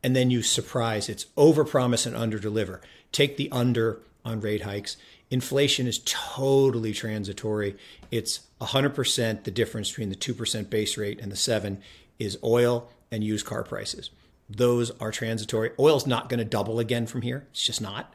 and 0.04 0.16
then 0.16 0.30
you 0.30 0.44
surprise. 0.44 1.10
It's 1.10 1.26
overpromise 1.38 2.06
and 2.06 2.16
underdeliver. 2.16 2.82
Take 3.12 3.38
the 3.38 3.52
under 3.52 4.02
on 4.24 4.42
rate 4.42 4.62
hikes. 4.62 4.98
Inflation 5.32 5.88
is 5.88 6.02
totally 6.06 6.94
transitory. 6.94 7.76
It's 8.12 8.42
100% 8.62 9.44
the 9.44 9.52
difference 9.52 9.90
between 9.90 10.10
the 10.10 10.16
2% 10.16 10.70
base 10.70 10.98
rate 10.98 11.20
and 11.20 11.32
the 11.32 11.36
7 11.36 11.82
is 12.18 12.38
oil 12.44 12.90
and 13.12 13.24
used 13.24 13.46
car 13.46 13.64
prices. 13.64 14.10
Those 14.50 14.92
are 15.00 15.12
transitory. 15.12 15.72
Oil's 15.80 16.08
not 16.08 16.30
going 16.30 16.40
to 16.40 16.46
double 16.46 16.80
again 16.80 17.06
from 17.06 17.22
here. 17.22 17.48
It's 17.52 17.64
just 17.64 17.82
not. 17.82 18.14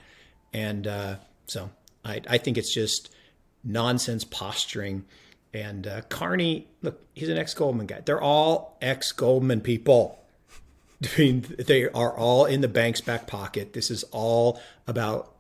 And 0.53 0.87
uh, 0.87 1.17
so 1.47 1.71
I, 2.05 2.21
I 2.29 2.39
think 2.39 2.59
it's 2.59 2.73
just 2.73 3.11
nonsense 3.63 4.25
posturing. 4.25 5.05
And 5.53 5.87
uh, 5.87 6.03
Carney, 6.03 6.67
look, 6.83 7.01
he's 7.15 7.29
an 7.29 7.39
ex 7.39 7.55
Goldman 7.55 7.87
guy. 7.87 8.01
They're 8.05 8.21
all 8.21 8.77
ex 8.83 9.13
Goldman 9.13 9.61
people. 9.61 10.19
I 11.05 11.19
mean, 11.19 11.55
they 11.59 11.85
are 11.89 12.17
all 12.17 12.47
in 12.47 12.61
the 12.61 12.69
bank's 12.69 13.01
back 13.01 13.27
pocket. 13.27 13.73
This 13.73 13.91
is 13.91 14.05
all 14.11 14.61
about 14.87 15.35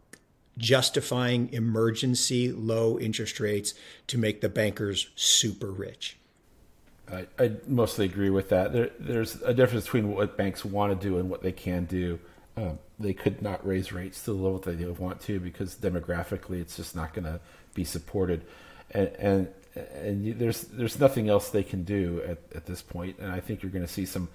justifying 0.56 1.52
emergency 1.52 2.52
low 2.52 2.98
interest 2.98 3.40
rates 3.40 3.74
to 4.06 4.18
make 4.18 4.40
the 4.40 4.48
bankers 4.48 5.08
super 5.16 5.70
rich. 5.70 6.16
I, 7.10 7.26
I 7.38 7.52
mostly 7.66 8.06
agree 8.06 8.30
with 8.30 8.48
that. 8.48 8.72
There, 8.72 8.90
there's 8.98 9.40
a 9.42 9.52
difference 9.52 9.84
between 9.84 10.12
what 10.14 10.36
banks 10.36 10.64
want 10.64 10.98
to 10.98 11.08
do 11.08 11.18
and 11.18 11.28
what 11.28 11.42
they 11.42 11.52
can 11.52 11.84
do. 11.84 12.18
Um, 12.56 12.78
they 12.98 13.12
could 13.12 13.42
not 13.42 13.66
raise 13.66 13.92
rates 13.92 14.20
to 14.24 14.32
the 14.32 14.36
level 14.36 14.58
that 14.60 14.78
they 14.78 14.84
want 14.86 15.20
to 15.22 15.40
because 15.40 15.74
demographically 15.74 16.60
it's 16.60 16.76
just 16.76 16.94
not 16.94 17.12
going 17.12 17.24
to 17.24 17.40
be 17.74 17.84
supported, 17.84 18.44
and 18.92 19.08
and 19.18 19.48
and 19.74 20.24
you, 20.24 20.34
there's 20.34 20.62
there's 20.62 21.00
nothing 21.00 21.28
else 21.28 21.48
they 21.50 21.64
can 21.64 21.82
do 21.82 22.22
at, 22.26 22.38
at 22.54 22.66
this 22.66 22.80
point. 22.80 23.18
And 23.18 23.32
I 23.32 23.40
think 23.40 23.62
you're 23.62 23.72
going 23.72 23.84
to 23.84 23.92
see 23.92 24.06
some. 24.06 24.28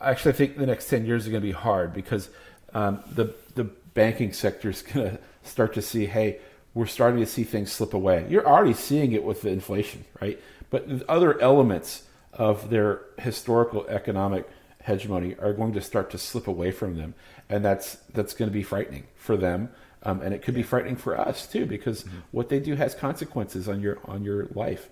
Actually, 0.00 0.34
I 0.34 0.36
think 0.36 0.56
the 0.56 0.66
next 0.66 0.88
ten 0.88 1.04
years 1.04 1.26
are 1.26 1.30
going 1.30 1.42
to 1.42 1.46
be 1.46 1.52
hard 1.52 1.92
because 1.92 2.30
um, 2.74 3.02
the 3.12 3.34
the 3.56 3.64
banking 3.64 4.32
sector 4.32 4.70
is 4.70 4.82
going 4.82 5.10
to 5.10 5.18
start 5.42 5.74
to 5.74 5.82
see, 5.82 6.06
hey, 6.06 6.38
we're 6.74 6.86
starting 6.86 7.20
to 7.20 7.26
see 7.26 7.44
things 7.44 7.72
slip 7.72 7.92
away. 7.94 8.26
You're 8.28 8.46
already 8.46 8.74
seeing 8.74 9.12
it 9.12 9.24
with 9.24 9.42
the 9.42 9.50
inflation, 9.50 10.04
right? 10.20 10.40
But 10.70 10.88
other 11.08 11.40
elements 11.40 12.04
of 12.36 12.70
their 12.70 13.02
historical 13.18 13.86
economic 13.88 14.48
hegemony 14.84 15.34
are 15.40 15.52
going 15.52 15.72
to 15.72 15.80
start 15.80 16.10
to 16.10 16.18
slip 16.18 16.46
away 16.46 16.70
from 16.70 16.96
them, 16.96 17.14
and 17.48 17.64
that's 17.64 17.96
that's 18.12 18.34
going 18.34 18.50
to 18.50 18.52
be 18.52 18.62
frightening 18.62 19.04
for 19.16 19.36
them, 19.36 19.70
um, 20.02 20.20
and 20.20 20.34
it 20.34 20.42
could 20.42 20.54
be 20.54 20.62
frightening 20.62 20.96
for 20.96 21.18
us 21.18 21.46
too 21.46 21.66
because 21.66 22.04
Mm-hmm. 22.04 22.18
what 22.32 22.48
they 22.48 22.60
do 22.60 22.74
has 22.76 22.94
consequences 22.94 23.68
on 23.68 23.80
your 23.80 23.98
on 24.04 24.24
your 24.24 24.46
life. 24.54 24.88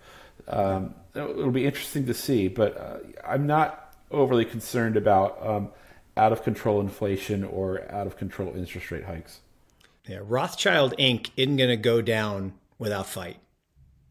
Um, 0.49 0.95
it'll 1.15 1.51
be 1.51 1.67
interesting 1.67 2.07
to 2.07 2.15
see, 2.15 2.49
but 2.49 2.77
uh, 2.77 2.99
I'm 3.27 3.47
not 3.47 3.95
overly 4.11 4.45
concerned 4.45 4.97
about 4.97 5.45
um, 5.47 5.69
out 6.17 6.33
of 6.33 6.43
control 6.43 6.81
inflation 6.81 7.45
or 7.45 7.91
out 7.93 8.07
of 8.07 8.17
control 8.17 8.55
interest 8.57 8.91
rate 8.91 9.05
hikes. 9.05 9.41
Yeah, 10.09 10.19
Rothschild 10.23 10.95
Inc. 10.99 11.31
isn't 11.37 11.57
going 11.57 11.71
to 11.71 11.77
go 11.77 12.03
down 12.03 12.55
without 12.79 13.07
fight. 13.07 13.37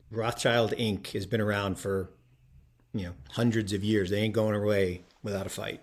Rothschild 0.10 0.72
Inc. 0.78 1.08
has 1.12 1.26
been 1.26 1.42
around 1.42 1.80
for 1.80 2.10
you 2.94 3.06
know 3.06 3.14
hundreds 3.32 3.74
of 3.74 3.84
years. 3.84 4.10
They 4.10 4.22
ain't 4.22 4.34
going 4.34 4.56
away 4.56 5.04
without 5.24 5.46
a 5.46 5.50
fight. 5.50 5.82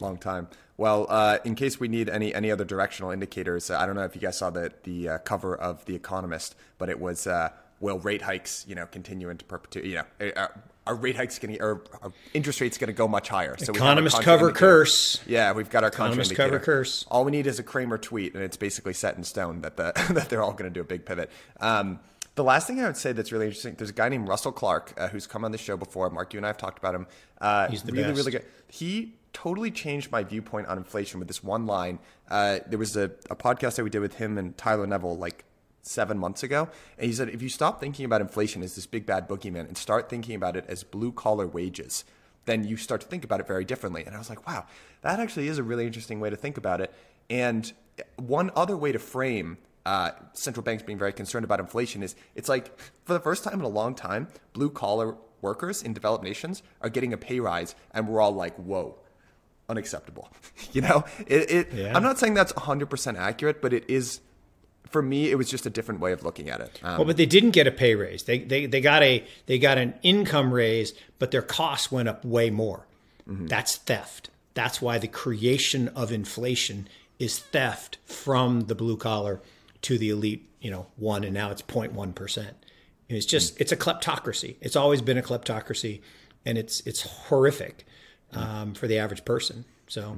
Long 0.00 0.16
time. 0.16 0.48
Well, 0.76 1.06
uh, 1.08 1.38
in 1.44 1.54
case 1.54 1.78
we 1.78 1.88
need 1.88 2.08
any 2.08 2.34
any 2.34 2.50
other 2.50 2.64
directional 2.64 3.10
indicators, 3.10 3.70
uh, 3.70 3.78
I 3.78 3.86
don't 3.86 3.94
know 3.94 4.04
if 4.04 4.14
you 4.14 4.20
guys 4.20 4.38
saw 4.38 4.50
the 4.50 4.72
the 4.84 5.08
uh, 5.08 5.18
cover 5.18 5.54
of 5.54 5.84
The 5.84 5.94
Economist, 5.94 6.56
but 6.78 6.88
it 6.88 7.00
was 7.00 7.26
uh, 7.26 7.50
will 7.80 7.98
rate 7.98 8.22
hikes 8.22 8.64
you 8.68 8.74
know 8.74 8.86
continue 8.86 9.28
into 9.28 9.44
perpetuity? 9.44 9.90
You 9.90 10.02
know, 10.20 10.30
uh, 10.36 10.48
are 10.86 10.94
rate 10.96 11.16
hikes 11.16 11.38
going 11.38 11.54
to 11.54 11.62
or 11.62 11.84
are 12.02 12.12
interest 12.34 12.60
rates 12.60 12.78
going 12.78 12.88
to 12.88 12.94
go 12.94 13.06
much 13.06 13.28
higher? 13.28 13.56
So 13.58 13.72
Economist 13.72 14.22
cover 14.22 14.48
indicator. 14.48 14.66
curse. 14.66 15.20
Yeah, 15.26 15.52
we've 15.52 15.70
got 15.70 15.84
our 15.84 15.90
Economist 15.90 16.34
cover 16.34 16.58
curse. 16.58 17.04
All 17.10 17.24
we 17.24 17.30
need 17.30 17.46
is 17.46 17.58
a 17.58 17.62
Cramer 17.62 17.98
tweet, 17.98 18.34
and 18.34 18.42
it's 18.42 18.56
basically 18.56 18.94
set 18.94 19.16
in 19.16 19.24
stone 19.24 19.60
that 19.60 19.76
the 19.76 19.92
that 20.14 20.30
they're 20.30 20.42
all 20.42 20.52
going 20.52 20.64
to 20.64 20.70
do 20.70 20.80
a 20.80 20.84
big 20.84 21.04
pivot. 21.04 21.30
Um, 21.60 22.00
the 22.34 22.44
last 22.44 22.66
thing 22.66 22.80
I 22.80 22.86
would 22.86 22.96
say 22.96 23.12
that's 23.12 23.32
really 23.32 23.46
interesting, 23.46 23.74
there's 23.76 23.90
a 23.90 23.94
guy 23.94 24.08
named 24.08 24.28
Russell 24.28 24.52
Clark 24.52 24.94
uh, 24.96 25.08
who's 25.08 25.26
come 25.26 25.44
on 25.44 25.52
the 25.52 25.58
show 25.58 25.76
before. 25.76 26.08
Mark, 26.10 26.32
you 26.32 26.38
and 26.38 26.46
I 26.46 26.48
have 26.48 26.56
talked 26.56 26.78
about 26.78 26.94
him. 26.94 27.06
Uh, 27.40 27.68
He's 27.68 27.82
the 27.82 27.92
really, 27.92 28.04
best. 28.08 28.16
really 28.18 28.32
good. 28.32 28.44
He 28.68 29.14
totally 29.32 29.70
changed 29.70 30.10
my 30.10 30.22
viewpoint 30.22 30.66
on 30.66 30.78
inflation 30.78 31.18
with 31.18 31.28
this 31.28 31.42
one 31.42 31.66
line. 31.66 31.98
Uh, 32.30 32.60
there 32.66 32.78
was 32.78 32.96
a, 32.96 33.04
a 33.30 33.36
podcast 33.36 33.76
that 33.76 33.84
we 33.84 33.90
did 33.90 34.00
with 34.00 34.14
him 34.14 34.38
and 34.38 34.56
Tyler 34.56 34.86
Neville 34.86 35.16
like 35.16 35.44
seven 35.82 36.16
months 36.18 36.42
ago, 36.42 36.68
and 36.96 37.06
he 37.06 37.12
said 37.12 37.28
if 37.28 37.42
you 37.42 37.48
stop 37.48 37.80
thinking 37.80 38.04
about 38.04 38.20
inflation 38.20 38.62
as 38.62 38.76
this 38.76 38.86
big 38.86 39.04
bad 39.04 39.28
boogeyman 39.28 39.66
and 39.66 39.76
start 39.76 40.08
thinking 40.08 40.34
about 40.34 40.56
it 40.56 40.64
as 40.68 40.84
blue 40.84 41.12
collar 41.12 41.46
wages, 41.46 42.04
then 42.44 42.64
you 42.64 42.76
start 42.76 43.00
to 43.00 43.06
think 43.06 43.24
about 43.24 43.40
it 43.40 43.46
very 43.46 43.64
differently. 43.64 44.04
And 44.04 44.14
I 44.14 44.18
was 44.18 44.30
like, 44.30 44.46
wow, 44.46 44.66
that 45.02 45.20
actually 45.20 45.48
is 45.48 45.58
a 45.58 45.62
really 45.62 45.86
interesting 45.86 46.20
way 46.20 46.30
to 46.30 46.36
think 46.36 46.56
about 46.56 46.80
it. 46.80 46.92
And 47.28 47.72
one 48.16 48.50
other 48.56 48.76
way 48.76 48.92
to 48.92 48.98
frame 48.98 49.58
uh, 49.84 50.10
central 50.32 50.62
banks 50.62 50.82
being 50.82 50.98
very 50.98 51.12
concerned 51.12 51.44
about 51.44 51.60
inflation 51.60 52.02
is 52.02 52.14
it's 52.34 52.48
like 52.48 52.78
for 53.04 53.12
the 53.12 53.20
first 53.20 53.44
time 53.44 53.54
in 53.54 53.64
a 53.64 53.68
long 53.68 53.94
time, 53.94 54.28
blue 54.52 54.70
collar 54.70 55.16
workers 55.40 55.82
in 55.82 55.92
developed 55.92 56.24
nations 56.24 56.62
are 56.80 56.88
getting 56.88 57.12
a 57.12 57.16
pay 57.16 57.40
rise, 57.40 57.74
and 57.92 58.08
we're 58.08 58.20
all 58.20 58.32
like, 58.32 58.54
whoa. 58.56 58.96
Unacceptable. 59.68 60.28
you 60.72 60.82
know, 60.82 61.04
it, 61.26 61.50
it 61.50 61.72
Yeah. 61.72 61.96
I'm 61.96 62.02
not 62.02 62.18
saying 62.18 62.34
that's 62.34 62.52
100% 62.52 63.16
accurate, 63.16 63.62
but 63.62 63.72
it 63.72 63.88
is, 63.88 64.20
for 64.88 65.00
me, 65.00 65.30
it 65.30 65.36
was 65.36 65.48
just 65.48 65.66
a 65.66 65.70
different 65.70 66.00
way 66.00 66.12
of 66.12 66.24
looking 66.24 66.50
at 66.50 66.60
it. 66.60 66.78
Um, 66.82 66.98
Well, 66.98 67.06
but 67.06 67.16
they 67.16 67.26
didn't 67.26 67.50
get 67.50 67.66
a 67.66 67.70
pay 67.70 67.94
raise. 67.94 68.24
They, 68.24 68.40
they 68.40 68.66
they 68.66 68.80
got 68.80 69.02
a 69.02 69.24
they 69.46 69.58
got 69.58 69.78
an 69.78 69.94
income 70.02 70.52
raise, 70.52 70.92
but 71.18 71.30
their 71.30 71.42
costs 71.42 71.90
went 71.90 72.08
up 72.08 72.24
way 72.24 72.50
more. 72.50 72.86
That's 73.26 73.76
theft. 73.76 74.28
That's 74.54 74.82
why 74.82 74.98
the 74.98 75.08
creation 75.08 75.88
of 75.88 76.12
inflation 76.12 76.88
is 77.18 77.38
theft 77.38 77.98
from 78.04 78.62
the 78.62 78.74
blue 78.74 78.96
collar 78.96 79.40
to 79.82 79.98
the 79.98 80.10
elite, 80.10 80.48
you 80.60 80.70
know, 80.70 80.86
one, 80.96 81.24
and 81.24 81.34
now 81.34 81.50
it's 81.50 81.62
0.1 81.62 82.14
percent. 82.14 82.56
It's 83.08 83.26
just 83.26 83.60
it's 83.60 83.72
a 83.72 83.76
kleptocracy. 83.76 84.56
It's 84.60 84.76
always 84.76 85.02
been 85.02 85.18
a 85.18 85.22
kleptocracy, 85.22 86.00
and 86.46 86.56
it's 86.56 86.80
it's 86.86 87.02
horrific 87.02 87.84
um, 88.32 88.74
for 88.74 88.86
the 88.86 88.98
average 88.98 89.24
person. 89.24 89.64
So. 89.88 90.16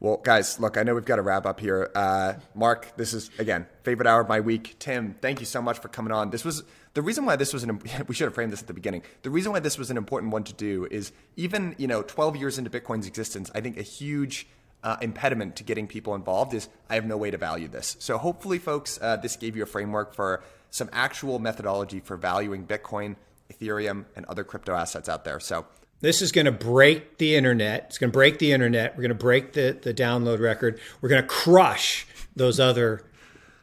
Well, 0.00 0.18
guys, 0.18 0.60
look, 0.60 0.76
I 0.76 0.84
know 0.84 0.94
we've 0.94 1.04
got 1.04 1.16
to 1.16 1.22
wrap 1.22 1.44
up 1.44 1.58
here. 1.58 1.90
Uh, 1.92 2.34
Mark, 2.54 2.96
this 2.96 3.12
is 3.12 3.30
again 3.38 3.66
favorite 3.82 4.06
hour 4.06 4.20
of 4.20 4.28
my 4.28 4.38
week. 4.38 4.76
Tim, 4.78 5.16
thank 5.20 5.40
you 5.40 5.46
so 5.46 5.60
much 5.60 5.80
for 5.80 5.88
coming 5.88 6.12
on. 6.12 6.30
This 6.30 6.44
was 6.44 6.62
the 6.94 7.02
reason 7.02 7.24
why 7.24 7.34
this 7.34 7.52
was 7.52 7.64
an. 7.64 7.80
We 8.06 8.14
should 8.14 8.26
have 8.26 8.34
framed 8.34 8.52
this 8.52 8.60
at 8.60 8.68
the 8.68 8.74
beginning. 8.74 9.02
The 9.22 9.30
reason 9.30 9.50
why 9.50 9.58
this 9.58 9.76
was 9.76 9.90
an 9.90 9.96
important 9.96 10.32
one 10.32 10.44
to 10.44 10.52
do 10.52 10.86
is 10.88 11.10
even 11.34 11.74
you 11.78 11.88
know 11.88 12.02
12 12.02 12.36
years 12.36 12.58
into 12.58 12.70
Bitcoin's 12.70 13.08
existence, 13.08 13.50
I 13.56 13.60
think 13.60 13.76
a 13.76 13.82
huge 13.82 14.46
uh, 14.82 14.96
impediment 15.00 15.56
to 15.56 15.64
getting 15.64 15.86
people 15.86 16.14
involved 16.14 16.54
is 16.54 16.68
I 16.88 16.94
have 16.94 17.04
no 17.04 17.16
way 17.16 17.30
to 17.30 17.38
value 17.38 17.68
this. 17.68 17.96
So 17.98 18.18
hopefully, 18.18 18.58
folks, 18.58 18.98
uh, 19.02 19.16
this 19.16 19.36
gave 19.36 19.56
you 19.56 19.62
a 19.62 19.66
framework 19.66 20.14
for 20.14 20.42
some 20.70 20.88
actual 20.92 21.38
methodology 21.38 22.00
for 22.00 22.16
valuing 22.16 22.66
Bitcoin, 22.66 23.16
Ethereum, 23.52 24.04
and 24.14 24.24
other 24.26 24.44
crypto 24.44 24.74
assets 24.74 25.08
out 25.08 25.24
there. 25.24 25.40
So 25.40 25.66
This 26.00 26.22
is 26.22 26.30
going 26.30 26.44
to 26.44 26.52
break 26.52 27.18
the 27.18 27.34
internet. 27.34 27.86
It's 27.88 27.98
going 27.98 28.10
to 28.10 28.16
break 28.16 28.38
the 28.38 28.52
internet. 28.52 28.96
We're 28.96 29.02
going 29.02 29.08
to 29.08 29.14
break 29.16 29.54
the, 29.54 29.76
the 29.80 29.92
download 29.92 30.38
record. 30.38 30.78
We're 31.00 31.08
going 31.08 31.22
to 31.22 31.28
crush 31.28 32.06
those 32.36 32.60
other, 32.60 33.02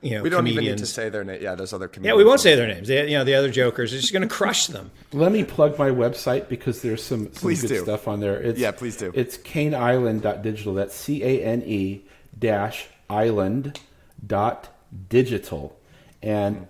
you 0.06 0.16
know, 0.18 0.24
we 0.24 0.30
don't 0.30 0.39
comedians. 0.39 0.64
even 0.64 0.76
need 0.76 0.78
to 0.80 0.86
say 0.86 1.10
their 1.10 1.24
name. 1.24 1.41
Yeah, 1.41 1.56
those 1.56 1.74
other 1.74 1.88
comedians. 1.88 2.14
yeah, 2.14 2.18
we 2.18 2.24
won't 2.24 2.39
say 2.39 2.56
their 2.56 2.68
names. 2.68 2.88
They, 2.88 3.10
you 3.10 3.18
know, 3.18 3.24
the 3.24 3.34
other 3.34 3.49
jokers. 3.49 3.93
are 3.93 3.99
just 3.99 4.14
going 4.14 4.22
to 4.28 4.34
crush 4.34 4.68
them. 4.68 4.91
Let 5.12 5.32
me 5.32 5.43
plug 5.43 5.78
my 5.80 5.89
website 5.89 6.47
because 6.47 6.82
there's 6.82 7.03
some, 7.03 7.34
some 7.34 7.53
good 7.53 7.68
do. 7.68 7.84
stuff 7.84 8.08
on 8.08 8.20
there. 8.20 8.39
It's, 8.41 8.60
Yeah, 8.60 8.72
please 8.72 8.97
do. 8.97 9.12
It's 9.16 9.38
caneisland.digital. 9.38 10.74
That's 10.74 10.95
C 10.95 11.24
A 11.24 11.43
N 11.43 11.64
E 11.66 12.03
dash 12.38 12.88
island 13.10 13.80
dot 14.26 14.70
digital. 15.10 15.78
And 16.22 16.68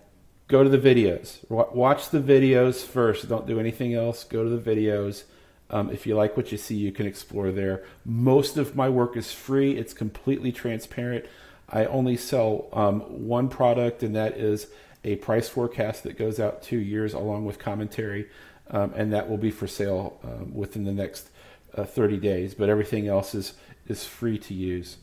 go 0.48 0.64
to 0.64 0.70
the 0.70 0.78
videos. 0.78 1.48
Watch 1.50 2.10
the 2.10 2.20
videos 2.20 2.84
first. 2.86 3.28
Don't 3.30 3.48
do 3.48 3.60
anything 3.60 3.94
else. 3.94 4.24
Go 4.24 4.44
to 4.44 4.50
the 4.50 4.76
videos. 4.76 5.24
Um, 5.70 5.90
if 5.90 6.06
you 6.06 6.16
like 6.16 6.38
what 6.38 6.52
you 6.52 6.58
see, 6.60 6.76
you 6.76 6.92
can 6.92 7.08
explore 7.08 7.52
there. 7.52 7.84
Most 8.06 8.56
of 8.58 8.76
my 8.76 8.88
work 8.88 9.18
is 9.18 9.32
free. 9.32 9.76
It's 9.78 9.94
completely 9.94 10.52
transparent. 10.52 11.26
I 11.70 11.86
only 11.86 12.18
sell 12.18 12.68
um, 12.74 13.02
one 13.28 13.50
product, 13.50 14.04
and 14.04 14.16
that 14.16 14.38
is 14.38 14.68
a 15.04 15.16
price 15.18 15.48
forecast 15.48 16.04
that 16.04 16.18
goes 16.18 16.40
out 16.40 16.62
two 16.62 16.78
years 16.78 17.14
along 17.14 17.46
with 17.46 17.60
commentary, 17.60 18.28
um, 18.70 18.94
and 18.96 19.14
that 19.14 19.30
will 19.30 19.38
be 19.38 19.52
for 19.52 19.68
sale 19.68 20.20
um, 20.24 20.54
within 20.54 20.84
the 20.84 20.92
next 20.92 21.30
uh, 21.76 21.84
30 21.84 22.18
days. 22.18 22.56
But 22.56 22.70
everything 22.70 23.08
else 23.08 23.36
is 23.36 23.54
is 23.88 24.06
free 24.06 24.38
to 24.40 24.54
use. 24.54 24.98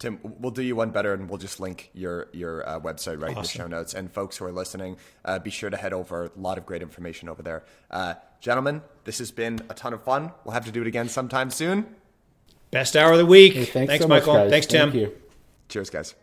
Tim, 0.00 0.18
we'll 0.22 0.50
do 0.50 0.62
you 0.62 0.74
one 0.74 0.90
better, 0.90 1.14
and 1.14 1.28
we'll 1.28 1.38
just 1.38 1.60
link 1.60 1.90
your 1.94 2.28
your 2.32 2.68
uh, 2.68 2.80
website 2.80 3.20
right 3.22 3.30
in 3.30 3.42
the 3.42 3.48
show 3.48 3.66
notes. 3.66 3.94
And 3.94 4.12
folks 4.12 4.36
who 4.36 4.44
are 4.44 4.52
listening, 4.52 4.96
uh, 5.24 5.38
be 5.38 5.50
sure 5.50 5.70
to 5.70 5.76
head 5.76 5.92
over. 5.92 6.26
A 6.26 6.30
lot 6.36 6.58
of 6.58 6.66
great 6.66 6.82
information 6.82 7.28
over 7.28 7.42
there. 7.42 7.64
Uh, 7.90 8.14
gentlemen, 8.40 8.82
this 9.04 9.18
has 9.18 9.30
been 9.30 9.60
a 9.68 9.74
ton 9.74 9.94
of 9.94 10.02
fun. 10.02 10.32
We'll 10.44 10.54
have 10.54 10.66
to 10.66 10.72
do 10.72 10.80
it 10.82 10.86
again 10.88 11.08
sometime 11.08 11.50
soon. 11.50 11.86
Best 12.70 12.96
hour 12.96 13.12
of 13.12 13.18
the 13.18 13.26
week. 13.26 13.52
Hey, 13.54 13.64
thanks, 13.64 13.88
thanks 13.88 14.04
so 14.04 14.08
much, 14.08 14.22
Michael. 14.22 14.34
guys. 14.34 14.50
Thanks, 14.50 14.66
Tim. 14.66 14.90
Thank 14.90 15.00
you. 15.00 15.23
Cheers, 15.68 15.90
guys. 15.90 16.14